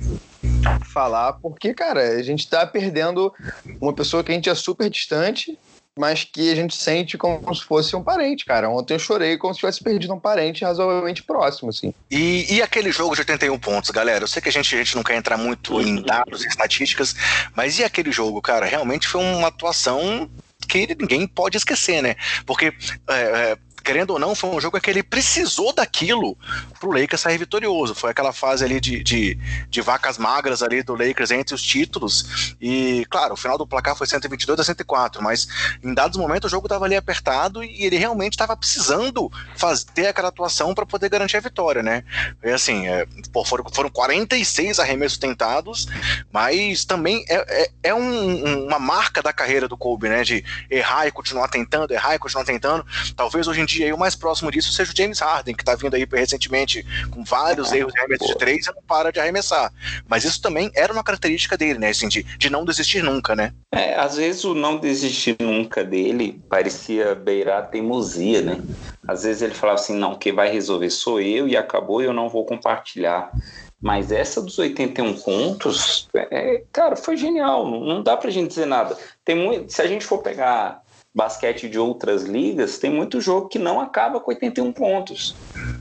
falar, 0.91 1.33
porque, 1.33 1.73
cara, 1.73 2.01
a 2.01 2.23
gente 2.23 2.49
tá 2.49 2.65
perdendo 2.65 3.33
uma 3.79 3.93
pessoa 3.93 4.23
que 4.23 4.31
a 4.31 4.35
gente 4.35 4.49
é 4.49 4.55
super 4.55 4.89
distante, 4.89 5.57
mas 5.97 6.23
que 6.23 6.51
a 6.51 6.55
gente 6.55 6.75
sente 6.75 7.17
como 7.17 7.53
se 7.55 7.63
fosse 7.63 7.95
um 7.95 8.03
parente, 8.03 8.45
cara. 8.45 8.69
Ontem 8.69 8.93
eu 8.93 8.99
chorei 8.99 9.37
como 9.37 9.53
se 9.53 9.59
tivesse 9.59 9.83
perdido 9.83 10.13
um 10.13 10.19
parente 10.19 10.63
razoavelmente 10.63 11.23
próximo, 11.23 11.69
assim. 11.69 11.93
E, 12.09 12.55
e 12.55 12.61
aquele 12.61 12.91
jogo 12.91 13.15
de 13.15 13.21
81 13.21 13.57
pontos, 13.59 13.89
galera? 13.89 14.23
Eu 14.23 14.27
sei 14.27 14.41
que 14.41 14.49
a 14.49 14.51
gente, 14.51 14.75
a 14.75 14.77
gente 14.77 14.95
não 14.95 15.03
quer 15.03 15.15
entrar 15.15 15.37
muito 15.37 15.81
em 15.81 16.01
dados 16.01 16.43
e 16.43 16.47
estatísticas, 16.47 17.15
mas 17.55 17.79
e 17.79 17.83
aquele 17.83 18.11
jogo, 18.11 18.41
cara? 18.41 18.65
Realmente 18.65 19.07
foi 19.07 19.21
uma 19.21 19.47
atuação 19.47 20.29
que 20.67 20.95
ninguém 20.99 21.27
pode 21.27 21.57
esquecer, 21.57 22.01
né? 22.01 22.15
Porque 22.45 22.73
é, 23.09 23.13
é, 23.13 23.57
querendo 23.87 24.11
ou 24.11 24.19
não, 24.19 24.35
foi 24.35 24.49
um 24.49 24.59
jogo 24.59 24.81
que 24.81 24.89
ele 24.89 25.01
precisou 25.01 25.71
daquilo 25.71 26.37
pro 26.77 26.91
Lakers 26.91 27.21
sair 27.21 27.37
vitorioso. 27.37 27.95
Foi 27.95 28.11
aquela 28.11 28.33
fase 28.33 28.65
ali 28.65 28.81
de, 28.81 29.01
de, 29.01 29.39
de, 29.69 29.81
vacas 29.81 30.17
magras 30.17 30.61
ali 30.61 30.83
do 30.83 30.93
Lakers 30.93 31.31
entre 31.31 31.55
os 31.55 31.61
títulos. 31.63 32.53
E, 32.59 33.05
claro, 33.09 33.35
o 33.35 33.37
final 33.37 33.57
do 33.57 33.65
placar 33.65 33.95
foi 33.95 34.05
122 34.05 34.59
a 34.59 34.63
104, 34.65 35.23
mas 35.23 35.47
em 35.81 35.93
dados 35.93 36.17
momentos 36.17 36.51
o 36.51 36.53
jogo 36.53 36.67
estava 36.67 36.83
ali 36.83 36.97
apertado 36.97 37.63
e 37.63 37.85
ele 37.85 37.95
realmente 37.97 38.33
estava 38.33 38.57
precisando 38.57 39.31
fazer, 39.55 39.85
ter 39.93 40.07
aquela 40.07 40.27
atuação 40.27 40.75
para 40.75 40.85
poder 40.85 41.07
garantir 41.07 41.37
a 41.37 41.39
vitória, 41.39 41.81
né? 41.81 42.03
E 42.43 42.49
assim, 42.49 42.89
é, 42.89 43.07
pô, 43.31 43.45
foram, 43.45 43.63
foram 43.71 43.89
46 43.89 44.79
arremessos 44.79 45.17
tentados, 45.17 45.87
mas 46.29 46.83
também 46.83 47.23
é, 47.29 47.63
é, 47.63 47.71
é 47.83 47.95
um, 47.95 48.65
uma 48.65 48.79
marca 48.79 49.23
da 49.23 49.31
carreira 49.31 49.65
do 49.65 49.77
Kobe, 49.77 50.09
né? 50.09 50.25
De 50.25 50.43
errar 50.69 51.07
e 51.07 51.11
continuar 51.11 51.47
tentando, 51.47 51.93
errar 51.93 52.15
e 52.15 52.19
continuar 52.19 52.43
tentando. 52.43 52.85
Talvez 53.15 53.47
hoje 53.47 53.61
em 53.61 53.65
dia 53.65 53.76
dia, 53.77 53.95
o 53.95 53.99
mais 53.99 54.15
próximo 54.15 54.51
disso 54.51 54.71
seja 54.71 54.91
o 54.91 54.95
James 54.95 55.19
Harden, 55.19 55.55
que 55.55 55.61
está 55.61 55.75
vindo 55.75 55.95
aí 55.95 56.07
recentemente 56.11 56.85
com 57.11 57.23
vários 57.23 57.71
erros 57.71 57.93
de 57.93 57.99
arremesso 57.99 58.27
de 58.27 58.37
três 58.37 58.65
e 58.65 58.73
não 58.73 58.81
para 58.81 59.11
de 59.11 59.19
arremessar. 59.19 59.71
Mas 60.07 60.23
isso 60.23 60.41
também 60.41 60.71
era 60.75 60.91
uma 60.91 61.03
característica 61.03 61.57
dele, 61.57 61.79
né? 61.79 61.89
Assim, 61.89 62.07
de, 62.07 62.23
de 62.23 62.49
não 62.49 62.65
desistir 62.65 63.03
nunca, 63.03 63.35
né? 63.35 63.53
É, 63.73 63.95
às 63.95 64.17
vezes 64.17 64.43
o 64.43 64.53
não 64.53 64.77
desistir 64.77 65.35
nunca 65.39 65.83
dele 65.83 66.41
parecia 66.49 67.15
beirar 67.15 67.69
teimosia, 67.69 68.41
né? 68.41 68.61
Às 69.07 69.23
vezes 69.23 69.41
ele 69.41 69.53
falava 69.53 69.79
assim, 69.79 69.95
não, 69.95 70.15
quem 70.15 70.33
vai 70.33 70.51
resolver 70.51 70.89
sou 70.89 71.21
eu 71.21 71.47
e 71.47 71.55
acabou 71.55 72.01
e 72.01 72.05
eu 72.05 72.13
não 72.13 72.29
vou 72.29 72.45
compartilhar. 72.45 73.31
Mas 73.79 74.11
essa 74.11 74.41
dos 74.41 74.57
81 74.57 75.19
pontos, 75.19 76.07
é, 76.15 76.63
cara, 76.71 76.95
foi 76.95 77.15
genial. 77.15 77.69
Não, 77.69 77.79
não 77.81 78.03
dá 78.03 78.17
pra 78.17 78.31
gente 78.31 78.49
dizer 78.49 78.65
nada. 78.65 78.97
Tem 79.23 79.35
muito, 79.35 79.71
se 79.71 79.81
a 79.81 79.87
gente 79.87 80.03
for 80.03 80.17
pegar 80.17 80.81
basquete 81.17 81.67
de 81.67 81.79
outras 81.79 82.23
ligas, 82.23 82.77
tem 82.77 82.91
muito 82.91 83.19
jogo 83.19 83.49
que 83.49 83.57
não 83.57 83.81
acaba 83.81 84.19
com 84.19 84.29
81 84.29 84.71
pontos. 84.71 85.35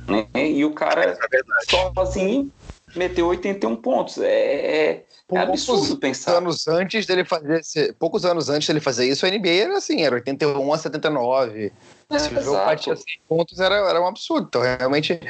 Né? 0.08 0.48
E 0.48 0.64
o 0.64 0.72
cara 0.72 1.04
é 1.04 1.16
sozinho 1.94 2.50
meteu 2.96 3.26
81 3.26 3.76
pontos. 3.76 4.16
É, 4.16 4.30
é, 4.30 5.04
é 5.30 5.38
absurdo 5.38 5.98
pensar. 5.98 6.38
Anos 6.38 6.66
antes 6.66 7.04
dele 7.04 7.22
fazer 7.22 7.60
esse, 7.60 7.92
poucos 7.92 8.24
anos 8.24 8.48
antes 8.48 8.66
dele 8.66 8.80
fazer 8.80 9.06
isso, 9.06 9.26
a 9.26 9.30
NBA 9.30 9.50
era 9.50 9.76
assim, 9.76 10.02
era 10.02 10.14
81 10.14 10.72
a 10.72 10.78
79. 10.78 11.72
É, 12.08 12.18
Se 12.18 12.34
o 12.34 12.40
jogo 12.40 12.56
batia 12.56 12.96
100 12.96 13.04
pontos, 13.28 13.60
era, 13.60 13.74
era 13.74 14.00
um 14.00 14.06
absurdo. 14.06 14.46
Então, 14.48 14.62
realmente, 14.62 15.20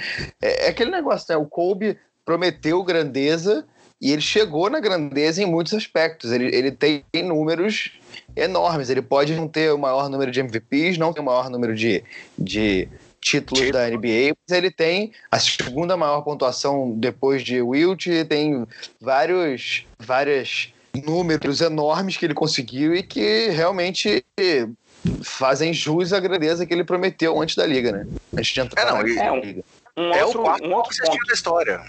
é, 0.40 0.66
é 0.66 0.68
aquele 0.68 0.92
negócio, 0.92 1.26
né? 1.28 1.36
O 1.36 1.46
Kobe 1.46 1.98
prometeu 2.24 2.80
grandeza 2.84 3.66
e 4.00 4.12
ele 4.12 4.22
chegou 4.22 4.70
na 4.70 4.78
grandeza 4.78 5.42
em 5.42 5.46
muitos 5.46 5.74
aspectos. 5.74 6.30
Ele, 6.30 6.54
ele 6.54 6.70
tem 6.70 7.02
números 7.24 7.98
enormes. 8.36 8.90
Ele 8.90 9.02
pode 9.02 9.34
não 9.34 9.48
ter 9.48 9.72
o 9.72 9.78
maior 9.78 10.08
número 10.08 10.30
de 10.30 10.40
MVPs, 10.40 10.98
não 10.98 11.12
ter 11.12 11.20
o 11.20 11.24
maior 11.24 11.48
número 11.48 11.74
de, 11.74 12.04
de 12.38 12.88
títulos 13.20 13.64
Título. 13.64 13.72
da 13.72 13.90
NBA, 13.90 14.36
mas 14.46 14.56
ele 14.56 14.70
tem 14.70 15.12
a 15.30 15.38
segunda 15.38 15.96
maior 15.96 16.20
pontuação 16.22 16.92
depois 16.96 17.42
de 17.42 17.60
Wilt, 17.60 18.06
tem 18.28 18.66
vários, 19.00 19.84
vários 19.98 20.72
números 20.94 21.60
enormes 21.60 22.16
que 22.16 22.24
ele 22.24 22.34
conseguiu 22.34 22.94
e 22.94 23.02
que 23.02 23.48
realmente 23.48 24.24
fazem 25.22 25.72
jus 25.72 26.12
à 26.12 26.20
grandeza 26.20 26.64
que 26.64 26.72
ele 26.72 26.84
prometeu 26.84 27.40
antes 27.40 27.56
da 27.56 27.66
liga, 27.66 27.92
né? 27.92 28.06
Antes 28.36 28.52
de 28.52 28.60
entrar 28.60 28.82
é, 28.82 28.86
não, 28.86 28.92
na 28.94 29.00
é 29.00 29.40
liga. 29.40 29.64
Um, 29.96 30.02
um 30.02 30.12
é 30.12 30.24
outro, 30.24 30.40
o 30.40 30.44
quarto 30.44 30.66
um 30.66 30.74
outro 30.74 30.96
ponto 31.04 31.26
da 31.26 31.34
história. 31.34 31.80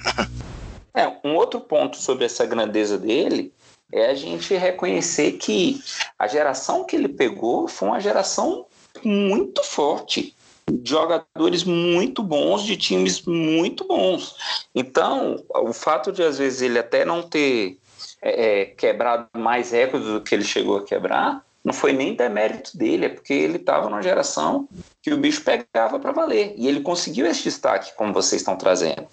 É, 0.93 1.07
um 1.23 1.35
outro 1.35 1.59
ponto 1.61 1.97
sobre 1.97 2.25
essa 2.25 2.45
grandeza 2.45 2.97
dele 2.97 3.53
é 3.91 4.07
a 4.07 4.13
gente 4.13 4.53
reconhecer 4.55 5.33
que 5.33 5.81
a 6.17 6.27
geração 6.27 6.83
que 6.83 6.95
ele 6.95 7.07
pegou 7.07 7.67
foi 7.67 7.89
uma 7.89 7.99
geração 7.99 8.65
muito 9.03 9.63
forte 9.63 10.35
jogadores 10.83 11.63
muito 11.63 12.21
bons 12.21 12.63
de 12.63 12.75
times 12.75 13.21
muito 13.25 13.85
bons. 13.85 14.35
Então, 14.75 15.43
o 15.49 15.71
fato 15.71 16.11
de 16.11 16.23
às 16.23 16.37
vezes 16.37 16.61
ele 16.61 16.77
até 16.77 17.05
não 17.05 17.23
ter 17.23 17.79
é, 18.21 18.61
é 18.61 18.65
quebrado 18.65 19.27
mais 19.37 19.71
recordes 19.71 20.09
do 20.09 20.21
que 20.21 20.35
ele 20.35 20.43
chegou 20.43 20.77
a 20.77 20.83
quebrar, 20.83 21.41
não 21.63 21.73
foi 21.73 21.91
nem 21.93 22.15
demérito 22.15 22.77
dele, 22.77 23.05
é 23.05 23.09
porque 23.09 23.33
ele 23.33 23.57
estava 23.57 23.89
numa 23.89 24.01
geração 24.01 24.67
que 25.01 25.13
o 25.13 25.17
bicho 25.17 25.43
pegava 25.43 25.99
para 25.99 26.11
valer. 26.11 26.53
E 26.55 26.67
ele 26.67 26.81
conseguiu 26.81 27.25
esse 27.25 27.43
destaque, 27.43 27.93
como 27.95 28.13
vocês 28.13 28.41
estão 28.41 28.55
trazendo. 28.55 29.05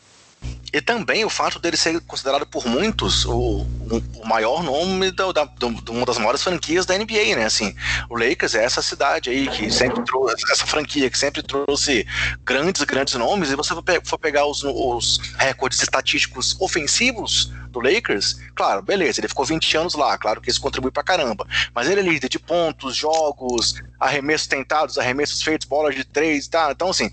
E 0.75 0.81
também 0.81 1.25
o 1.25 1.31
fato 1.31 1.61
dele 1.61 1.77
ser 1.77 2.01
considerado 2.01 2.45
por 2.45 2.67
muitos 2.67 3.25
o, 3.25 3.65
o 3.65 4.27
maior 4.27 4.61
nome 4.65 5.13
da, 5.13 5.31
da, 5.31 5.45
de 5.45 5.91
uma 5.91 6.05
das 6.05 6.19
maiores 6.19 6.43
franquias 6.43 6.85
da 6.85 6.99
NBA, 6.99 7.37
né? 7.37 7.45
Assim, 7.45 7.77
o 8.11 8.19
Lakers 8.19 8.57
é 8.57 8.65
essa 8.65 8.83
cidade 8.83 9.31
aí 9.31 9.47
que 9.47 9.71
sempre 9.71 10.05
trouxe, 10.05 10.45
essa 10.51 10.67
franquia 10.67 11.09
que 11.09 11.17
sempre 11.17 11.45
trouxe 11.45 12.05
grandes, 12.45 12.83
grandes 12.83 13.15
nomes, 13.15 13.53
e 13.53 13.55
você 13.55 13.73
for 14.05 14.19
pegar 14.19 14.47
os, 14.47 14.65
os 14.65 15.19
recordes 15.39 15.81
estatísticos 15.81 16.57
ofensivos 16.61 17.53
do 17.71 17.79
Lakers, 17.79 18.41
claro, 18.57 18.83
beleza, 18.83 19.21
ele 19.21 19.29
ficou 19.29 19.45
20 19.45 19.77
anos 19.77 19.95
lá, 19.95 20.19
claro 20.19 20.41
que 20.41 20.51
isso 20.51 20.61
contribui 20.61 20.91
pra 20.91 21.05
caramba. 21.05 21.47
Mas 21.73 21.89
ele 21.89 22.01
é 22.01 22.03
líder 22.03 22.29
de 22.29 22.41
pontos, 22.41 22.97
jogos, 22.97 23.81
arremessos 24.01 24.49
tentados, 24.49 24.99
arremessos 24.99 25.41
feitos, 25.41 25.69
bolas 25.69 25.95
de 25.95 26.03
três, 26.03 26.49
tá? 26.49 26.71
Então, 26.73 26.91
assim, 26.91 27.13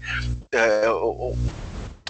é, 0.52 0.90
o, 0.90 1.36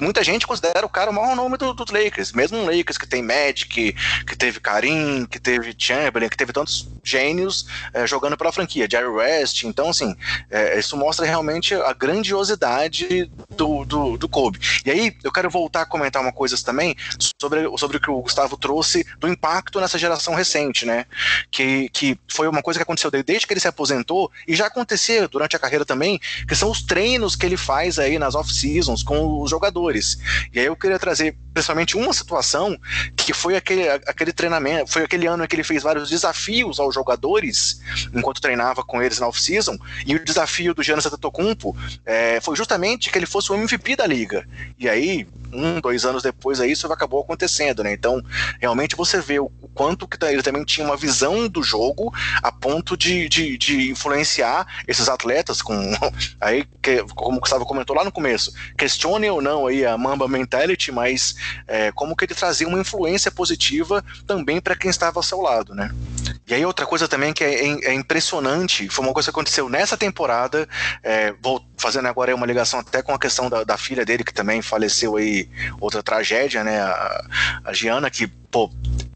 muita 0.01 0.23
gente 0.23 0.47
considera 0.47 0.85
o 0.85 0.89
cara 0.89 1.11
o 1.11 1.13
maior 1.13 1.35
nome 1.35 1.57
do, 1.57 1.73
do 1.73 1.85
Lakers. 1.91 2.33
Mesmo 2.33 2.57
um 2.57 2.65
Lakers 2.65 2.97
que 2.97 3.07
tem 3.07 3.21
Magic, 3.21 3.95
que 4.25 4.35
teve 4.35 4.59
Karim, 4.59 5.25
que 5.25 5.39
teve 5.39 5.73
Chamberlain, 5.77 6.27
que 6.27 6.37
teve 6.37 6.51
tantos 6.51 6.87
gênios 7.03 7.67
é, 7.93 8.05
jogando 8.07 8.35
pela 8.35 8.51
franquia, 8.51 8.87
Jerry 8.89 9.07
West. 9.07 9.63
Então, 9.63 9.89
assim, 9.89 10.15
é, 10.49 10.79
isso 10.79 10.97
mostra 10.97 11.25
realmente 11.25 11.73
a 11.75 11.93
grandiosidade 11.93 13.31
do, 13.55 13.85
do, 13.85 14.17
do 14.17 14.27
Kobe. 14.27 14.59
E 14.85 14.91
aí, 14.91 15.15
eu 15.23 15.31
quero 15.31 15.49
voltar 15.49 15.81
a 15.83 15.85
comentar 15.85 16.21
uma 16.21 16.33
coisa 16.33 16.57
também 16.63 16.95
sobre, 17.39 17.69
sobre 17.77 17.97
o 17.97 17.99
que 17.99 18.09
o 18.09 18.21
Gustavo 18.21 18.57
trouxe 18.57 19.05
do 19.19 19.27
impacto 19.27 19.79
nessa 19.79 19.97
geração 19.97 20.33
recente, 20.33 20.85
né? 20.85 21.05
Que, 21.51 21.89
que 21.89 22.17
foi 22.27 22.47
uma 22.47 22.61
coisa 22.61 22.79
que 22.79 22.83
aconteceu 22.83 23.11
desde 23.11 23.45
que 23.45 23.53
ele 23.53 23.59
se 23.59 23.67
aposentou 23.67 24.31
e 24.47 24.55
já 24.55 24.67
acontecia 24.67 25.27
durante 25.27 25.55
a 25.55 25.59
carreira 25.59 25.85
também, 25.85 26.19
que 26.47 26.55
são 26.55 26.71
os 26.71 26.81
treinos 26.81 27.35
que 27.35 27.45
ele 27.45 27.57
faz 27.57 27.99
aí 27.99 28.17
nas 28.17 28.35
off-seasons 28.35 29.03
com 29.03 29.41
os 29.41 29.49
jogadores. 29.49 29.90
E 30.53 30.59
aí 30.59 30.65
eu 30.65 30.75
queria 30.75 30.99
trazer 30.99 31.35
principalmente 31.53 31.97
uma 31.97 32.13
situação 32.13 32.77
que 33.15 33.33
foi 33.33 33.55
aquele, 33.55 33.89
aquele 33.89 34.31
treinamento, 34.31 34.91
foi 34.91 35.03
aquele 35.03 35.27
ano 35.27 35.43
em 35.43 35.47
que 35.47 35.55
ele 35.55 35.63
fez 35.63 35.83
vários 35.83 36.09
desafios 36.09 36.79
aos 36.79 36.95
jogadores 36.95 37.81
enquanto 38.13 38.41
treinava 38.41 38.83
com 38.83 39.01
eles 39.01 39.19
na 39.19 39.27
off-season, 39.27 39.77
e 40.05 40.15
o 40.15 40.23
desafio 40.23 40.73
do 40.73 40.83
Giannis 40.83 41.05
Antetokounmpo 41.05 41.75
é, 42.05 42.39
foi 42.41 42.55
justamente 42.55 43.09
que 43.09 43.17
ele 43.17 43.25
fosse 43.25 43.51
o 43.51 43.55
MVP 43.55 43.95
da 43.95 44.07
liga. 44.07 44.47
E 44.79 44.87
aí, 44.87 45.27
um, 45.53 45.81
dois 45.81 46.05
anos 46.05 46.23
depois, 46.23 46.59
aí, 46.59 46.71
isso 46.71 46.91
acabou 46.91 47.21
acontecendo, 47.21 47.83
né? 47.83 47.93
Então, 47.93 48.21
realmente 48.59 48.95
você 48.95 49.19
vê 49.19 49.39
o 49.39 49.49
quanto 49.73 50.07
que 50.07 50.23
ele 50.25 50.43
também 50.43 50.63
tinha 50.63 50.85
uma 50.85 50.97
visão 50.97 51.47
do 51.47 51.63
jogo 51.63 52.13
a 52.41 52.51
ponto 52.51 52.95
de, 52.95 53.27
de, 53.27 53.57
de 53.57 53.91
influenciar 53.91 54.65
esses 54.87 55.09
atletas 55.09 55.61
com 55.61 55.75
aí 56.39 56.65
que, 56.81 57.03
como 57.15 57.37
o 57.37 57.39
Gustavo 57.39 57.65
comentou 57.65 57.95
lá 57.95 58.03
no 58.03 58.11
começo, 58.11 58.53
questione 58.77 59.29
ou 59.29 59.41
não 59.41 59.67
aí 59.67 59.80
a 59.85 59.97
Mamba 59.97 60.27
Mentality, 60.27 60.91
mas 60.91 61.35
é, 61.67 61.91
como 61.91 62.15
que 62.15 62.25
ele 62.25 62.35
trazia 62.35 62.67
uma 62.67 62.79
influência 62.79 63.31
positiva 63.31 64.03
também 64.25 64.59
para 64.61 64.75
quem 64.75 64.89
estava 64.89 65.19
ao 65.19 65.23
seu 65.23 65.41
lado, 65.41 65.73
né? 65.73 65.91
E 66.47 66.53
aí 66.53 66.65
outra 66.65 66.85
coisa 66.85 67.07
também 67.07 67.33
que 67.33 67.43
é, 67.43 67.65
é, 67.65 67.85
é 67.85 67.93
impressionante, 67.93 68.89
foi 68.89 69.05
uma 69.05 69.13
coisa 69.13 69.27
que 69.27 69.31
aconteceu 69.31 69.69
nessa 69.69 69.95
temporada, 69.95 70.67
é, 71.03 71.33
vou 71.41 71.63
fazendo 71.81 72.07
agora 72.07 72.35
uma 72.35 72.45
ligação 72.45 72.79
até 72.79 73.01
com 73.01 73.13
a 73.13 73.19
questão 73.19 73.49
da, 73.49 73.63
da, 73.63 73.77
filha 73.77 74.05
dele 74.05 74.23
que 74.23 74.33
também 74.33 74.61
faleceu 74.61 75.17
aí, 75.17 75.49
outra 75.79 76.03
tragédia, 76.03 76.63
né? 76.63 76.79
A, 76.79 77.25
a 77.65 77.73
Giana 77.73 78.09
que 78.09 78.27
pô, 78.27 78.69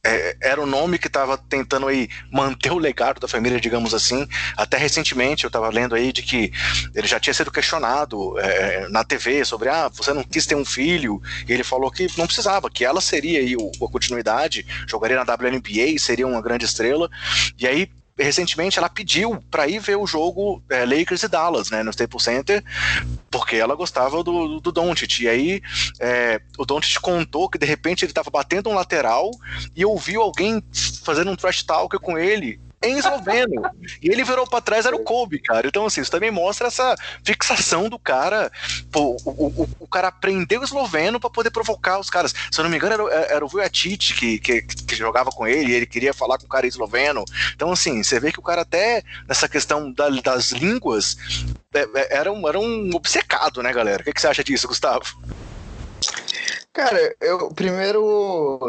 é, 0.04 0.38
era 0.42 0.62
o 0.62 0.66
nome 0.66 0.98
que 0.98 1.08
estava 1.08 1.38
tentando 1.38 1.88
aí 1.88 2.10
manter 2.32 2.72
o 2.72 2.78
legado 2.78 3.20
da 3.20 3.28
família, 3.28 3.60
digamos 3.60 3.94
assim. 3.94 4.28
Até 4.58 4.78
recentemente 4.78 5.44
eu 5.44 5.50
estava 5.50 5.70
lendo 5.70 5.94
aí 5.94 6.12
de 6.12 6.24
que 6.24 6.52
ele 6.96 7.08
já 7.08 7.20
tinha 7.20 7.34
sido 7.34 7.52
questionado 7.52 8.40
é, 8.40 8.88
na 8.90 9.04
TV 9.04 9.44
sobre 9.46 9.70
ah, 9.70 9.90
você 9.90 10.14
não 10.14 10.24
quis 10.24 10.46
ter 10.46 10.56
um 10.56 10.66
filho, 10.66 11.22
e 11.48 11.54
ele 11.54 11.64
falou 11.64 11.92
que 11.92 12.08
não 12.18 12.26
precisava, 12.26 12.70
que 12.70 12.86
ela 12.86 13.02
seria 13.02 13.40
aí 13.40 13.56
o, 13.56 13.72
a 13.86 13.92
continuidade, 13.92 14.66
jogaria 14.88 15.24
na 15.24 15.34
WNBA, 15.34 16.00
seria 16.00 16.26
uma 16.26 16.42
grande 16.42 16.66
estrela. 16.66 17.10
E 17.60 17.68
aí 17.68 17.90
recentemente 18.18 18.80
ela 18.80 18.90
pediu 18.90 19.44
para 19.52 19.68
ir 19.68 19.80
ver 19.80 19.98
o 19.98 20.08
jogo 20.08 20.64
é, 20.70 20.86
Lakers 20.86 21.24
e 21.24 21.28
Dallas, 21.28 21.70
né, 21.70 21.84
no 21.84 21.90
Staples 21.90 22.24
Center, 22.24 22.64
porque 23.30 23.58
ela 23.58 23.76
gostava 23.76 24.24
do, 24.24 24.60
do 24.60 24.72
Doncic. 24.72 25.20
E 25.20 25.28
aí 25.28 25.62
é, 26.00 26.40
o 26.58 26.66
Doncic 26.66 27.00
contou 27.02 27.50
que 27.50 27.58
de 27.58 27.66
repente 27.66 28.06
ele 28.06 28.12
estava 28.12 28.30
batendo 28.30 28.70
um 28.70 28.76
lateral 28.76 29.30
e 29.76 29.86
ouviu 29.86 30.22
alguém 30.22 30.64
fazendo 31.04 31.32
um 31.32 31.36
trash 31.36 31.64
talk 31.64 31.98
com 32.00 32.18
ele 32.18 32.60
em 32.86 32.98
esloveno. 32.98 33.64
e 34.02 34.10
ele 34.10 34.24
virou 34.24 34.48
para 34.48 34.62
trás, 34.62 34.86
era 34.86 34.96
o 34.96 35.04
Kobe, 35.04 35.40
cara. 35.40 35.68
Então, 35.68 35.86
assim, 35.86 36.02
isso 36.02 36.12
também 36.12 36.32
mostra 36.32 36.68
essa 36.68 36.96
fixação 37.24 37.90
do 37.90 38.00
cara. 38.00 38.52
Pô, 38.92 39.18
o, 39.26 39.64
o, 39.64 39.70
o 39.80 39.88
cara 39.88 40.10
aprendeu 40.10 40.64
esloveno 40.64 41.20
para 41.20 41.30
poder 41.30 41.52
provocar 41.52 42.00
os 42.00 42.10
caras. 42.10 42.34
Se 42.52 42.60
eu 42.60 42.64
não 42.64 42.70
me 42.70 42.78
engano, 42.78 43.10
era, 43.10 43.26
era 43.26 43.46
o 43.46 43.48
Vujacic 43.48 44.14
que, 44.14 44.40
que, 44.40 44.62
que, 44.62 44.96
jogava 44.96 45.30
com 45.30 45.48
ele, 45.48 45.72
e 45.72 45.76
ele 45.76 45.86
queria 45.86 46.14
falar 46.14 46.38
com 46.38 46.46
o 46.46 46.50
cara 46.50 46.68
esloveno. 46.68 47.24
Então, 47.54 47.72
assim, 47.72 48.02
você 48.02 48.20
vê 48.20 48.32
que 48.32 48.40
o 48.40 48.44
cara 48.44 48.62
até, 48.62 49.04
nessa 49.28 49.48
questão 49.48 49.92
da, 49.92 50.10
das 50.10 50.52
línguas, 50.52 51.18
é, 51.74 51.88
é, 51.96 52.18
era 52.18 52.32
um, 52.32 52.48
era 52.48 52.60
um 52.60 52.90
obcecado, 52.94 53.62
né, 53.62 53.74
galera? 53.74 54.02
O 54.02 54.06
que, 54.06 54.14
que 54.14 54.22
você 54.22 54.28
acha 54.28 54.44
disso, 54.44 54.68
Gustavo? 54.68 55.06
Cara, 56.76 57.16
eu 57.22 57.54
primeiro 57.54 58.60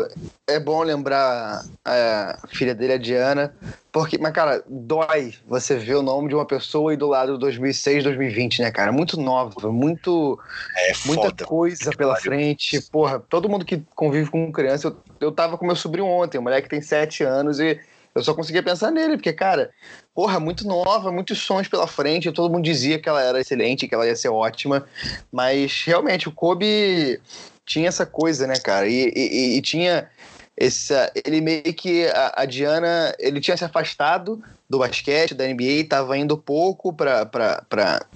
é 0.46 0.61
bom 0.61 0.80
lembrar 0.84 1.64
a 1.84 2.38
filha 2.46 2.72
dele, 2.72 2.92
a 2.92 2.98
Diana, 2.98 3.52
porque, 3.90 4.16
mas 4.16 4.32
cara, 4.32 4.62
dói 4.68 5.34
você 5.44 5.74
ver 5.74 5.96
o 5.96 6.02
nome 6.02 6.28
de 6.28 6.36
uma 6.36 6.46
pessoa 6.46 6.92
aí 6.92 6.96
do 6.96 7.09
lado 7.09 7.32
de 7.32 7.40
2006, 7.40 8.04
2020, 8.04 8.62
né, 8.62 8.70
cara? 8.70 8.92
Muito 8.92 9.20
nova, 9.20 9.72
muito 9.72 10.38
é 10.76 10.92
muita 11.04 11.30
foda, 11.30 11.44
coisa 11.46 11.90
pela 11.96 12.12
pariu. 12.12 12.30
frente. 12.30 12.80
Porra, 12.92 13.18
todo 13.18 13.48
mundo 13.48 13.64
que 13.64 13.82
convive 13.96 14.30
com 14.30 14.52
criança, 14.52 14.86
eu, 14.86 14.96
eu 15.20 15.32
tava 15.32 15.59
com 15.59 15.66
meu 15.66 15.74
sobrinho 15.74 16.07
ontem, 16.07 16.38
um 16.38 16.42
moleque 16.42 16.68
que 16.68 16.76
tem 16.76 16.80
7 16.80 17.24
anos 17.24 17.59
e 17.59 17.76
eu 18.14 18.22
só 18.22 18.32
conseguia 18.34 18.62
pensar 18.62 18.92
nele, 18.92 19.16
porque, 19.16 19.32
cara, 19.32 19.72
porra, 20.14 20.38
muito 20.38 20.64
nova, 20.64 21.11
muitos 21.11 21.40
sons 21.40 21.66
pela 21.66 21.88
frente, 21.88 22.30
todo 22.30 22.52
mundo 22.52 22.64
dizia 22.64 23.00
que 23.00 23.09
ela 23.09 23.20
era 23.20 23.40
excelente, 23.40 23.88
que 23.88 23.94
ela 23.96 24.07
ia 24.07 24.14
ser 24.14 24.28
ótima, 24.28 24.86
mas 25.32 25.82
realmente 25.84 26.28
o 26.28 26.32
Kobe 26.32 27.20
tinha 27.66 27.88
essa 27.88 28.06
coisa, 28.06 28.46
né, 28.46 28.54
cara? 28.56 28.86
E, 28.86 29.12
e, 29.14 29.56
e 29.56 29.60
tinha 29.60 30.08
essa. 30.56 31.12
Ele 31.24 31.40
meio 31.40 31.74
que. 31.74 32.06
A, 32.06 32.42
a, 32.42 32.44
Diana. 32.46 33.14
Ele 33.18 33.40
tinha 33.40 33.56
se 33.56 33.64
afastado 33.64 34.42
do 34.70 34.78
basquete, 34.78 35.34
da 35.34 35.46
NBA, 35.46 35.82
estava 35.82 36.16
indo 36.16 36.38
pouco 36.38 36.92
para 36.92 38.06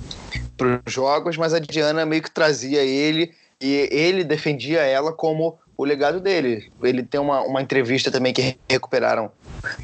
os 0.87 0.93
jogos, 0.93 1.37
mas 1.37 1.53
a 1.53 1.59
Diana 1.59 2.07
meio 2.07 2.23
que 2.23 2.31
trazia 2.31 2.83
ele 2.83 3.33
e 3.61 3.89
ele 3.93 4.25
defendia 4.25 4.81
ela 4.81 5.13
como 5.13 5.59
o 5.77 5.85
legado 5.85 6.21
dele. 6.21 6.73
Ele 6.83 7.03
tem 7.03 7.21
uma, 7.21 7.43
uma 7.43 7.63
entrevista 7.63 8.11
também 8.11 8.33
que 8.33 8.57
recuperaram 8.69 9.31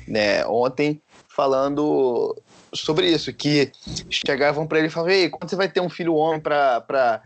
né, 0.08 0.44
ontem, 0.46 1.00
falando 1.28 2.36
sobre 2.72 3.08
isso, 3.10 3.32
que 3.32 3.70
chegavam 4.10 4.66
para 4.66 4.78
ele 4.78 4.88
e 4.88 4.90
falavam, 4.90 5.14
ei, 5.14 5.28
quando 5.28 5.48
você 5.48 5.56
vai 5.56 5.68
ter 5.68 5.80
um 5.80 5.88
filho 5.88 6.14
homem 6.14 6.40
para 6.40 7.22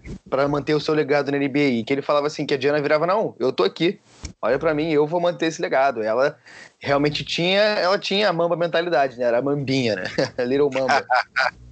manter 0.48 0.74
o 0.74 0.80
seu 0.80 0.94
legado 0.94 1.30
na 1.30 1.38
NBA? 1.38 1.58
E 1.58 1.84
que 1.84 1.92
ele 1.92 2.02
falava 2.02 2.26
assim, 2.26 2.46
que 2.46 2.54
a 2.54 2.56
Diana 2.56 2.80
virava, 2.80 3.06
não, 3.06 3.34
eu 3.38 3.52
tô 3.52 3.64
aqui, 3.64 3.98
olha 4.40 4.58
para 4.58 4.74
mim, 4.74 4.90
eu 4.90 5.06
vou 5.06 5.20
manter 5.20 5.46
esse 5.46 5.60
legado. 5.60 6.02
Ela 6.02 6.36
realmente 6.78 7.24
tinha, 7.24 7.60
ela 7.60 7.98
tinha 7.98 8.28
a 8.28 8.32
mamba 8.32 8.56
mentalidade, 8.56 9.18
né? 9.18 9.24
Era 9.24 9.38
a 9.38 9.42
mambinha, 9.42 9.96
né? 9.96 10.04
Little 10.44 10.70
Mamba. 10.72 11.04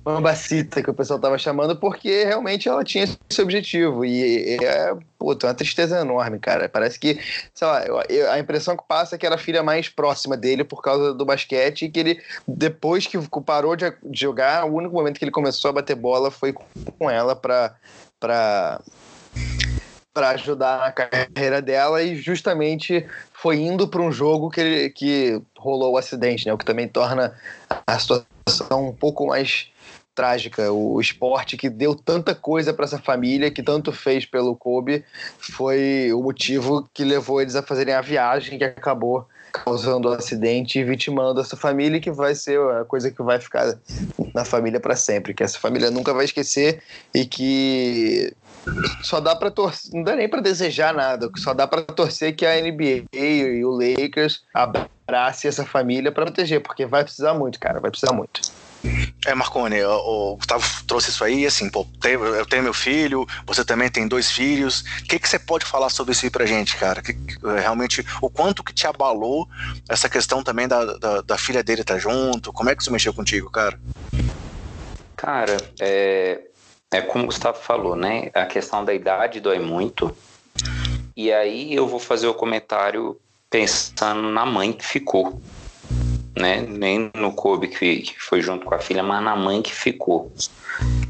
Mambacita, 0.08 0.82
que 0.82 0.90
o 0.90 0.94
pessoal 0.94 1.18
tava 1.18 1.36
chamando, 1.36 1.76
porque 1.76 2.24
realmente 2.24 2.68
ela 2.68 2.82
tinha 2.82 3.04
esse 3.04 3.42
objetivo. 3.42 4.04
E, 4.04 4.56
é, 4.64 4.96
puta, 5.18 5.46
uma 5.46 5.54
tristeza 5.54 6.00
enorme, 6.00 6.38
cara. 6.38 6.68
Parece 6.68 6.98
que, 6.98 7.20
sei 7.52 7.66
lá, 7.66 7.82
a 8.32 8.38
impressão 8.38 8.74
que 8.74 8.84
passa 8.88 9.14
é 9.16 9.18
que 9.18 9.26
era 9.26 9.34
a 9.34 9.38
filha 9.38 9.62
mais 9.62 9.88
próxima 9.88 10.36
dele 10.36 10.64
por 10.64 10.80
causa 10.80 11.12
do 11.12 11.26
basquete 11.26 11.84
e 11.84 11.90
que 11.90 12.00
ele, 12.00 12.22
depois 12.46 13.06
que 13.06 13.18
parou 13.44 13.76
de 13.76 13.92
jogar, 14.12 14.64
o 14.64 14.74
único 14.74 14.94
momento 14.94 15.18
que 15.18 15.24
ele 15.24 15.30
começou 15.30 15.68
a 15.68 15.72
bater 15.72 15.94
bola 15.94 16.30
foi 16.30 16.52
com 16.52 17.10
ela 17.10 17.36
pra. 17.36 17.74
pra 18.18 18.80
para 20.10 20.30
ajudar 20.30 20.80
na 20.80 20.90
carreira 20.90 21.62
dela 21.62 22.02
e 22.02 22.16
justamente 22.16 23.06
foi 23.32 23.60
indo 23.60 23.86
para 23.86 24.02
um 24.02 24.10
jogo 24.10 24.50
que, 24.50 24.90
que 24.90 25.40
rolou 25.56 25.92
o 25.92 25.96
acidente, 25.96 26.44
né? 26.44 26.52
O 26.52 26.58
que 26.58 26.64
também 26.64 26.88
torna 26.88 27.32
a 27.86 27.98
situação 28.00 28.88
um 28.88 28.92
pouco 28.92 29.28
mais 29.28 29.70
trágica. 30.18 30.72
O 30.72 31.00
esporte 31.00 31.56
que 31.56 31.70
deu 31.70 31.94
tanta 31.94 32.34
coisa 32.34 32.74
para 32.74 32.84
essa 32.84 32.98
família, 32.98 33.52
que 33.52 33.62
tanto 33.62 33.92
fez 33.92 34.26
pelo 34.26 34.56
Kobe, 34.56 35.04
foi 35.38 36.12
o 36.12 36.20
motivo 36.20 36.88
que 36.92 37.04
levou 37.04 37.40
eles 37.40 37.54
a 37.54 37.62
fazerem 37.62 37.94
a 37.94 38.00
viagem 38.00 38.58
que 38.58 38.64
acabou 38.64 39.24
causando 39.52 40.08
o 40.08 40.10
um 40.10 40.14
acidente 40.14 40.78
e 40.78 40.84
vitimando 40.84 41.40
essa 41.40 41.56
família, 41.56 42.00
que 42.00 42.10
vai 42.10 42.34
ser 42.34 42.60
a 42.60 42.84
coisa 42.84 43.12
que 43.12 43.22
vai 43.22 43.40
ficar 43.40 43.78
na 44.34 44.44
família 44.44 44.80
para 44.80 44.96
sempre, 44.96 45.32
que 45.32 45.44
essa 45.44 45.58
família 45.58 45.88
nunca 45.88 46.12
vai 46.12 46.24
esquecer 46.24 46.82
e 47.14 47.24
que 47.24 48.34
só 49.02 49.20
dá 49.20 49.36
para 49.36 49.52
torcer, 49.52 49.94
não 49.94 50.02
dá 50.02 50.16
nem 50.16 50.28
para 50.28 50.40
desejar 50.40 50.92
nada, 50.92 51.30
só 51.36 51.54
dá 51.54 51.66
para 51.66 51.82
torcer 51.82 52.34
que 52.34 52.44
a 52.44 52.60
NBA 52.60 53.04
e 53.14 53.64
o 53.64 53.70
Lakers 53.70 54.42
abrace 54.52 55.46
essa 55.46 55.64
família 55.64 56.10
para 56.10 56.24
proteger, 56.24 56.60
porque 56.60 56.84
vai 56.84 57.04
precisar 57.04 57.34
muito, 57.34 57.58
cara, 57.60 57.80
vai 57.80 57.90
precisar 57.90 58.12
muito. 58.12 58.57
É, 59.26 59.34
Marcone, 59.34 59.82
o 59.82 60.36
Gustavo 60.36 60.64
trouxe 60.86 61.10
isso 61.10 61.24
aí, 61.24 61.44
assim, 61.44 61.68
pô, 61.68 61.86
eu 62.04 62.46
tenho 62.46 62.62
meu 62.62 62.72
filho, 62.72 63.26
você 63.44 63.64
também 63.64 63.90
tem 63.90 64.06
dois 64.06 64.30
filhos. 64.30 64.80
O 65.00 65.04
que, 65.04 65.18
que 65.18 65.28
você 65.28 65.38
pode 65.38 65.64
falar 65.64 65.90
sobre 65.90 66.12
isso 66.12 66.24
aí 66.24 66.30
pra 66.30 66.46
gente, 66.46 66.76
cara? 66.76 67.02
Que, 67.02 67.14
realmente, 67.60 68.06
o 68.22 68.30
quanto 68.30 68.62
que 68.62 68.72
te 68.72 68.86
abalou 68.86 69.48
essa 69.88 70.08
questão 70.08 70.42
também 70.42 70.68
da, 70.68 70.84
da, 70.84 71.20
da 71.20 71.38
filha 71.38 71.62
dele 71.62 71.80
estar 71.82 71.94
tá 71.94 72.00
junto? 72.00 72.52
Como 72.52 72.70
é 72.70 72.76
que 72.76 72.82
isso 72.82 72.92
mexeu 72.92 73.12
contigo, 73.12 73.50
cara? 73.50 73.78
Cara, 75.16 75.56
é, 75.80 76.40
é 76.90 77.00
como 77.00 77.24
o 77.24 77.26
Gustavo 77.26 77.58
falou, 77.58 77.96
né? 77.96 78.30
A 78.32 78.46
questão 78.46 78.84
da 78.84 78.94
idade 78.94 79.40
dói 79.40 79.58
muito. 79.58 80.16
E 81.16 81.32
aí 81.32 81.74
eu 81.74 81.88
vou 81.88 81.98
fazer 81.98 82.28
o 82.28 82.34
comentário 82.34 83.20
pensando 83.50 84.30
na 84.30 84.46
mãe 84.46 84.72
que 84.72 84.86
ficou 84.86 85.40
né? 86.38 86.62
Nem 86.62 87.10
no 87.14 87.32
Kobe 87.32 87.68
que, 87.68 88.02
que 88.02 88.20
foi 88.20 88.40
junto 88.40 88.64
com 88.64 88.74
a 88.74 88.78
filha, 88.78 89.02
mas 89.02 89.22
na 89.22 89.36
mãe 89.36 89.60
que 89.60 89.74
ficou. 89.74 90.32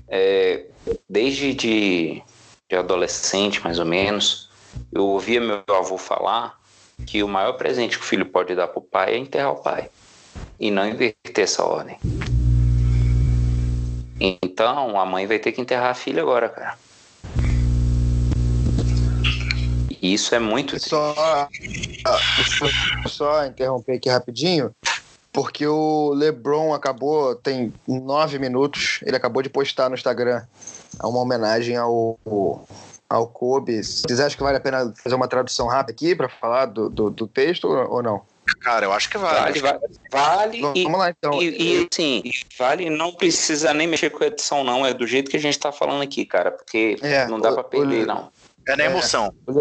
É, 0.09 0.65
desde 1.09 1.55
de, 1.55 2.23
de 2.69 2.77
adolescente, 2.77 3.63
mais 3.63 3.79
ou 3.79 3.87
menos, 3.87 4.49
eu 4.93 5.07
ouvia 5.07 5.41
meu 5.41 5.63
avô 5.69 5.99
falar 5.99 6.59
que 7.07 7.23
o 7.23 7.29
maior 7.29 7.53
presente 7.53 7.99
que 7.99 8.05
o 8.05 8.07
filho 8.07 8.27
pode 8.27 8.55
dar 8.55 8.69
para 8.69 8.79
o 8.79 8.83
pai 8.83 9.15
é 9.15 9.19
enterrar 9.19 9.53
o 9.53 9.63
pai. 9.63 9.91
e 10.59 10.71
não 10.71 10.89
inverter 10.89 11.45
essa 11.45 11.65
ordem. 11.65 11.99
Então 14.21 14.99
a 14.99 15.07
mãe 15.07 15.27
vai 15.27 15.39
ter 15.39 15.53
que 15.53 15.61
enterrar 15.61 15.91
a 15.91 15.95
filha 15.95 16.23
agora, 16.23 16.49
cara. 16.49 16.77
E 20.01 20.15
isso 20.15 20.35
é 20.35 20.39
muito 20.39 20.79
só, 20.79 21.49
só 23.07 23.45
interromper 23.47 23.97
aqui 23.97 24.09
rapidinho, 24.09 24.73
porque 25.33 25.67
o 25.67 26.13
LeBron 26.15 26.75
acabou, 26.75 27.35
tem 27.35 27.73
nove 27.87 28.39
minutos, 28.39 29.01
ele 29.05 29.17
acabou 29.17 29.43
de 29.43 29.49
postar 29.49 29.89
no 29.89 29.95
Instagram 29.95 30.43
uma 31.03 31.21
homenagem 31.21 31.77
ao, 31.77 32.19
ao 33.09 33.27
Kobe. 33.29 33.83
Vocês 33.83 34.21
acham 34.21 34.37
que 34.37 34.43
vale 34.43 34.57
a 34.57 34.61
pena 34.61 34.93
fazer 35.03 35.15
uma 35.15 35.29
tradução 35.29 35.67
rápida 35.67 35.93
aqui 35.93 36.15
para 36.15 36.29
falar 36.29 36.67
do, 36.67 36.89
do, 36.89 37.11
do, 37.11 37.27
texto 37.27 37.69
ou 37.69 38.03
não? 38.03 38.23
Cara, 38.63 38.87
eu 38.87 38.93
acho 38.93 39.11
que 39.11 39.19
vale. 39.19 39.61
Vale, 39.61 39.79
vale. 40.11 40.61
vale 40.63 40.83
Vamos 40.85 40.99
lá, 40.99 41.11
então. 41.11 41.43
E, 41.43 41.83
e 41.83 41.89
sim, 41.93 42.23
vale, 42.59 42.89
não 42.89 43.13
precisa 43.13 43.75
nem 43.75 43.87
mexer 43.87 44.11
com 44.11 44.25
a 44.25 44.27
edição, 44.27 44.65
não. 44.65 44.85
É 44.85 44.95
do 44.95 45.07
jeito 45.07 45.31
que 45.31 45.37
a 45.37 45.41
gente 45.41 45.55
está 45.55 45.71
falando 45.71 46.03
aqui, 46.03 46.25
cara, 46.25 46.51
porque 46.51 46.97
é, 47.03 47.27
não 47.27 47.39
dá 47.39 47.53
para 47.53 47.65
perder, 47.65 48.07
não. 48.07 48.31
É 48.67 48.77
na 48.77 48.85
emoção. 48.85 49.33
É, 49.49 49.53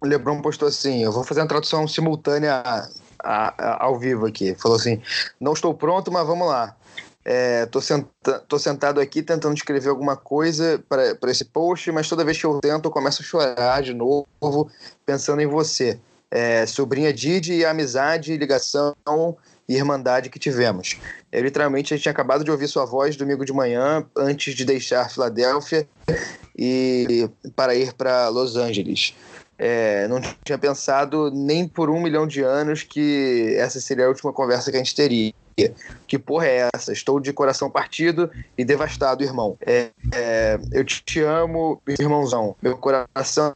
o 0.00 0.06
Lebron 0.06 0.42
postou 0.42 0.68
assim: 0.68 1.02
eu 1.02 1.10
vou 1.10 1.24
fazer 1.24 1.40
uma 1.40 1.48
tradução 1.48 1.88
simultânea 1.88 2.62
a, 3.24 3.84
ao 3.84 3.98
vivo 3.98 4.26
aqui. 4.26 4.54
Falou 4.54 4.76
assim: 4.76 5.00
não 5.40 5.54
estou 5.54 5.74
pronto, 5.74 6.12
mas 6.12 6.26
vamos 6.26 6.46
lá. 6.46 6.76
É, 7.24 7.64
tô, 7.66 7.80
senta, 7.80 8.38
tô 8.46 8.58
sentado 8.58 9.00
aqui 9.00 9.22
tentando 9.22 9.56
escrever 9.56 9.88
alguma 9.88 10.14
coisa 10.14 10.82
para 10.86 11.30
esse 11.30 11.46
post, 11.46 11.90
mas 11.90 12.06
toda 12.06 12.24
vez 12.24 12.38
que 12.38 12.44
eu 12.44 12.60
tento, 12.60 12.84
eu 12.84 12.90
começo 12.90 13.22
a 13.22 13.24
chorar 13.24 13.82
de 13.82 13.94
novo, 13.94 14.70
pensando 15.06 15.40
em 15.40 15.46
você. 15.46 15.98
É, 16.30 16.66
sobrinha 16.66 17.12
Didi 17.12 17.54
e 17.54 17.64
a 17.64 17.70
amizade, 17.70 18.36
ligação 18.36 18.94
e 19.66 19.74
irmandade 19.74 20.28
que 20.28 20.38
tivemos. 20.38 20.98
Eu, 21.32 21.42
literalmente, 21.42 21.90
gente 21.90 22.02
tinha 22.02 22.12
acabado 22.12 22.44
de 22.44 22.50
ouvir 22.50 22.68
sua 22.68 22.84
voz 22.84 23.16
domingo 23.16 23.44
de 23.44 23.52
manhã, 23.52 24.04
antes 24.16 24.54
de 24.54 24.64
deixar 24.64 25.08
Filadélfia 25.08 25.88
e 26.56 27.30
para 27.56 27.74
ir 27.74 27.94
para 27.94 28.28
Los 28.28 28.56
Angeles. 28.56 29.14
É, 29.58 30.08
não 30.08 30.20
tinha 30.44 30.58
pensado 30.58 31.30
nem 31.30 31.66
por 31.66 31.88
um 31.88 32.00
milhão 32.00 32.26
de 32.26 32.42
anos 32.42 32.82
que 32.82 33.54
essa 33.56 33.80
seria 33.80 34.06
a 34.06 34.08
última 34.08 34.32
conversa 34.32 34.70
que 34.70 34.76
a 34.76 34.80
gente 34.80 34.94
teria. 34.94 35.32
Que 36.06 36.18
porra 36.18 36.46
é 36.46 36.68
essa? 36.74 36.92
Estou 36.92 37.20
de 37.20 37.32
coração 37.32 37.70
partido 37.70 38.30
e 38.58 38.64
devastado, 38.64 39.22
irmão. 39.22 39.56
É, 39.64 39.90
é, 40.12 40.58
eu 40.72 40.84
te 40.84 41.20
amo, 41.20 41.80
irmãozão. 41.86 42.56
Meu 42.60 42.76
coração 42.76 43.54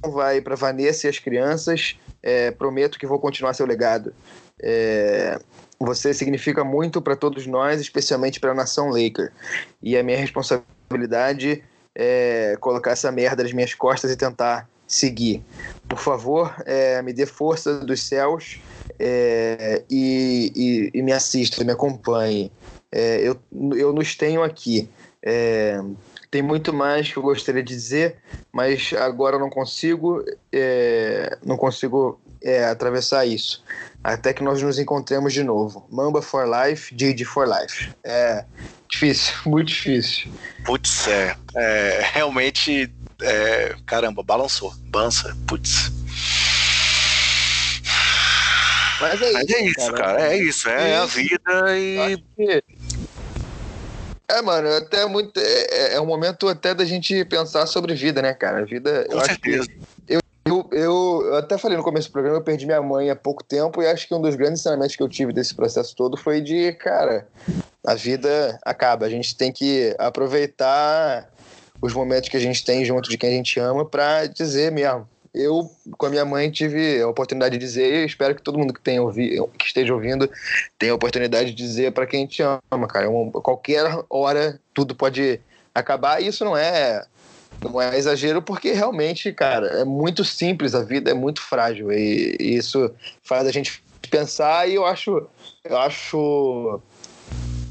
vai 0.00 0.40
para 0.40 0.54
Vanessa 0.54 1.06
e 1.06 1.10
as 1.10 1.18
crianças. 1.18 1.96
É, 2.22 2.52
prometo 2.52 2.98
que 2.98 3.06
vou 3.06 3.18
continuar 3.18 3.54
seu 3.54 3.66
legado. 3.66 4.14
É, 4.62 5.40
você 5.80 6.14
significa 6.14 6.62
muito 6.62 7.02
para 7.02 7.16
todos 7.16 7.44
nós, 7.48 7.80
especialmente 7.80 8.38
para 8.38 8.52
a 8.52 8.54
nação 8.54 8.90
Laker. 8.90 9.32
E 9.82 9.96
a 9.96 10.02
minha 10.04 10.16
responsabilidade 10.16 11.64
é 11.94 12.56
colocar 12.60 12.92
essa 12.92 13.10
merda 13.10 13.42
nas 13.42 13.52
minhas 13.52 13.74
costas 13.74 14.12
e 14.12 14.16
tentar 14.16 14.68
seguir. 14.92 15.42
Por 15.88 15.98
favor, 15.98 16.54
é, 16.66 17.00
me 17.00 17.12
dê 17.14 17.24
força 17.24 17.78
dos 17.78 18.02
céus 18.02 18.60
é, 18.98 19.82
e, 19.90 20.52
e, 20.54 20.98
e, 20.98 21.02
me 21.02 21.12
assista, 21.12 21.64
me 21.64 21.72
acompanhe. 21.72 22.52
É, 22.90 23.26
eu, 23.26 23.38
eu 23.74 23.92
nos 23.92 24.14
tenho 24.14 24.42
aqui. 24.42 24.88
É, 25.24 25.80
tem 26.30 26.42
muito 26.42 26.74
mais 26.74 27.10
que 27.10 27.16
eu 27.16 27.22
gostaria 27.22 27.62
de 27.62 27.74
dizer, 27.74 28.16
mas 28.52 28.92
agora 28.98 29.38
não 29.38 29.48
consigo, 29.48 30.22
é, 30.52 31.38
não 31.44 31.56
consigo 31.56 32.20
é, 32.42 32.66
atravessar 32.66 33.24
isso. 33.24 33.64
Até 34.04 34.34
que 34.34 34.42
nós 34.42 34.60
nos 34.60 34.78
encontremos 34.78 35.32
de 35.32 35.42
novo. 35.42 35.86
Mamba 35.90 36.20
for 36.20 36.46
Life, 36.46 36.94
Didi 36.94 37.24
for 37.24 37.48
Life. 37.48 37.90
É 38.04 38.44
difícil, 38.90 39.34
muito 39.46 39.68
difícil. 39.68 40.30
Putz, 40.66 41.06
é 41.08 42.00
realmente 42.12 42.92
é, 43.22 43.76
caramba, 43.86 44.22
balançou. 44.22 44.72
Bança, 44.88 45.36
putz. 45.46 45.90
Mas 49.00 49.20
é 49.20 49.26
isso, 49.26 49.32
Mas 49.32 49.50
é 49.50 49.62
isso 49.62 49.92
cara. 49.92 49.96
cara. 49.96 50.32
É 50.32 50.36
isso, 50.36 50.68
é, 50.68 50.90
é 50.90 50.96
a 50.96 51.06
vida 51.06 51.78
e. 51.78 52.62
É, 54.28 54.40
mano, 54.40 54.68
até 54.76 55.04
muito. 55.06 55.38
É, 55.38 55.94
é, 55.94 56.00
um 56.00 56.06
momento 56.06 56.48
até 56.48 56.72
da 56.72 56.84
gente 56.84 57.24
pensar 57.24 57.66
sobre 57.66 57.94
vida, 57.94 58.22
né, 58.22 58.32
cara? 58.32 58.60
A 58.60 58.64
vida. 58.64 59.04
Com 59.10 59.20
certeza. 59.24 59.68
eu, 60.08 60.20
eu, 60.46 60.70
eu, 60.70 61.36
até 61.36 61.58
falei 61.58 61.76
no 61.76 61.82
começo 61.82 62.08
do 62.08 62.12
programa, 62.12 62.38
eu 62.38 62.42
perdi 62.42 62.64
minha 62.64 62.80
mãe 62.80 63.10
há 63.10 63.16
pouco 63.16 63.42
tempo 63.42 63.82
e 63.82 63.86
acho 63.86 64.06
que 64.06 64.14
um 64.14 64.22
dos 64.22 64.36
grandes 64.36 64.60
ensinamentos 64.60 64.94
que 64.94 65.02
eu 65.02 65.08
tive 65.08 65.32
desse 65.32 65.54
processo 65.54 65.94
todo 65.96 66.16
foi 66.16 66.40
de, 66.40 66.72
cara, 66.74 67.26
a 67.84 67.94
vida 67.94 68.58
acaba. 68.64 69.04
A 69.04 69.10
gente 69.10 69.36
tem 69.36 69.50
que 69.50 69.94
aproveitar 69.98 71.28
os 71.82 71.92
momentos 71.92 72.28
que 72.28 72.36
a 72.36 72.40
gente 72.40 72.64
tem 72.64 72.84
junto 72.84 73.10
de 73.10 73.18
quem 73.18 73.30
a 73.30 73.36
gente 73.36 73.58
ama 73.58 73.84
para 73.84 74.26
dizer 74.26 74.70
mesmo. 74.70 75.08
Eu, 75.34 75.70
com 75.96 76.06
a 76.06 76.10
minha 76.10 76.24
mãe, 76.24 76.50
tive 76.50 77.00
a 77.00 77.08
oportunidade 77.08 77.58
de 77.58 77.64
dizer, 77.64 78.02
e 78.02 78.06
espero 78.06 78.34
que 78.34 78.42
todo 78.42 78.58
mundo 78.58 78.72
que, 78.72 78.80
tenha 78.80 79.02
ouvi, 79.02 79.36
que 79.58 79.66
esteja 79.66 79.92
ouvindo 79.92 80.30
tenha 80.78 80.92
a 80.92 80.94
oportunidade 80.94 81.50
de 81.50 81.56
dizer 81.56 81.90
para 81.92 82.06
quem 82.06 82.26
te 82.26 82.42
ama, 82.42 82.86
cara. 82.86 83.08
qualquer 83.42 83.82
hora 84.08 84.60
tudo 84.72 84.94
pode 84.94 85.40
acabar, 85.74 86.22
e 86.22 86.28
isso 86.28 86.44
não 86.44 86.56
é 86.56 87.04
não 87.62 87.80
é 87.80 87.96
exagero, 87.96 88.42
porque 88.42 88.72
realmente, 88.72 89.32
cara, 89.32 89.68
é 89.80 89.84
muito 89.84 90.24
simples, 90.24 90.74
a 90.74 90.82
vida 90.82 91.10
é 91.10 91.14
muito 91.14 91.40
frágil, 91.40 91.92
e, 91.92 92.36
e 92.38 92.56
isso 92.56 92.92
faz 93.22 93.46
a 93.46 93.52
gente 93.52 93.82
pensar, 94.10 94.68
e 94.68 94.74
eu 94.74 94.84
acho, 94.84 95.26
eu 95.64 95.78
acho 95.78 96.80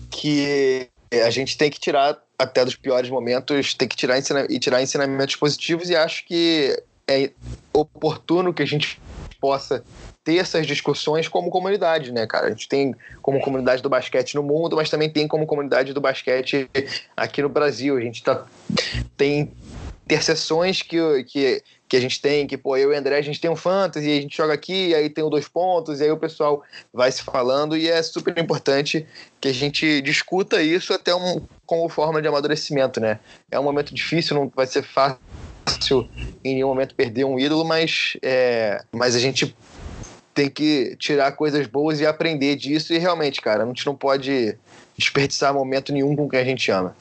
que 0.09 0.90
a 1.11 1.29
gente 1.29 1.57
tem 1.57 1.69
que 1.69 1.79
tirar 1.79 2.17
até 2.37 2.63
dos 2.63 2.75
piores 2.75 3.09
momentos, 3.09 3.73
tem 3.73 3.87
que 3.87 3.95
tirar 3.95 4.17
ensina 4.17 4.47
e 4.49 4.59
tirar 4.59 4.81
ensinamentos 4.81 5.35
positivos 5.35 5.89
e 5.89 5.95
acho 5.95 6.25
que 6.25 6.81
é 7.07 7.31
oportuno 7.73 8.53
que 8.53 8.63
a 8.63 8.67
gente 8.67 9.01
possa 9.39 9.83
ter 10.23 10.37
essas 10.37 10.67
discussões 10.67 11.27
como 11.27 11.49
comunidade, 11.49 12.11
né, 12.11 12.27
cara? 12.27 12.47
A 12.47 12.49
gente 12.49 12.69
tem 12.69 12.95
como 13.21 13.41
comunidade 13.41 13.81
do 13.81 13.89
basquete 13.89 14.35
no 14.35 14.43
mundo, 14.43 14.75
mas 14.75 14.89
também 14.89 15.09
tem 15.09 15.27
como 15.27 15.47
comunidade 15.47 15.93
do 15.93 16.01
basquete 16.01 16.69
aqui 17.17 17.41
no 17.41 17.49
Brasil. 17.49 17.97
A 17.97 18.01
gente 18.01 18.23
tá, 18.23 18.45
tem 19.17 19.51
interseções 20.05 20.81
que, 20.81 21.23
que, 21.23 21.63
que 21.91 21.97
a 21.97 21.99
gente 21.99 22.21
tem, 22.21 22.47
que, 22.47 22.57
pô, 22.57 22.77
eu 22.77 22.93
e 22.93 22.95
o 22.95 22.97
André, 22.97 23.17
a 23.17 23.21
gente 23.21 23.41
tem 23.41 23.51
um 23.51 23.55
fantasy, 23.55 24.09
a 24.09 24.21
gente 24.21 24.37
joga 24.37 24.53
aqui, 24.53 24.95
aí 24.95 25.09
tem 25.09 25.25
o 25.25 25.29
dois 25.29 25.49
pontos, 25.49 25.99
e 25.99 26.05
aí 26.05 26.09
o 26.09 26.15
pessoal 26.15 26.63
vai 26.93 27.11
se 27.11 27.21
falando, 27.21 27.75
e 27.75 27.89
é 27.89 28.01
super 28.01 28.37
importante 28.37 29.05
que 29.41 29.49
a 29.49 29.53
gente 29.53 30.01
discuta 30.01 30.63
isso 30.63 30.93
até 30.93 31.13
um, 31.13 31.41
como 31.65 31.89
forma 31.89 32.21
de 32.21 32.29
amadurecimento, 32.29 33.01
né? 33.01 33.19
É 33.51 33.59
um 33.59 33.63
momento 33.63 33.93
difícil, 33.93 34.37
não 34.37 34.49
vai 34.55 34.65
ser 34.67 34.83
fácil 34.83 35.19
em 36.45 36.53
nenhum 36.53 36.69
momento 36.69 36.95
perder 36.95 37.25
um 37.25 37.37
ídolo, 37.37 37.65
mas, 37.65 38.15
é, 38.21 38.81
mas 38.93 39.13
a 39.13 39.19
gente 39.19 39.53
tem 40.33 40.49
que 40.49 40.95
tirar 40.95 41.33
coisas 41.33 41.67
boas 41.67 41.99
e 41.99 42.05
aprender 42.05 42.55
disso, 42.55 42.93
e 42.93 42.99
realmente, 42.99 43.41
cara, 43.41 43.65
a 43.65 43.67
gente 43.67 43.85
não 43.85 43.97
pode 43.97 44.57
desperdiçar 44.97 45.53
momento 45.53 45.91
nenhum 45.91 46.15
com 46.15 46.29
quem 46.29 46.39
a 46.39 46.45
gente 46.45 46.71
ama. 46.71 46.95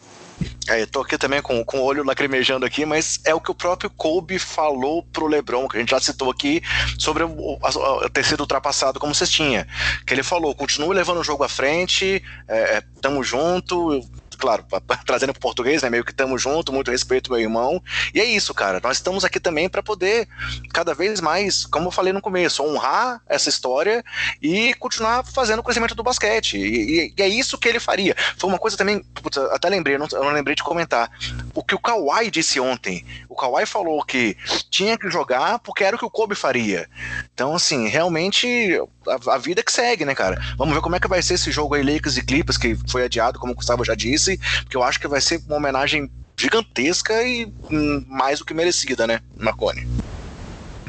É, 0.68 0.82
eu 0.82 0.86
tô 0.86 1.00
aqui 1.00 1.18
também 1.18 1.42
com, 1.42 1.64
com 1.64 1.78
o 1.78 1.82
olho 1.82 2.04
lacrimejando 2.04 2.64
aqui, 2.64 2.84
mas 2.84 3.20
é 3.24 3.34
o 3.34 3.40
que 3.40 3.50
o 3.50 3.54
próprio 3.54 3.90
Kobe 3.90 4.38
falou 4.38 5.02
pro 5.02 5.26
LeBron, 5.26 5.66
que 5.68 5.76
a 5.76 5.80
gente 5.80 5.90
já 5.90 6.00
citou 6.00 6.30
aqui, 6.30 6.62
sobre 6.98 7.24
o, 7.24 7.58
a, 7.62 8.08
ter 8.08 8.24
sido 8.24 8.40
ultrapassado 8.40 9.00
como 9.00 9.14
cestinha. 9.14 9.66
Que 10.06 10.14
ele 10.14 10.22
falou, 10.22 10.54
continue 10.54 10.94
levando 10.94 11.20
o 11.20 11.24
jogo 11.24 11.42
à 11.42 11.48
frente, 11.48 12.22
é, 12.46 12.76
é 12.76 12.82
tamo 13.00 13.22
junto, 13.24 14.00
claro, 14.40 14.64
trazendo 15.06 15.32
para 15.32 15.40
português, 15.40 15.82
né? 15.82 15.90
Meio 15.90 16.04
que 16.04 16.10
estamos 16.10 16.40
junto, 16.42 16.72
muito 16.72 16.90
respeito, 16.90 17.30
meu 17.30 17.40
irmão. 17.40 17.82
E 18.14 18.20
é 18.20 18.24
isso, 18.24 18.54
cara. 18.54 18.80
Nós 18.82 18.96
estamos 18.96 19.24
aqui 19.24 19.38
também 19.38 19.68
para 19.68 19.82
poder 19.82 20.26
cada 20.72 20.94
vez 20.94 21.20
mais, 21.20 21.66
como 21.66 21.88
eu 21.88 21.92
falei 21.92 22.12
no 22.12 22.20
começo, 22.20 22.64
honrar 22.64 23.20
essa 23.28 23.48
história 23.48 24.02
e 24.42 24.74
continuar 24.74 25.24
fazendo 25.24 25.60
o 25.60 25.62
crescimento 25.62 25.94
do 25.94 26.02
basquete. 26.02 26.56
E, 26.56 27.10
e, 27.10 27.14
e 27.16 27.22
é 27.22 27.28
isso 27.28 27.58
que 27.58 27.68
ele 27.68 27.78
faria. 27.78 28.16
Foi 28.38 28.48
uma 28.48 28.58
coisa 28.58 28.76
também, 28.76 29.02
putz, 29.22 29.36
até 29.36 29.68
lembrei, 29.68 29.96
eu 29.96 29.98
não, 29.98 30.08
eu 30.10 30.24
não 30.24 30.32
lembrei 30.32 30.56
de 30.56 30.62
comentar. 30.62 31.10
O 31.54 31.62
que 31.62 31.74
o 31.74 31.78
Kawhi 31.78 32.30
disse 32.30 32.58
ontem. 32.58 33.04
O 33.28 33.36
Kawhi 33.36 33.66
falou 33.66 34.02
que 34.02 34.36
tinha 34.70 34.96
que 34.96 35.10
jogar 35.10 35.58
porque 35.58 35.84
era 35.84 35.94
o 35.94 35.98
que 35.98 36.04
o 36.04 36.10
Kobe 36.10 36.34
faria. 36.34 36.88
Então, 37.34 37.54
assim, 37.54 37.88
realmente 37.88 38.80
a, 39.06 39.34
a 39.34 39.38
vida 39.38 39.62
que 39.62 39.72
segue, 39.72 40.04
né, 40.04 40.14
cara? 40.14 40.40
Vamos 40.56 40.74
ver 40.74 40.80
como 40.80 40.96
é 40.96 41.00
que 41.00 41.08
vai 41.08 41.22
ser 41.22 41.34
esse 41.34 41.50
jogo 41.50 41.74
aí, 41.74 41.82
Lakers 41.82 42.16
e 42.16 42.24
Clippers, 42.24 42.56
que 42.56 42.76
foi 42.88 43.04
adiado, 43.04 43.38
como 43.38 43.52
o 43.52 43.56
Gustavo 43.56 43.84
já 43.84 43.94
disse, 43.94 44.29
porque 44.38 44.76
eu 44.76 44.82
acho 44.82 45.00
que 45.00 45.08
vai 45.08 45.20
ser 45.20 45.40
uma 45.46 45.56
homenagem 45.56 46.10
gigantesca 46.36 47.22
e 47.22 47.52
hum, 47.70 48.04
mais 48.08 48.38
do 48.38 48.44
que 48.44 48.54
merecida, 48.54 49.06
né, 49.06 49.20
Marconi? 49.36 49.86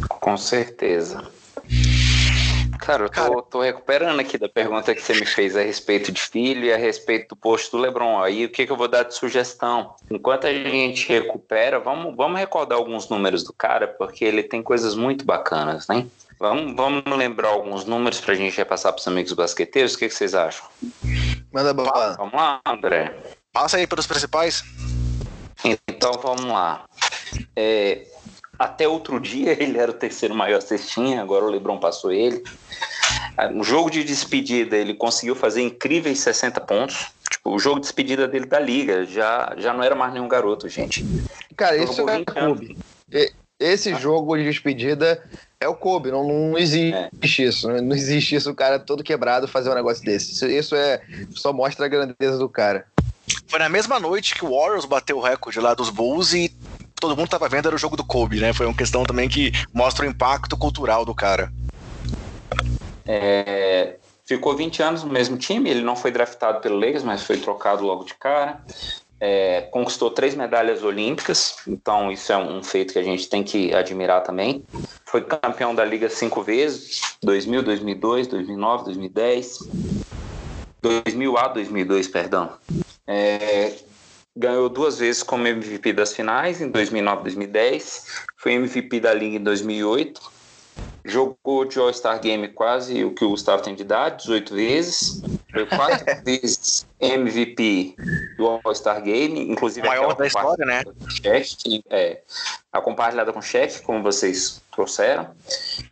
Com 0.07 0.37
certeza. 0.37 1.27
Cara, 2.79 3.03
eu 3.03 3.09
tô, 3.09 3.21
Cara, 3.21 3.41
tô, 3.43 3.61
recuperando 3.61 4.19
aqui 4.19 4.37
da 4.39 4.49
pergunta 4.49 4.95
que 4.95 5.01
você 5.01 5.13
me 5.13 5.25
fez 5.25 5.55
a 5.55 5.61
respeito 5.61 6.11
de 6.11 6.19
filho 6.19 6.65
e 6.65 6.73
a 6.73 6.77
respeito 6.77 7.29
do 7.29 7.35
posto 7.35 7.77
do 7.77 7.83
Lebron. 7.83 8.21
Aí 8.23 8.45
o 8.45 8.49
que, 8.49 8.65
que 8.65 8.71
eu 8.71 8.75
vou 8.75 8.87
dar 8.87 9.03
de 9.03 9.13
sugestão? 9.13 9.93
Enquanto 10.09 10.47
a 10.47 10.53
gente 10.53 11.07
recupera, 11.07 11.79
vamos, 11.79 12.15
vamos 12.15 12.39
recordar 12.39 12.77
alguns 12.77 13.07
números 13.07 13.43
do 13.43 13.53
cara, 13.53 13.87
porque 13.87 14.25
ele 14.25 14.41
tem 14.41 14.63
coisas 14.63 14.95
muito 14.95 15.23
bacanas, 15.23 15.87
né? 15.87 16.07
Vamos, 16.39 16.75
vamos 16.75 17.03
lembrar 17.15 17.49
alguns 17.49 17.85
números 17.85 18.19
para 18.19 18.33
a 18.33 18.35
gente 18.35 18.57
repassar 18.57 18.91
para 18.91 18.99
os 18.99 19.07
amigos 19.07 19.33
basqueteiros. 19.33 19.93
O 19.93 19.99
que, 19.99 20.07
que 20.07 20.15
vocês 20.15 20.33
acham? 20.33 20.65
Manda 21.51 21.73
bola. 21.73 22.15
Vamos 22.17 22.33
lá, 22.33 22.61
André. 22.65 23.13
Passa 23.51 23.77
aí 23.77 23.85
pelos 23.85 24.07
principais. 24.07 24.63
Então 25.87 26.13
vamos 26.13 26.45
lá. 26.45 26.85
É, 27.55 28.05
até 28.57 28.87
outro 28.87 29.19
dia 29.19 29.51
ele 29.61 29.77
era 29.77 29.91
o 29.91 29.95
terceiro 29.95 30.33
maior 30.33 30.61
cestinha, 30.61 31.21
agora 31.21 31.45
o 31.45 31.49
Lebron 31.49 31.77
passou 31.77 32.11
ele. 32.11 32.43
No 33.53 33.63
jogo 33.63 33.89
de 33.89 34.03
despedida 34.03 34.77
ele 34.77 34.93
conseguiu 34.93 35.35
fazer 35.35 35.61
incríveis 35.61 36.19
60 36.19 36.61
pontos. 36.61 37.07
Tipo, 37.29 37.51
o 37.51 37.59
jogo 37.59 37.75
de 37.75 37.81
despedida 37.81 38.27
dele 38.27 38.45
da 38.45 38.59
liga 38.59 39.05
já, 39.05 39.53
já 39.57 39.73
não 39.73 39.83
era 39.83 39.95
mais 39.95 40.13
nenhum 40.13 40.27
garoto, 40.27 40.69
gente. 40.69 41.03
Cara, 41.55 41.77
isso 41.77 42.07
é 42.09 42.23
Kobe. 42.23 42.77
Esse 43.59 43.93
jogo 43.95 44.37
de 44.37 44.43
despedida 44.43 45.23
é 45.62 45.68
o 45.68 45.76
Kobe, 45.76 46.09
não, 46.09 46.28
não 46.28 46.57
existe 46.57 46.95
é. 46.95 47.47
isso. 47.47 47.68
Não, 47.68 47.80
não, 47.80 47.95
existe 47.95 48.36
isso, 48.36 48.49
o 48.49 48.55
cara 48.55 48.80
todo 48.80 49.03
quebrado 49.03 49.47
fazer 49.47 49.70
um 49.70 49.76
negócio 49.76 50.03
desse. 50.03 50.32
Isso, 50.32 50.47
isso 50.47 50.76
é 50.76 51.01
só 51.36 51.53
mostra 51.53 51.86
a 51.86 51.89
grandeza 51.89 52.38
do 52.39 52.49
cara. 52.49 52.86
Foi 53.47 53.59
na 53.59 53.70
mesma 53.70 53.99
noite 53.99 54.34
que 54.34 54.43
o 54.43 54.49
Warriors 54.49 54.86
bateu 54.86 55.18
o 55.18 55.22
recorde 55.22 55.59
lá 55.59 55.76
dos 55.76 55.91
Bulls 55.91 56.34
e 56.34 56.49
todo 56.99 57.16
mundo 57.16 57.30
tava 57.30 57.47
vendo 57.47 57.68
era 57.68 57.76
o 57.76 57.80
jogo 57.80 57.95
do 57.95 58.03
Kobe, 58.03 58.39
né? 58.39 58.53
Foi 58.53 58.66
uma 58.66 58.76
questão 58.76 59.03
também 59.03 59.30
que 59.30 59.51
mostra 59.72 60.03
o 60.03 60.09
impacto 60.09 60.57
cultural 60.57 61.05
do 61.05 61.14
cara. 61.14 61.53
É, 63.05 63.97
ficou 64.26 64.57
20 64.57 64.82
anos 64.82 65.03
no 65.03 65.12
mesmo 65.12 65.38
time, 65.38 65.70
ele 65.70 65.82
não 65.82 65.95
foi 65.95 66.12
draftado 66.12 66.59
pelo 66.59 66.80
Lakers, 66.80 67.03
mas 67.03 67.24
foi 67.24 67.38
trocado 67.38 67.86
logo 67.86 68.03
de 68.03 68.16
cara. 68.16 68.62
É, 69.24 69.61
conquistou 69.69 70.09
três 70.09 70.34
medalhas 70.34 70.84
olímpicas, 70.84 71.57
então 71.67 72.11
isso 72.11 72.34
é 72.34 72.38
um 72.38 72.63
feito 72.63 72.91
que 72.91 72.97
a 72.97 73.03
gente 73.03 73.30
tem 73.30 73.43
que 73.43 73.72
admirar 73.72 74.24
também. 74.24 74.63
Foi 75.05 75.22
campeão 75.22 75.76
da 75.76 75.86
liga 75.86 76.09
cinco 76.09 76.41
vezes: 76.41 77.01
2000, 77.22 77.61
2002, 77.61 78.26
2009, 78.26 78.86
2010, 78.86 79.59
2000 80.82 81.38
a 81.38 81.47
2002, 81.49 82.07
perdão. 82.07 82.53
É, 83.05 83.74
ganhou 84.36 84.67
duas 84.67 84.97
vezes 84.97 85.22
como 85.22 85.45
MVP 85.45 85.93
das 85.93 86.13
finais, 86.13 86.59
em 86.59 86.69
2009 86.72 87.19
e 87.19 87.24
2010. 87.24 88.05
Foi 88.38 88.53
MVP 88.53 89.01
da 89.01 89.13
Liga 89.13 89.38
em 89.38 89.43
2008. 89.43 90.30
Jogou 91.03 91.65
de 91.65 91.79
All-Star 91.79 92.19
Game 92.21 92.47
quase 92.49 93.03
o 93.03 93.13
que 93.13 93.25
o 93.25 93.29
Gustavo 93.29 93.63
tem 93.63 93.73
de 93.73 93.82
idade, 93.82 94.23
18 94.23 94.53
vezes. 94.53 95.21
Foi 95.51 95.65
quatro 95.65 96.05
vezes 96.23 96.88
MVP 96.99 97.95
do 98.38 98.47
All-Star 98.47 99.01
Game, 99.01 99.51
inclusive 99.51 99.86
o 99.86 99.89
maior 99.89 100.13
da 100.15 100.27
história, 100.27 100.65
né? 100.65 100.84
Cheque, 101.09 101.84
é, 101.89 102.21
a 102.71 102.82
compartilhada 102.82 103.34
com 103.34 103.41
cheque, 103.41 103.82
como 103.82 104.03
vocês 104.03 104.61
trouxeram. 104.71 105.29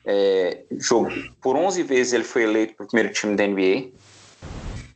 É, 0.05 0.59
jogou, 0.77 1.11
por 1.41 1.55
11 1.55 1.83
vezes 1.83 2.13
ele 2.13 2.23
foi 2.23 2.43
eleito 2.43 2.75
para 2.75 2.85
o 2.85 2.87
primeiro 2.87 3.11
time 3.11 3.35
da 3.35 3.47
NBA, 3.47 3.89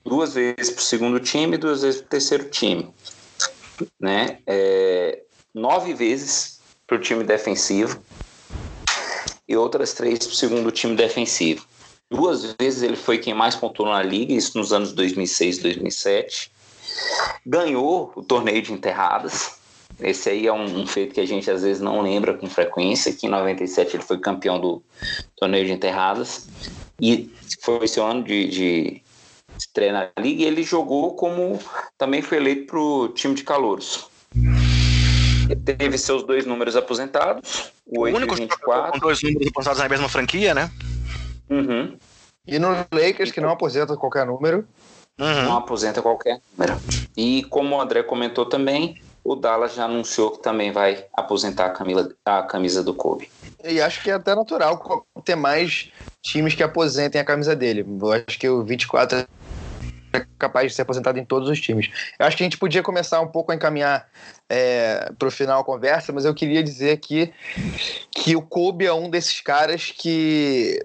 duas 0.06 0.34
vezes 0.36 0.70
para 0.70 0.82
o 0.82 0.86
segundo 0.86 1.20
time 1.20 1.56
e 1.56 1.58
duas 1.58 1.82
vezes 1.82 2.02
para 2.02 2.08
o 2.08 2.10
terceiro 2.10 2.50
time 2.50 2.94
né? 4.00 4.40
É, 4.46 5.22
nove 5.54 5.94
vezes 5.94 6.60
para 6.86 6.98
o 6.98 7.00
time 7.00 7.24
defensivo 7.24 8.02
e 9.54 9.58
outras 9.58 9.94
três 9.94 10.20
para 10.20 10.30
o 10.30 10.36
segundo 10.36 10.72
time 10.72 10.96
defensivo. 10.96 11.66
Duas 12.10 12.54
vezes 12.60 12.84
ele 12.84 12.96
foi 12.96 13.18
quem 13.18 13.34
mais 13.34 13.56
pontuou 13.56 13.90
na 13.90 14.04
liga, 14.04 14.34
isso 14.34 14.58
nos 14.58 14.72
anos 14.72 14.92
2006 14.94 15.58
e 15.58 15.62
2007. 15.62 16.52
Ganhou 17.46 18.12
o 18.16 18.22
torneio 18.22 18.62
de 18.62 18.72
enterradas. 18.72 19.58
Esse 20.00 20.30
aí 20.30 20.48
é 20.48 20.54
um, 20.54 20.82
um, 20.82 20.88
feito 20.88 21.14
que 21.14 21.22
a 21.22 21.26
gente 21.26 21.50
às 21.50 21.64
vezes 21.64 21.82
não 21.82 22.02
lembra 22.02 22.34
com 22.34 22.48
frequência, 22.48 23.14
que 23.14 23.28
em 23.28 23.30
97 23.30 23.96
ele 23.96 24.04
foi 24.04 24.20
campeão 24.20 24.60
do 24.60 24.84
torneio 25.38 25.66
de 25.66 25.72
enterradas. 25.72 26.48
E 27.02 27.32
foi 27.62 27.86
esse 27.86 28.00
ano 28.00 28.24
de, 28.24 28.48
de 28.48 29.04
na 29.92 30.10
liga 30.20 30.44
e 30.44 30.46
ele 30.46 30.64
jogou 30.64 31.16
como 31.16 31.60
também 31.98 32.22
foi 32.22 32.38
eleito 32.38 32.68
para 32.68 32.80
o 32.80 33.08
time 33.10 33.34
de 33.34 33.44
calouros. 33.44 34.08
Teve 35.66 35.98
seus 35.98 36.24
dois 36.24 36.46
números 36.46 36.76
aposentados, 36.76 37.73
o, 37.86 38.00
o 38.00 38.02
8 38.04 38.16
único 38.16 38.36
24. 38.36 38.92
com 38.92 39.00
dois 39.00 39.22
números 39.22 39.48
aposentados 39.48 39.82
na 39.82 39.90
mesma 39.90 40.10
franquia, 40.10 40.54
né? 40.54 40.72
Uhum. 41.50 41.98
E 42.46 42.60
no 42.60 42.70
Lakers, 42.92 43.32
que 43.32 43.42
não 43.42 43.50
aposenta 43.50 43.96
qualquer 43.96 44.26
número. 44.26 44.68
Uhum. 45.20 45.44
Não 45.44 45.58
aposenta 45.58 46.02
qualquer 46.02 46.40
número. 46.58 46.80
E 47.16 47.44
como 47.50 47.76
o 47.76 47.82
André 47.82 48.04
comentou 48.04 48.46
também, 48.46 49.02
o 49.24 49.36
Dallas 49.36 49.76
já 49.76 49.86
anunciou 49.86 50.32
que 50.32 50.42
também 50.42 50.72
vai 50.72 51.06
aposentar 51.14 51.68
a, 51.68 51.70
camisa, 51.70 52.14
a 52.26 52.44
camisa 52.44 52.84
do 52.84 52.94
Kobe. 52.94 53.30
E 53.64 53.80
acho 53.80 54.04
que 54.04 54.10
é 54.10 54.14
até 54.14 54.36
natural 54.36 55.06
ter 55.24 55.36
mais 55.36 55.90
times 56.22 56.56
que 56.56 56.64
aposentem 56.64 57.22
a 57.22 57.26
camisa 57.26 57.56
dele. 57.56 57.86
Eu 58.02 58.12
acho 58.12 58.38
que 58.38 58.50
o 58.50 58.64
24 58.64 59.26
é 60.14 60.26
capaz 60.38 60.72
de 60.72 60.76
ser 60.76 60.84
aposentado 60.84 61.20
em 61.20 61.26
todos 61.26 61.50
os 61.50 61.60
times. 61.60 61.90
Eu 62.20 62.26
acho 62.26 62.38
que 62.38 62.44
a 62.44 62.46
gente 62.46 62.58
podia 62.58 62.84
começar 62.84 63.20
um 63.20 63.28
pouco 63.28 63.52
a 63.52 63.56
encaminhar 63.56 64.08
é, 64.48 65.12
para 65.18 65.28
o 65.28 65.32
final 65.32 65.62
a 65.62 65.66
conversa, 65.66 66.14
mas 66.14 66.26
eu 66.26 66.34
queria 66.34 66.64
dizer 66.64 66.92
aqui 66.92 67.34
que 68.12 68.36
o 68.36 68.42
Kobe 68.42 68.86
é 68.86 68.94
um 68.94 69.10
desses 69.10 69.42
caras 69.42 69.92
que 69.92 70.80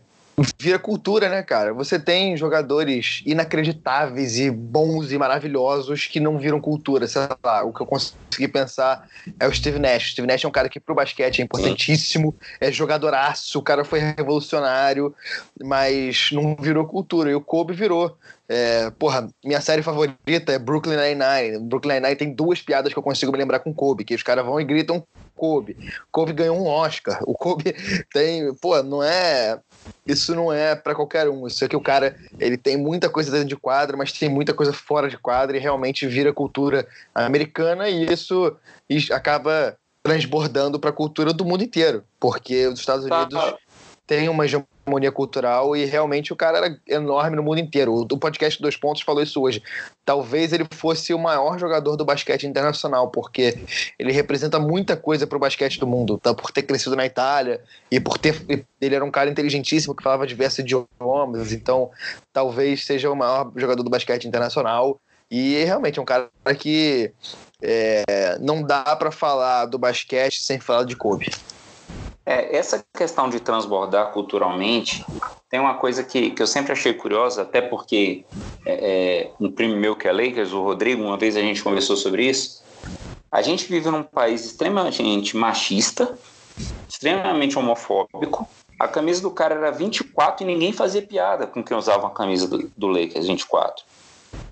vira 0.59 0.79
cultura, 0.79 1.29
né, 1.29 1.43
cara? 1.43 1.73
Você 1.75 1.99
tem 1.99 2.37
jogadores 2.37 3.23
inacreditáveis 3.27 4.39
e 4.39 4.51
bons 4.51 5.11
e 5.11 5.19
maravilhosos 5.19 6.07
que 6.07 6.21
não 6.21 6.39
viram 6.39 6.61
cultura. 6.61 7.07
Sei 7.07 7.23
lá, 7.43 7.65
o 7.65 7.73
que 7.73 7.81
eu 7.81 7.87
consegui 7.87 8.49
pensar 8.49 9.09
é 9.39 9.47
o 9.47 9.53
Steve 9.53 9.79
Nash. 9.79 10.05
O 10.05 10.11
Steve 10.11 10.29
Nash 10.29 10.45
é 10.45 10.49
um 10.49 10.53
cara 10.53 10.69
que 10.69 10.79
pro 10.79 10.95
basquete 10.95 11.41
é 11.41 11.45
importantíssimo, 11.45 12.35
é 12.61 12.71
jogadoraço, 12.71 13.59
o 13.59 13.63
cara 13.63 13.85
foi 13.85 14.01
revolucionário, 14.01 15.15
mas 15.63 16.31
não 16.33 16.57
virou 16.57 16.87
cultura. 16.87 17.31
E 17.31 17.35
o 17.35 17.41
Kobe 17.41 17.75
virou. 17.75 18.17
É, 18.49 18.91
porra, 18.93 19.29
minha 19.45 19.61
série 19.61 19.83
favorita 19.83 20.53
é 20.53 20.59
Brooklyn 20.59 20.97
Nine-Nine. 20.97 21.59
Brooklyn 21.69 21.95
Nine-Nine 21.95 22.17
tem 22.17 22.33
duas 22.33 22.63
piadas 22.63 22.93
que 22.93 22.99
eu 22.99 23.03
consigo 23.03 23.31
me 23.31 23.39
lembrar 23.39 23.59
com 23.59 23.75
Kobe, 23.75 24.05
que 24.05 24.15
os 24.15 24.23
caras 24.23 24.45
vão 24.45 24.59
e 24.59 24.65
gritam 24.65 25.05
Kobe. 25.37 25.77
Kobe 26.11 26.33
ganhou 26.33 26.57
um 26.57 26.67
Oscar. 26.67 27.21
O 27.27 27.35
Kobe 27.35 27.75
tem, 28.13 28.55
pô, 28.55 28.83
não 28.83 29.03
é 29.03 29.59
isso 30.07 30.35
não 30.35 30.51
é 30.51 30.75
para 30.75 30.95
qualquer 30.95 31.29
um. 31.29 31.47
Isso 31.47 31.63
é 31.63 31.69
que 31.69 31.77
o 31.77 31.81
cara 31.81 32.17
ele 32.39 32.57
tem 32.57 32.77
muita 32.77 33.11
coisa 33.11 33.31
dentro 33.31 33.49
de 33.49 33.57
quadra, 33.57 33.97
mas 33.97 34.13
tem 34.13 34.29
muita 34.29 34.55
coisa 34.55 34.73
fora 34.73 35.09
de 35.09 35.19
quadra 35.19 35.57
e 35.57 35.61
realmente 35.61 36.07
vira 36.07 36.33
cultura 36.33 36.89
americana 37.15 37.89
e 37.89 38.07
isso 38.11 38.57
acaba 39.13 39.77
transbordando 40.03 40.81
para 40.81 40.91
a 40.91 40.93
cultura 40.93 41.35
do 41.35 41.45
mundo 41.45 41.63
inteiro, 41.63 42.03
porque 42.19 42.67
os 42.67 42.81
Estados 42.81 43.07
tá. 43.07 43.19
Unidos 43.19 43.39
tá. 43.39 43.59
têm 44.07 44.29
uma 44.31 44.47
hegemonia 44.47 44.78
cultural 45.13 45.77
e 45.77 45.85
realmente 45.85 46.33
o 46.33 46.37
cara 46.37 46.59
era 46.59 46.81
enorme 46.87 47.37
no 47.37 47.43
mundo 47.43 47.59
inteiro. 47.59 47.95
O 47.95 48.19
podcast 48.19 48.61
Dois 48.61 48.77
Pontos 48.77 49.03
falou 49.03 49.23
isso 49.23 49.41
hoje. 49.41 49.63
Talvez 50.05 50.53
ele 50.53 50.67
fosse 50.71 51.13
o 51.13 51.19
maior 51.19 51.59
jogador 51.59 51.97
do 51.97 52.05
basquete 52.05 52.47
internacional, 52.47 53.11
porque 53.11 53.59
ele 53.99 54.13
representa 54.13 54.59
muita 54.59 54.97
coisa 54.97 55.27
para 55.27 55.37
o 55.37 55.41
basquete 55.41 55.79
do 55.79 55.87
mundo, 55.87 56.19
tá? 56.19 56.33
por 56.35 56.51
ter 56.51 56.63
crescido 56.63 56.97
na 56.97 57.05
Itália 57.05 57.61
e 57.91 58.01
por 58.01 58.19
ter. 58.19 58.67
Ele 58.81 58.95
era 58.95 59.05
um 59.05 59.11
cara 59.11 59.29
inteligentíssimo 59.29 59.95
que 59.95 60.03
falava 60.03 60.27
diversos 60.27 60.61
idiomas, 60.61 61.53
então 61.53 61.91
talvez 62.33 62.85
seja 62.85 63.11
o 63.11 63.17
maior 63.17 63.53
jogador 63.57 63.83
do 63.83 63.91
basquete 63.91 64.27
internacional. 64.27 65.01
E 65.31 65.63
realmente 65.65 65.99
é 65.99 66.03
um 66.03 66.07
cara 66.07 66.31
que 66.59 67.13
é, 67.63 68.39
não 68.41 68.63
dá 68.63 68.97
para 68.97 69.11
falar 69.11 69.67
do 69.67 69.79
basquete 69.79 70.41
sem 70.41 70.59
falar 70.59 70.85
de 70.85 70.97
Kobe. 70.97 71.27
É, 72.29 72.55
essa 72.55 72.85
questão 72.95 73.31
de 73.31 73.41
transbordar 73.41 74.13
culturalmente 74.13 75.03
tem 75.49 75.59
uma 75.59 75.77
coisa 75.77 76.05
que, 76.05 76.29
que 76.29 76.43
eu 76.43 76.47
sempre 76.47 76.73
achei 76.73 76.93
curiosa, 76.93 77.41
até 77.41 77.63
porque 77.63 78.23
é, 78.67 78.73
é, 78.73 79.31
um 79.41 79.51
primo 79.51 79.75
meu 79.75 79.97
que 79.97 80.07
é 80.07 80.13
Lakers, 80.13 80.53
o 80.53 80.63
Rodrigo, 80.63 81.03
uma 81.03 81.17
vez 81.17 81.39
a 81.39 81.41
gente 81.41 81.63
conversou 81.63 81.97
sobre 81.97 82.29
isso. 82.29 82.63
A 83.33 83.41
gente 83.41 83.65
vive 83.65 83.89
num 83.89 84.03
país 84.03 84.45
extremamente 84.45 85.35
machista, 85.39 86.19
extremamente 86.87 87.59
homofóbico. 87.59 88.47
A 88.79 88.87
camisa 88.87 89.23
do 89.23 89.31
cara 89.31 89.55
era 89.55 89.71
24 89.71 90.45
e 90.45 90.47
ninguém 90.47 90.71
fazia 90.71 91.01
piada 91.01 91.47
com 91.47 91.65
quem 91.65 91.75
usava 91.75 92.09
a 92.09 92.11
camisa 92.11 92.47
do, 92.47 92.71
do 92.77 92.89
Lakers 92.89 93.27
24. 93.27 93.87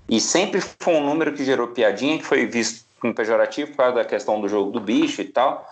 E 0.09 0.19
sempre 0.19 0.61
foi 0.79 0.95
um 0.95 1.05
número 1.05 1.31
que 1.31 1.45
gerou 1.45 1.67
piadinha, 1.67 2.17
que 2.17 2.25
foi 2.25 2.47
visto 2.47 2.87
como 2.99 3.13
pejorativo 3.13 3.69
por 3.69 3.77
causa 3.77 3.95
da 3.97 4.05
questão 4.05 4.41
do 4.41 4.49
jogo 4.49 4.71
do 4.71 4.79
bicho 4.79 5.21
e 5.21 5.25
tal. 5.25 5.63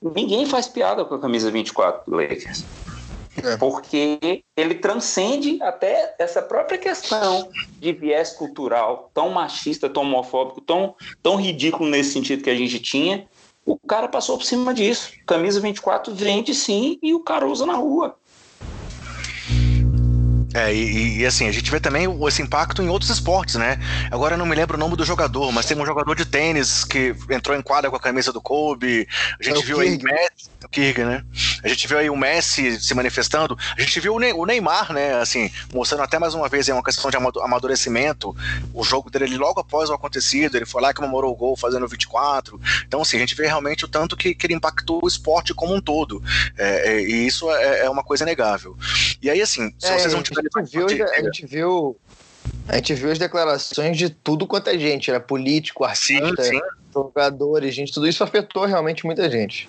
Ninguém 0.00 0.46
faz 0.46 0.68
piada 0.68 1.04
com 1.04 1.14
a 1.14 1.18
camisa 1.18 1.50
24 1.50 2.10
do 2.10 2.16
Lakers. 2.16 2.64
É. 3.42 3.56
Porque 3.56 4.42
ele 4.56 4.74
transcende 4.74 5.62
até 5.62 6.14
essa 6.18 6.42
própria 6.42 6.78
questão 6.78 7.48
de 7.78 7.92
viés 7.92 8.32
cultural 8.32 9.10
tão 9.14 9.30
machista, 9.30 9.88
tão 9.88 10.02
homofóbico, 10.02 10.60
tão, 10.60 10.94
tão 11.22 11.36
ridículo 11.36 11.88
nesse 11.88 12.12
sentido 12.12 12.42
que 12.42 12.50
a 12.50 12.56
gente 12.56 12.80
tinha. 12.80 13.26
O 13.64 13.78
cara 13.78 14.08
passou 14.08 14.38
por 14.38 14.44
cima 14.44 14.72
disso. 14.72 15.12
Camisa 15.26 15.60
24 15.60 16.14
vende 16.14 16.54
sim 16.54 16.98
e 17.02 17.14
o 17.14 17.20
cara 17.20 17.46
usa 17.46 17.66
na 17.66 17.74
rua. 17.74 18.16
É, 20.58 20.74
e, 20.74 21.18
e, 21.18 21.26
assim, 21.26 21.46
a 21.46 21.52
gente 21.52 21.70
vê 21.70 21.78
também 21.78 22.06
esse 22.26 22.42
impacto 22.42 22.82
em 22.82 22.88
outros 22.88 23.10
esportes, 23.10 23.54
né? 23.54 23.78
Agora 24.10 24.34
eu 24.34 24.38
não 24.38 24.44
me 24.44 24.56
lembro 24.56 24.76
o 24.76 24.80
nome 24.80 24.96
do 24.96 25.04
jogador, 25.04 25.52
mas 25.52 25.66
tem 25.66 25.80
um 25.80 25.86
jogador 25.86 26.16
de 26.16 26.24
tênis 26.24 26.82
que 26.82 27.14
entrou 27.30 27.56
em 27.56 27.62
quadra 27.62 27.88
com 27.88 27.96
a 27.96 28.00
camisa 28.00 28.32
do 28.32 28.40
Kobe. 28.40 29.06
A 29.38 29.44
gente 29.44 29.62
é 29.62 29.64
viu 29.64 29.78
Kirg. 29.78 29.90
aí 29.90 30.02
Messi, 30.02 30.50
o 30.66 30.68
Kirg, 30.68 31.04
né? 31.04 31.24
A 31.62 31.68
gente 31.68 31.86
viu 31.86 31.98
aí 31.98 32.10
o 32.10 32.16
Messi 32.16 32.80
se 32.80 32.94
manifestando. 32.94 33.56
A 33.76 33.80
gente 33.80 34.00
viu 34.00 34.14
o 34.14 34.46
Neymar, 34.46 34.92
né? 34.92 35.14
Assim, 35.14 35.50
mostrando 35.72 36.02
até 36.02 36.18
mais 36.18 36.34
uma 36.34 36.48
vez 36.48 36.68
aí 36.68 36.72
uma 36.72 36.82
questão 36.82 37.10
de 37.10 37.16
amadurecimento. 37.16 38.34
O 38.74 38.82
jogo 38.84 39.10
dele 39.10 39.36
logo 39.36 39.60
após 39.60 39.90
o 39.90 39.94
acontecido, 39.94 40.56
ele 40.56 40.66
foi 40.66 40.82
lá 40.82 40.90
e 40.90 40.94
comemorou 40.94 41.32
o 41.32 41.36
gol 41.36 41.56
fazendo 41.56 41.86
24. 41.86 42.60
Então, 42.86 43.02
assim, 43.02 43.16
a 43.16 43.20
gente 43.20 43.34
vê 43.34 43.46
realmente 43.46 43.84
o 43.84 43.88
tanto 43.88 44.16
que, 44.16 44.34
que 44.34 44.46
ele 44.46 44.54
impactou 44.54 45.00
o 45.02 45.08
esporte 45.08 45.54
como 45.54 45.74
um 45.74 45.80
todo. 45.80 46.22
É, 46.56 46.94
é, 46.94 47.00
e 47.02 47.26
isso 47.26 47.50
é, 47.50 47.86
é, 47.86 47.90
uma 47.90 48.02
coisa 48.02 48.24
inegável. 48.24 48.76
E 49.22 49.30
aí, 49.30 49.40
assim, 49.40 49.72
se 49.78 49.86
é, 49.86 49.98
vocês 49.98 50.12
não 50.12 50.22
tiverem. 50.22 50.48
A 51.16 51.22
gente 51.22 51.46
viu. 51.46 51.96
A 52.66 52.76
gente 52.76 52.94
viu 52.94 53.10
as 53.10 53.18
declarações 53.18 53.96
de 53.96 54.08
tudo 54.08 54.46
quanto 54.46 54.70
é 54.70 54.78
gente, 54.78 55.10
era 55.10 55.20
político, 55.20 55.84
artista, 55.84 56.42
sim, 56.42 56.52
sim. 56.52 56.60
jogadores, 56.94 57.74
gente, 57.74 57.92
tudo 57.92 58.08
isso 58.08 58.22
afetou 58.24 58.64
realmente 58.64 59.04
muita 59.04 59.28
gente. 59.30 59.68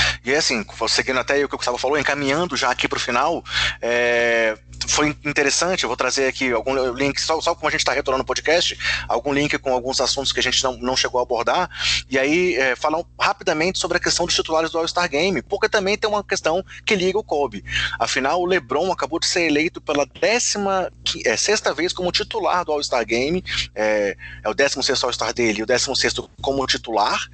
E 0.23 0.33
assim, 0.33 0.63
seguindo 0.87 1.19
até 1.19 1.43
o 1.43 1.49
que 1.49 1.55
o 1.55 1.57
Gustavo 1.57 1.77
falou, 1.77 1.97
encaminhando 1.97 2.55
já 2.55 2.69
aqui 2.69 2.87
para 2.87 2.97
o 2.97 2.99
final, 2.99 3.43
é, 3.81 4.55
foi 4.87 5.15
interessante, 5.25 5.83
eu 5.83 5.89
vou 5.89 5.97
trazer 5.97 6.27
aqui 6.27 6.51
algum 6.51 6.93
link, 6.93 7.19
só, 7.19 7.39
só 7.41 7.55
como 7.55 7.67
a 7.67 7.71
gente 7.71 7.81
está 7.81 7.93
retornando 7.93 8.23
o 8.23 8.25
podcast, 8.25 8.77
algum 9.07 9.33
link 9.33 9.57
com 9.57 9.73
alguns 9.73 9.99
assuntos 9.99 10.31
que 10.31 10.39
a 10.39 10.43
gente 10.43 10.63
não, 10.63 10.77
não 10.77 10.95
chegou 10.95 11.19
a 11.19 11.23
abordar, 11.23 11.69
e 12.09 12.19
aí 12.19 12.55
é, 12.55 12.75
falar 12.75 13.03
rapidamente 13.19 13.79
sobre 13.79 13.97
a 13.97 13.99
questão 13.99 14.25
dos 14.25 14.35
titulares 14.35 14.69
do 14.71 14.77
All-Star 14.77 15.09
Game, 15.09 15.41
porque 15.41 15.67
também 15.67 15.97
tem 15.97 16.09
uma 16.09 16.23
questão 16.23 16.63
que 16.85 16.95
liga 16.95 17.17
o 17.17 17.23
Kobe. 17.23 17.63
Afinal, 17.99 18.41
o 18.41 18.45
LeBron 18.45 18.91
acabou 18.91 19.19
de 19.19 19.25
ser 19.25 19.43
eleito 19.43 19.81
pela 19.81 20.05
décima 20.05 20.91
é, 21.25 21.35
sexta 21.35 21.73
vez 21.73 21.93
como 21.93 22.11
titular 22.11 22.63
do 22.63 22.71
All-Star 22.71 23.05
Game, 23.05 23.43
é, 23.73 24.15
é 24.43 24.49
o 24.49 24.53
décimo 24.53 24.83
sexto 24.83 25.05
All-Star 25.05 25.33
dele 25.33 25.63
o 25.63 25.65
décimo 25.65 25.95
sexto 25.95 26.29
como 26.41 26.65
titular, 26.65 27.27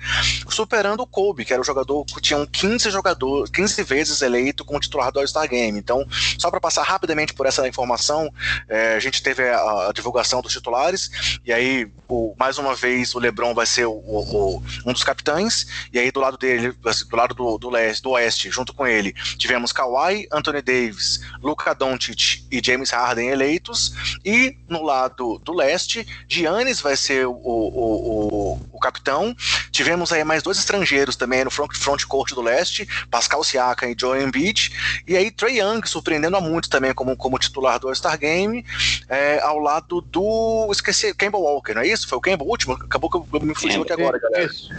superando 0.50 1.02
o 1.02 1.08
Kobe, 1.08 1.46
que 1.46 1.54
era 1.54 1.62
o 1.62 1.66
jogador 1.66 2.06
que 2.06 2.22
tinha 2.22 2.46
15 2.46 2.77
jogadores, 2.84 3.50
15 3.52 3.84
vezes 3.84 4.22
eleito 4.22 4.66
como 4.66 4.80
titular 4.80 5.12
do 5.12 5.20
All-Star 5.20 5.48
Game. 5.48 5.78
Então, 5.78 6.06
só 6.38 6.50
para 6.50 6.60
passar 6.60 6.84
rapidamente 6.84 7.34
por 7.34 7.46
essa 7.46 7.68
informação, 7.68 8.32
é, 8.68 8.96
a 8.96 9.00
gente 9.00 9.22
teve 9.22 9.48
a, 9.48 9.90
a, 9.90 9.92
divulgação 9.94 10.42
dos 10.42 10.54
titulares, 10.54 11.40
e 11.46 11.54
aí, 11.54 11.90
o, 12.08 12.36
mais 12.38 12.58
uma 12.58 12.76
vez, 12.76 13.16
o 13.16 13.20
LeBron 13.20 13.54
vai 13.54 13.66
ser 13.66 13.86
o, 13.86 13.94
o, 13.94 14.64
um 14.86 14.94
dos 14.94 15.04
capitães, 15.04 15.66
e 15.92 16.00
aí 16.00 16.12
do 16.12 16.20
lado 16.20 16.38
dele, 16.38 16.74
assim, 16.86 17.08
do 17.08 17.16
lado 17.16 17.34
do, 17.34 17.58
do, 17.58 17.70
leste, 17.70 18.04
do 18.04 18.12
oeste, 18.12 18.50
junto 18.50 18.74
com 18.74 18.86
ele, 18.86 19.14
tivemos 19.38 19.72
Kawhi, 19.72 20.28
Anthony 20.32 20.62
Davis, 20.62 21.22
Luka 21.42 21.74
Doncic 21.74 22.46
e 22.52 22.62
James 22.64 22.92
Harden 22.92 23.30
eleitos, 23.30 23.94
e 24.24 24.58
no 24.68 24.84
lado 24.84 25.40
do 25.40 25.54
leste, 25.54 26.06
Giannis 26.28 26.82
vai 26.82 26.96
ser 26.96 27.28
o, 27.28 27.34
o, 27.34 28.60
o, 28.72 28.80
capitão, 28.80 29.36
tivemos 29.72 30.12
aí 30.12 30.24
mais 30.24 30.44
dois 30.44 30.58
estrangeiros 30.58 31.16
também 31.16 31.44
no 31.44 31.52
front, 31.52 31.76
front 31.76 32.04
court 32.06 32.34
do 32.34 32.42
leste, 32.42 32.67
Pascal 33.10 33.44
Siakam 33.44 33.90
e 33.90 33.96
Joel 33.98 34.28
Embiid, 34.28 35.04
e 35.08 35.16
aí 35.16 35.32
Trey 35.32 35.60
Young, 35.60 35.82
surpreendendo 35.86 36.38
a 36.38 36.42
muito 36.42 36.70
também 36.70 36.94
como, 36.94 37.16
como 37.16 37.38
titular 37.38 37.80
do 37.80 37.88
All-Star 37.88 38.18
Game, 38.18 38.66
é, 39.10 39.40
ao 39.42 39.60
lado 39.60 40.02
do. 40.02 40.70
Esqueci, 40.72 41.14
Campbell 41.14 41.42
Walker, 41.42 41.74
não 41.74 41.82
é 41.82 41.88
isso? 41.88 42.08
Foi 42.08 42.18
o 42.18 42.22
Campbell 42.22 42.48
último? 42.48 42.74
Acabou 42.74 43.10
que 43.10 43.18
eu 43.18 43.42
me 43.42 43.56
fugiu 43.56 43.82
aqui 43.82 43.94
agora, 43.94 44.20
galera. 44.20 44.46
Isso. 44.46 44.70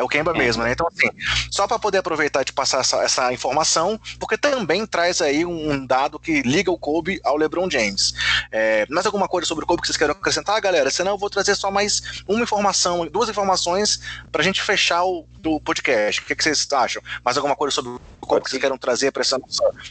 É 0.00 0.02
o 0.02 0.08
Kemba 0.08 0.32
mesmo, 0.32 0.62
né? 0.62 0.72
Então, 0.72 0.88
assim, 0.88 1.10
só 1.50 1.66
para 1.66 1.78
poder 1.78 1.98
aproveitar 1.98 2.42
de 2.42 2.54
passar 2.54 2.80
essa, 2.80 3.02
essa, 3.02 3.32
informação, 3.34 4.00
porque 4.18 4.38
também 4.38 4.86
traz 4.86 5.20
aí 5.20 5.44
um 5.44 5.84
dado 5.86 6.18
que 6.18 6.40
liga 6.40 6.70
o 6.70 6.78
Kobe 6.78 7.20
ao 7.22 7.36
LeBron 7.36 7.68
James. 7.70 8.14
É, 8.50 8.86
mais 8.88 9.04
alguma 9.04 9.28
coisa 9.28 9.46
sobre 9.46 9.64
o 9.64 9.66
Kobe 9.66 9.82
que 9.82 9.86
vocês 9.86 9.98
querem 9.98 10.12
acrescentar, 10.12 10.58
galera? 10.58 10.90
Senão 10.90 11.12
eu 11.12 11.18
vou 11.18 11.28
trazer 11.28 11.54
só 11.54 11.70
mais 11.70 12.22
uma 12.26 12.42
informação, 12.42 13.06
duas 13.08 13.28
informações 13.28 14.00
para 14.32 14.40
a 14.40 14.44
gente 14.44 14.62
fechar 14.62 15.04
o 15.04 15.26
do 15.38 15.60
podcast. 15.60 16.22
O 16.22 16.24
que, 16.24 16.34
que, 16.34 16.42
vocês 16.42 16.66
acham? 16.72 17.02
Mais 17.22 17.36
alguma 17.36 17.54
coisa 17.54 17.74
sobre 17.74 17.90
o 17.92 18.26
Kobe 18.26 18.44
que 18.44 18.50
vocês 18.50 18.62
querem 18.62 18.78
trazer 18.78 19.10
para 19.10 19.20
essa 19.20 19.38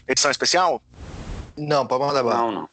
edição 0.07 0.31
especial? 0.31 0.81
Não, 1.55 1.85
pode 1.85 2.03
mandar 2.03 2.23
Não, 2.23 2.51
não. 2.51 2.69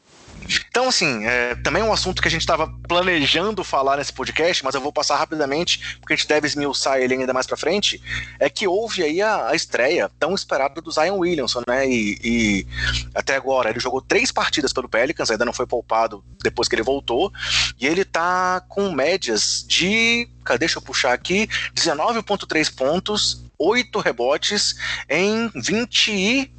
Então, 0.69 0.89
assim, 0.89 1.25
é, 1.25 1.55
também 1.57 1.83
um 1.83 1.93
assunto 1.93 2.23
que 2.23 2.29
a 2.29 2.31
gente 2.31 2.43
estava 2.43 2.73
planejando 2.89 3.65
falar 3.65 3.97
nesse 3.97 4.13
podcast, 4.13 4.65
mas 4.65 4.75
eu 4.75 4.81
vou 4.81 4.93
passar 4.93 5.17
rapidamente, 5.17 5.99
porque 6.01 6.15
a 6.15 6.17
gente 6.17 6.29
deve 6.29 6.47
esmiuçar 6.47 6.99
ele 6.99 7.15
ainda 7.15 7.33
mais 7.33 7.47
para 7.47 7.57
frente, 7.57 8.01
é 8.39 8.49
que 8.49 8.67
houve 8.67 9.03
aí 9.03 9.21
a, 9.23 9.49
a, 9.49 9.55
estreia 9.55 10.11
tão 10.19 10.35
esperada 10.35 10.81
do 10.81 10.91
Zion 10.91 11.19
Williamson, 11.19 11.63
né? 11.67 11.89
E, 11.89 12.19
e, 12.23 12.67
até 13.15 13.37
agora 13.37 13.71
ele 13.71 13.81
jogou 13.81 14.01
três 14.01 14.31
partidas 14.31 14.73
pelo 14.73 14.89
Pelicans, 14.89 15.31
ainda 15.31 15.45
não 15.45 15.53
foi 15.53 15.67
poupado 15.67 16.25
depois 16.43 16.69
que 16.69 16.75
ele 16.75 16.83
voltou, 16.83 17.33
e 17.81 17.87
ele 17.87 18.05
tá 18.05 18.63
com 18.69 18.91
médias 18.93 19.65
de. 19.67 20.29
Deixa 20.59 20.79
eu 20.79 20.83
puxar 20.83 21.13
aqui: 21.13 21.49
19,3 21.75 22.75
pontos, 22.75 23.43
8 23.59 23.99
rebotes 24.01 24.77
em 25.09 25.51
20 25.55 26.13
e 26.13 26.57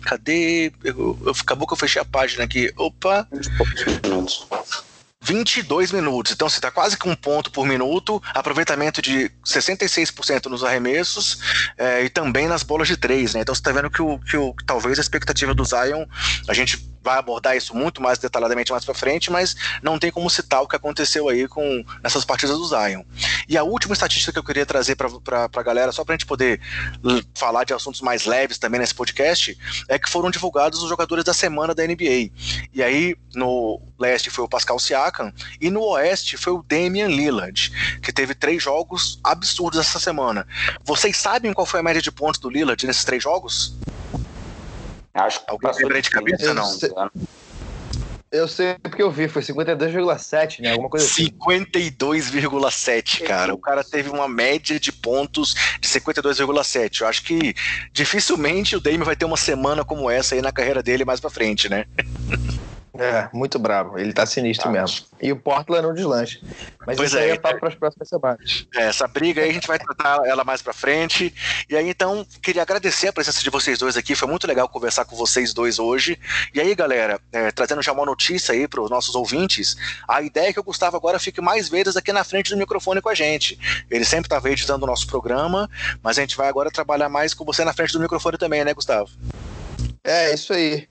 Cadê? 0.00 0.72
Eu, 0.82 1.18
eu, 1.24 1.32
acabou 1.40 1.66
que 1.66 1.72
eu 1.72 1.78
fechei 1.78 2.00
a 2.00 2.04
página 2.04 2.44
aqui. 2.44 2.72
Opa! 2.76 3.26
22 5.22 5.92
minutos. 5.92 6.32
Então 6.32 6.48
você 6.48 6.56
está 6.56 6.70
quase 6.70 6.96
com 6.96 7.10
um 7.10 7.14
ponto 7.14 7.50
por 7.50 7.66
minuto, 7.66 8.22
aproveitamento 8.34 9.02
de 9.02 9.30
66% 9.44 10.46
nos 10.46 10.64
arremessos 10.64 11.38
é, 11.76 12.04
e 12.04 12.08
também 12.08 12.48
nas 12.48 12.62
bolas 12.62 12.88
de 12.88 12.96
três, 12.96 13.34
né? 13.34 13.42
Então 13.42 13.54
você 13.54 13.60
está 13.60 13.70
vendo 13.70 13.90
que, 13.90 14.00
o, 14.00 14.18
que 14.18 14.36
o, 14.36 14.54
talvez 14.66 14.98
a 14.98 15.02
expectativa 15.02 15.54
do 15.54 15.64
Zion, 15.64 16.06
a 16.48 16.54
gente 16.54 16.78
vai 17.02 17.18
abordar 17.18 17.56
isso 17.56 17.74
muito 17.74 18.02
mais 18.02 18.18
detalhadamente 18.18 18.72
mais 18.72 18.84
para 18.84 18.94
frente, 18.94 19.30
mas 19.30 19.56
não 19.82 19.98
tem 19.98 20.10
como 20.10 20.28
citar 20.28 20.62
o 20.62 20.68
que 20.68 20.76
aconteceu 20.76 21.28
aí 21.28 21.48
com 21.48 21.84
nessas 22.02 22.24
partidas 22.24 22.56
do 22.56 22.66
Zion. 22.66 23.02
E 23.48 23.56
a 23.56 23.62
última 23.62 23.92
estatística 23.92 24.32
que 24.32 24.38
eu 24.38 24.44
queria 24.44 24.66
trazer 24.66 24.96
para 24.96 25.48
a 25.54 25.62
galera, 25.62 25.92
só 25.92 26.04
para 26.04 26.14
a 26.14 26.16
gente 26.16 26.26
poder 26.26 26.60
falar 27.34 27.64
de 27.64 27.72
assuntos 27.72 28.00
mais 28.00 28.26
leves 28.26 28.58
também 28.58 28.80
nesse 28.80 28.94
podcast, 28.94 29.56
é 29.88 29.98
que 29.98 30.08
foram 30.08 30.30
divulgados 30.30 30.82
os 30.82 30.88
jogadores 30.88 31.24
da 31.24 31.34
semana 31.34 31.74
da 31.74 31.86
NBA. 31.86 32.30
E 32.72 32.82
aí, 32.82 33.16
no 33.34 33.80
leste 33.98 34.30
foi 34.30 34.44
o 34.44 34.48
Pascal 34.48 34.78
Siakam, 34.78 35.32
e 35.60 35.70
no 35.70 35.82
oeste 35.82 36.36
foi 36.36 36.52
o 36.52 36.64
Damian 36.66 37.08
Lillard, 37.08 37.72
que 38.02 38.12
teve 38.12 38.34
três 38.34 38.62
jogos 38.62 39.18
absurdos 39.22 39.80
essa 39.80 39.98
semana. 39.98 40.46
Vocês 40.84 41.16
sabem 41.16 41.52
qual 41.52 41.66
foi 41.66 41.80
a 41.80 41.82
média 41.82 42.02
de 42.02 42.10
pontos 42.10 42.40
do 42.40 42.50
Lillard 42.50 42.86
nesses 42.86 43.04
três 43.04 43.22
jogos? 43.22 43.74
Acho 45.24 45.40
que 45.40 45.50
Alguém 45.50 45.70
lembra 45.78 46.02
de 46.02 46.10
cabeça, 46.10 46.54
não? 46.54 46.64
Sei, 46.64 46.90
eu 48.32 48.46
sei 48.46 48.76
porque 48.80 49.02
eu 49.02 49.10
vi, 49.10 49.26
foi 49.26 49.42
52,7, 49.42 50.60
né? 50.60 50.70
Alguma 50.70 50.88
coisa 50.88 51.04
52,7, 51.04 53.16
assim. 53.16 53.24
cara. 53.24 53.52
O 53.52 53.58
cara 53.58 53.82
teve 53.82 54.08
uma 54.08 54.28
média 54.28 54.78
de 54.78 54.92
pontos 54.92 55.52
de 55.80 55.88
52,7. 55.88 57.00
Eu 57.00 57.08
acho 57.08 57.24
que 57.24 57.52
dificilmente 57.92 58.76
o 58.76 58.80
Dame 58.80 59.04
vai 59.04 59.16
ter 59.16 59.24
uma 59.24 59.36
semana 59.36 59.84
como 59.84 60.08
essa 60.08 60.36
aí 60.36 60.42
na 60.42 60.52
carreira 60.52 60.80
dele 60.80 61.04
mais 61.04 61.18
pra 61.18 61.28
frente, 61.28 61.68
né? 61.68 61.86
É, 63.00 63.30
muito 63.32 63.58
bravo. 63.58 63.98
Ele 63.98 64.12
tá 64.12 64.26
sinistro 64.26 64.68
ah. 64.68 64.72
mesmo. 64.72 65.06
E 65.22 65.32
o 65.32 65.36
Portland 65.36 65.86
não 65.86 65.94
deslanche. 65.94 66.38
Mas 66.86 66.98
pois 66.98 67.08
isso 67.08 67.18
é, 67.18 67.22
aí 67.22 67.30
é 67.30 67.38
papo 67.38 67.58
para 67.58 67.70
as 67.70 67.74
próximas 67.74 68.08
semanas. 68.08 68.66
É, 68.76 68.82
essa 68.88 69.08
briga 69.08 69.40
aí 69.40 69.48
a 69.48 69.52
gente 69.54 69.66
vai 69.66 69.78
tratar 69.78 70.26
ela 70.26 70.44
mais 70.44 70.60
para 70.60 70.74
frente. 70.74 71.34
E 71.68 71.76
aí, 71.76 71.88
então, 71.88 72.26
queria 72.42 72.60
agradecer 72.60 73.08
a 73.08 73.12
presença 73.12 73.42
de 73.42 73.48
vocês 73.48 73.78
dois 73.78 73.96
aqui. 73.96 74.14
Foi 74.14 74.28
muito 74.28 74.46
legal 74.46 74.68
conversar 74.68 75.06
com 75.06 75.16
vocês 75.16 75.54
dois 75.54 75.78
hoje. 75.78 76.18
E 76.52 76.60
aí, 76.60 76.74
galera, 76.74 77.18
é, 77.32 77.50
trazendo 77.50 77.82
já 77.82 77.90
uma 77.90 78.04
notícia 78.04 78.52
aí 78.52 78.68
para 78.68 78.82
os 78.82 78.90
nossos 78.90 79.14
ouvintes, 79.14 79.76
a 80.06 80.20
ideia 80.20 80.50
é 80.50 80.52
que 80.52 80.60
o 80.60 80.64
Gustavo 80.64 80.94
agora 80.94 81.18
fique 81.18 81.40
mais 81.40 81.70
vezes 81.70 81.96
aqui 81.96 82.12
na 82.12 82.22
frente 82.22 82.50
do 82.50 82.56
microfone 82.58 83.00
com 83.00 83.08
a 83.08 83.14
gente. 83.14 83.58
Ele 83.90 84.04
sempre 84.04 84.26
estava 84.26 84.50
editando 84.50 84.84
o 84.84 84.86
nosso 84.86 85.06
programa, 85.06 85.70
mas 86.02 86.18
a 86.18 86.20
gente 86.20 86.36
vai 86.36 86.48
agora 86.48 86.70
trabalhar 86.70 87.08
mais 87.08 87.32
com 87.32 87.46
você 87.46 87.64
na 87.64 87.72
frente 87.72 87.94
do 87.94 88.00
microfone 88.00 88.36
também, 88.36 88.62
né, 88.62 88.74
Gustavo? 88.74 89.08
É, 90.04 90.32
isso 90.34 90.52
aí. 90.52 90.88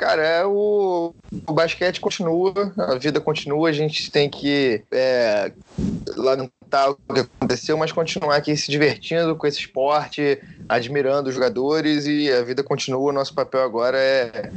Cara, 0.00 0.26
é 0.26 0.46
o, 0.46 1.14
o 1.46 1.52
basquete 1.52 2.00
continua, 2.00 2.72
a 2.78 2.94
vida 2.94 3.20
continua, 3.20 3.68
a 3.68 3.72
gente 3.72 4.10
tem 4.10 4.30
que 4.30 4.82
é, 4.90 5.52
lamentar 6.16 6.92
o 6.92 6.94
que 6.94 7.20
aconteceu, 7.20 7.76
mas 7.76 7.92
continuar 7.92 8.36
aqui 8.36 8.56
se 8.56 8.70
divertindo 8.70 9.36
com 9.36 9.46
esse 9.46 9.58
esporte, 9.58 10.40
admirando 10.70 11.28
os 11.28 11.34
jogadores 11.34 12.06
e 12.06 12.30
a 12.30 12.44
vida 12.44 12.62
continua. 12.62 13.10
O 13.10 13.12
nosso 13.12 13.34
papel 13.34 13.60
agora 13.60 13.98
é 13.98 14.52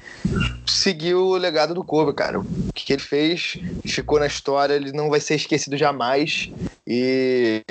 seguir 0.68 1.16
o 1.16 1.36
legado 1.36 1.74
do 1.74 1.84
Kobe, 1.84 2.14
cara. 2.14 2.40
O 2.40 2.46
que 2.74 2.94
ele 2.94 3.02
fez 3.02 3.58
ficou 3.84 4.20
na 4.20 4.28
história, 4.28 4.76
ele 4.76 4.92
não 4.92 5.10
vai 5.10 5.20
ser 5.20 5.36
esquecido 5.36 5.76
jamais. 5.76 6.52
E 6.86 7.64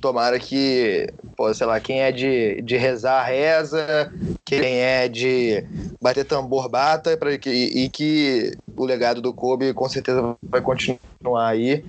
tomara 0.00 0.38
que, 0.38 1.08
pô, 1.36 1.52
sei 1.54 1.66
lá, 1.66 1.80
quem 1.80 2.02
é 2.02 2.12
de, 2.12 2.60
de 2.60 2.76
rezar, 2.76 3.24
reza, 3.24 4.12
quem 4.44 4.80
é 4.80 5.08
de 5.08 5.64
bater 6.02 6.24
tambor 6.26 6.68
bata 6.68 7.16
pra 7.16 7.38
que, 7.38 7.48
e, 7.48 7.84
e 7.84 7.88
que 7.88 8.52
o 8.76 8.84
legado 8.84 9.22
do 9.22 9.32
Kobe 9.32 9.72
com 9.72 9.88
certeza 9.88 10.36
vai 10.42 10.60
continuar 10.60 11.48
aí. 11.48 11.82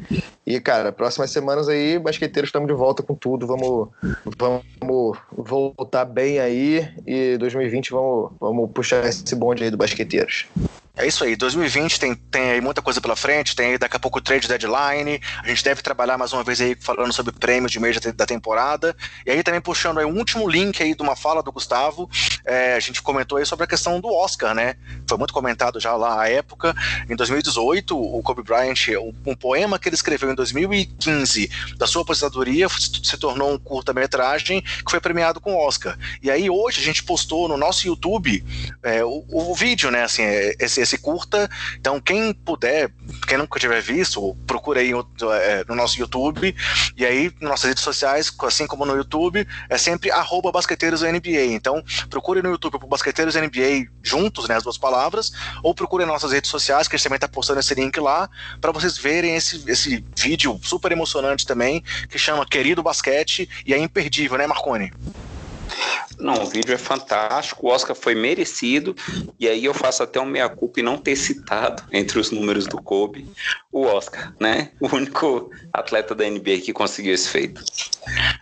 E, 0.45 0.59
cara, 0.59 0.91
próximas 0.91 1.31
semanas 1.31 1.67
aí, 1.67 1.97
basqueteiros, 1.97 2.49
estamos 2.49 2.67
de 2.67 2.73
volta 2.73 3.01
com 3.01 3.15
tudo. 3.15 3.47
Vamos, 3.47 3.89
vamos 4.37 5.17
voltar 5.31 5.64
bem 6.05 6.39
aí 6.39 6.87
e 7.05 7.37
2020 7.37 7.91
vamos, 7.91 8.31
vamos 8.39 8.69
puxar 8.71 9.05
esse 9.05 9.35
bonde 9.35 9.63
aí 9.63 9.71
do 9.71 9.77
basqueteiros. 9.77 10.45
É 10.97 11.05
isso 11.05 11.25
aí, 11.25 11.35
2020 11.35 11.99
tem, 11.99 12.15
tem 12.15 12.51
aí 12.51 12.61
muita 12.61 12.81
coisa 12.81 13.01
pela 13.01 13.17
frente, 13.17 13.53
tem 13.53 13.71
aí 13.71 13.77
daqui 13.77 13.97
a 13.97 13.99
pouco 13.99 14.19
o 14.19 14.21
trade 14.21 14.47
deadline, 14.47 15.19
a 15.43 15.47
gente 15.49 15.61
deve 15.61 15.81
trabalhar 15.81 16.17
mais 16.17 16.31
uma 16.31 16.41
vez 16.41 16.61
aí 16.61 16.73
falando 16.79 17.11
sobre 17.11 17.33
prêmios 17.33 17.69
de 17.69 17.81
mês 17.81 17.99
da 17.99 18.25
temporada, 18.25 18.95
e 19.25 19.31
aí 19.31 19.43
também 19.43 19.59
puxando 19.59 19.99
aí 19.99 20.05
um 20.05 20.17
último 20.17 20.47
link 20.47 20.81
aí 20.81 20.95
de 20.95 21.01
uma 21.01 21.13
fala 21.13 21.43
do 21.43 21.51
Gustavo, 21.51 22.09
é, 22.45 22.75
a 22.75 22.79
gente 22.79 23.01
comentou 23.01 23.37
aí 23.37 23.45
sobre 23.45 23.65
a 23.65 23.67
questão 23.67 23.99
do 23.99 24.07
Oscar, 24.07 24.55
né, 24.55 24.75
foi 25.05 25.17
muito 25.17 25.33
comentado 25.33 25.81
já 25.81 25.93
lá 25.97 26.21
à 26.21 26.29
época, 26.29 26.73
em 27.09 27.15
2018 27.15 27.97
o 27.99 28.23
Kobe 28.23 28.41
Bryant, 28.41 28.87
um 29.25 29.35
poema 29.35 29.77
que 29.77 29.89
ele 29.89 29.95
escreveu 29.95 30.31
em 30.31 30.35
2015 30.35 31.75
da 31.77 31.87
sua 31.87 32.03
aposentadoria 32.03 32.69
se 32.69 33.17
tornou 33.17 33.51
um 33.51 33.57
curta-metragem 33.57 34.61
que 34.61 34.89
foi 34.89 35.01
premiado 35.01 35.41
com 35.41 35.57
Oscar, 35.57 35.97
e 36.23 36.31
aí 36.31 36.49
hoje 36.49 36.79
a 36.79 36.83
gente 36.83 37.03
postou 37.03 37.49
no 37.49 37.57
nosso 37.57 37.85
YouTube 37.85 38.41
é, 38.81 39.03
o, 39.03 39.25
o 39.27 39.53
vídeo, 39.53 39.91
né, 39.91 40.03
assim, 40.03 40.23
é, 40.23 40.55
esse 40.57 40.84
esse 40.85 40.97
curta. 40.97 41.49
Então, 41.77 41.99
quem 41.99 42.33
puder, 42.33 42.91
quem 43.27 43.37
nunca 43.37 43.59
tiver 43.59 43.81
visto, 43.81 44.35
procura 44.47 44.79
aí 44.79 44.91
é, 44.91 45.65
no 45.67 45.75
nosso 45.75 45.99
YouTube. 45.99 46.55
E 46.95 47.05
aí, 47.05 47.31
nas 47.41 47.51
nossas 47.51 47.69
redes 47.69 47.83
sociais, 47.83 48.33
assim 48.43 48.65
como 48.65 48.85
no 48.85 48.95
YouTube, 48.95 49.45
é 49.69 49.77
sempre 49.77 50.11
arroba 50.11 50.51
basqueteirosNBA. 50.51 51.45
Então, 51.51 51.83
procure 52.09 52.41
no 52.41 52.49
YouTube 52.49 52.79
por 52.79 52.87
Basqueteiros 52.87 53.35
NBA 53.35 53.87
juntos, 54.03 54.47
né, 54.47 54.55
as 54.55 54.63
duas 54.63 54.77
palavras, 54.77 55.31
ou 55.63 55.73
procure 55.73 56.05
nas 56.05 56.13
nossas 56.13 56.31
redes 56.31 56.49
sociais, 56.49 56.87
que 56.87 56.95
a 56.95 56.97
gente 56.97 57.03
também 57.03 57.17
está 57.17 57.27
postando 57.27 57.59
esse 57.59 57.73
link 57.73 57.99
lá, 57.99 58.29
para 58.61 58.71
vocês 58.71 58.97
verem 58.97 59.35
esse, 59.35 59.63
esse 59.67 60.05
vídeo 60.17 60.59
super 60.63 60.91
emocionante 60.91 61.45
também, 61.45 61.83
que 62.09 62.17
chama 62.17 62.45
Querido 62.45 62.83
Basquete, 62.83 63.49
e 63.65 63.73
é 63.73 63.77
imperdível, 63.77 64.37
né, 64.37 64.47
Marconi? 64.47 64.91
Não, 66.19 66.43
o 66.43 66.45
vídeo 66.45 66.73
é 66.73 66.77
fantástico, 66.77 67.67
o 67.67 67.69
Oscar 67.69 67.95
foi 67.95 68.15
merecido, 68.15 68.95
e 69.39 69.47
aí 69.47 69.65
eu 69.65 69.73
faço 69.73 70.01
até 70.01 70.19
um 70.19 70.25
meia-culpa 70.25 70.79
e 70.79 70.83
não 70.83 70.97
ter 70.97 71.15
citado 71.15 71.83
entre 71.91 72.19
os 72.19 72.31
números 72.31 72.65
do 72.65 72.81
Kobe 72.81 73.27
o 73.75 73.83
Oscar, 73.87 74.33
né? 74.39 74.71
O 74.79 74.87
único 74.95 75.51
atleta 75.73 76.15
da 76.15 76.23
NBA 76.23 76.61
que 76.63 76.71
conseguiu 76.71 77.13
esse 77.13 77.27
feito. 77.27 77.61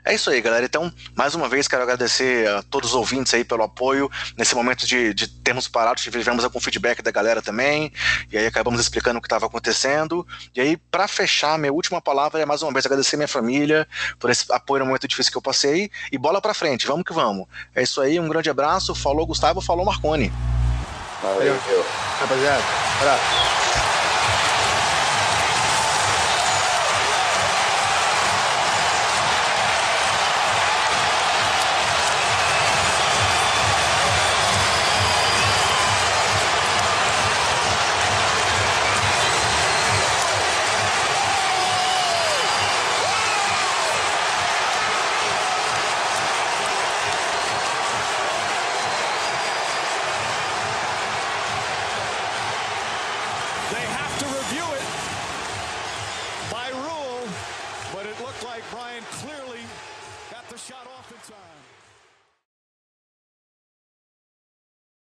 É 0.06 0.14
isso 0.14 0.30
aí, 0.30 0.40
galera. 0.40 0.64
Então, 0.64 0.94
mais 1.16 1.34
uma 1.34 1.50
vez, 1.50 1.68
quero 1.68 1.82
agradecer 1.82 2.48
a 2.50 2.62
todos 2.62 2.92
os 2.92 2.96
ouvintes 2.96 3.34
aí 3.34 3.44
pelo 3.44 3.64
apoio 3.64 4.12
nesse 4.38 4.54
momento 4.54 4.86
de, 4.86 5.12
de 5.12 5.28
termos 5.28 5.68
parado, 5.68 6.00
tivemos 6.00 6.44
algum 6.44 6.60
feedback 6.60 7.02
da 7.02 7.10
galera 7.10 7.42
também, 7.42 7.92
e 8.32 8.38
aí 8.38 8.46
acabamos 8.46 8.80
explicando 8.80 9.18
o 9.18 9.22
que 9.22 9.26
estava 9.26 9.48
acontecendo. 9.48 10.28
E 10.56 10.62
aí, 10.62 10.78
para 10.78 11.08
fechar, 11.08 11.58
minha 11.58 11.74
última 11.74 12.00
palavra 12.00 12.40
é 12.40 12.46
mais 12.46 12.62
uma 12.62 12.72
vez 12.72 12.86
agradecer 12.86 13.18
minha 13.18 13.28
família 13.28 13.88
por 14.20 14.30
esse 14.30 14.46
apoio 14.52 14.82
no 14.82 14.86
momento 14.86 15.08
difícil 15.08 15.32
que 15.32 15.38
eu 15.40 15.42
passei, 15.42 15.90
e 16.12 16.18
bola 16.18 16.40
para 16.40 16.54
frente, 16.54 16.86
vamos 16.86 17.06
que 17.06 17.14
vamos. 17.14 17.33
É 17.76 17.82
isso 17.84 18.02
aí, 18.02 18.20
um 18.20 18.28
grande 18.28 18.50
abraço. 18.50 18.94
Falou 18.96 19.26
Gustavo, 19.26 19.62
falou 19.62 19.86
Marconi. 19.86 20.32
Valeu, 21.22 21.56
Valeu. 21.58 21.86
rapaziada. 22.20 22.64
Abraço. 23.00 23.93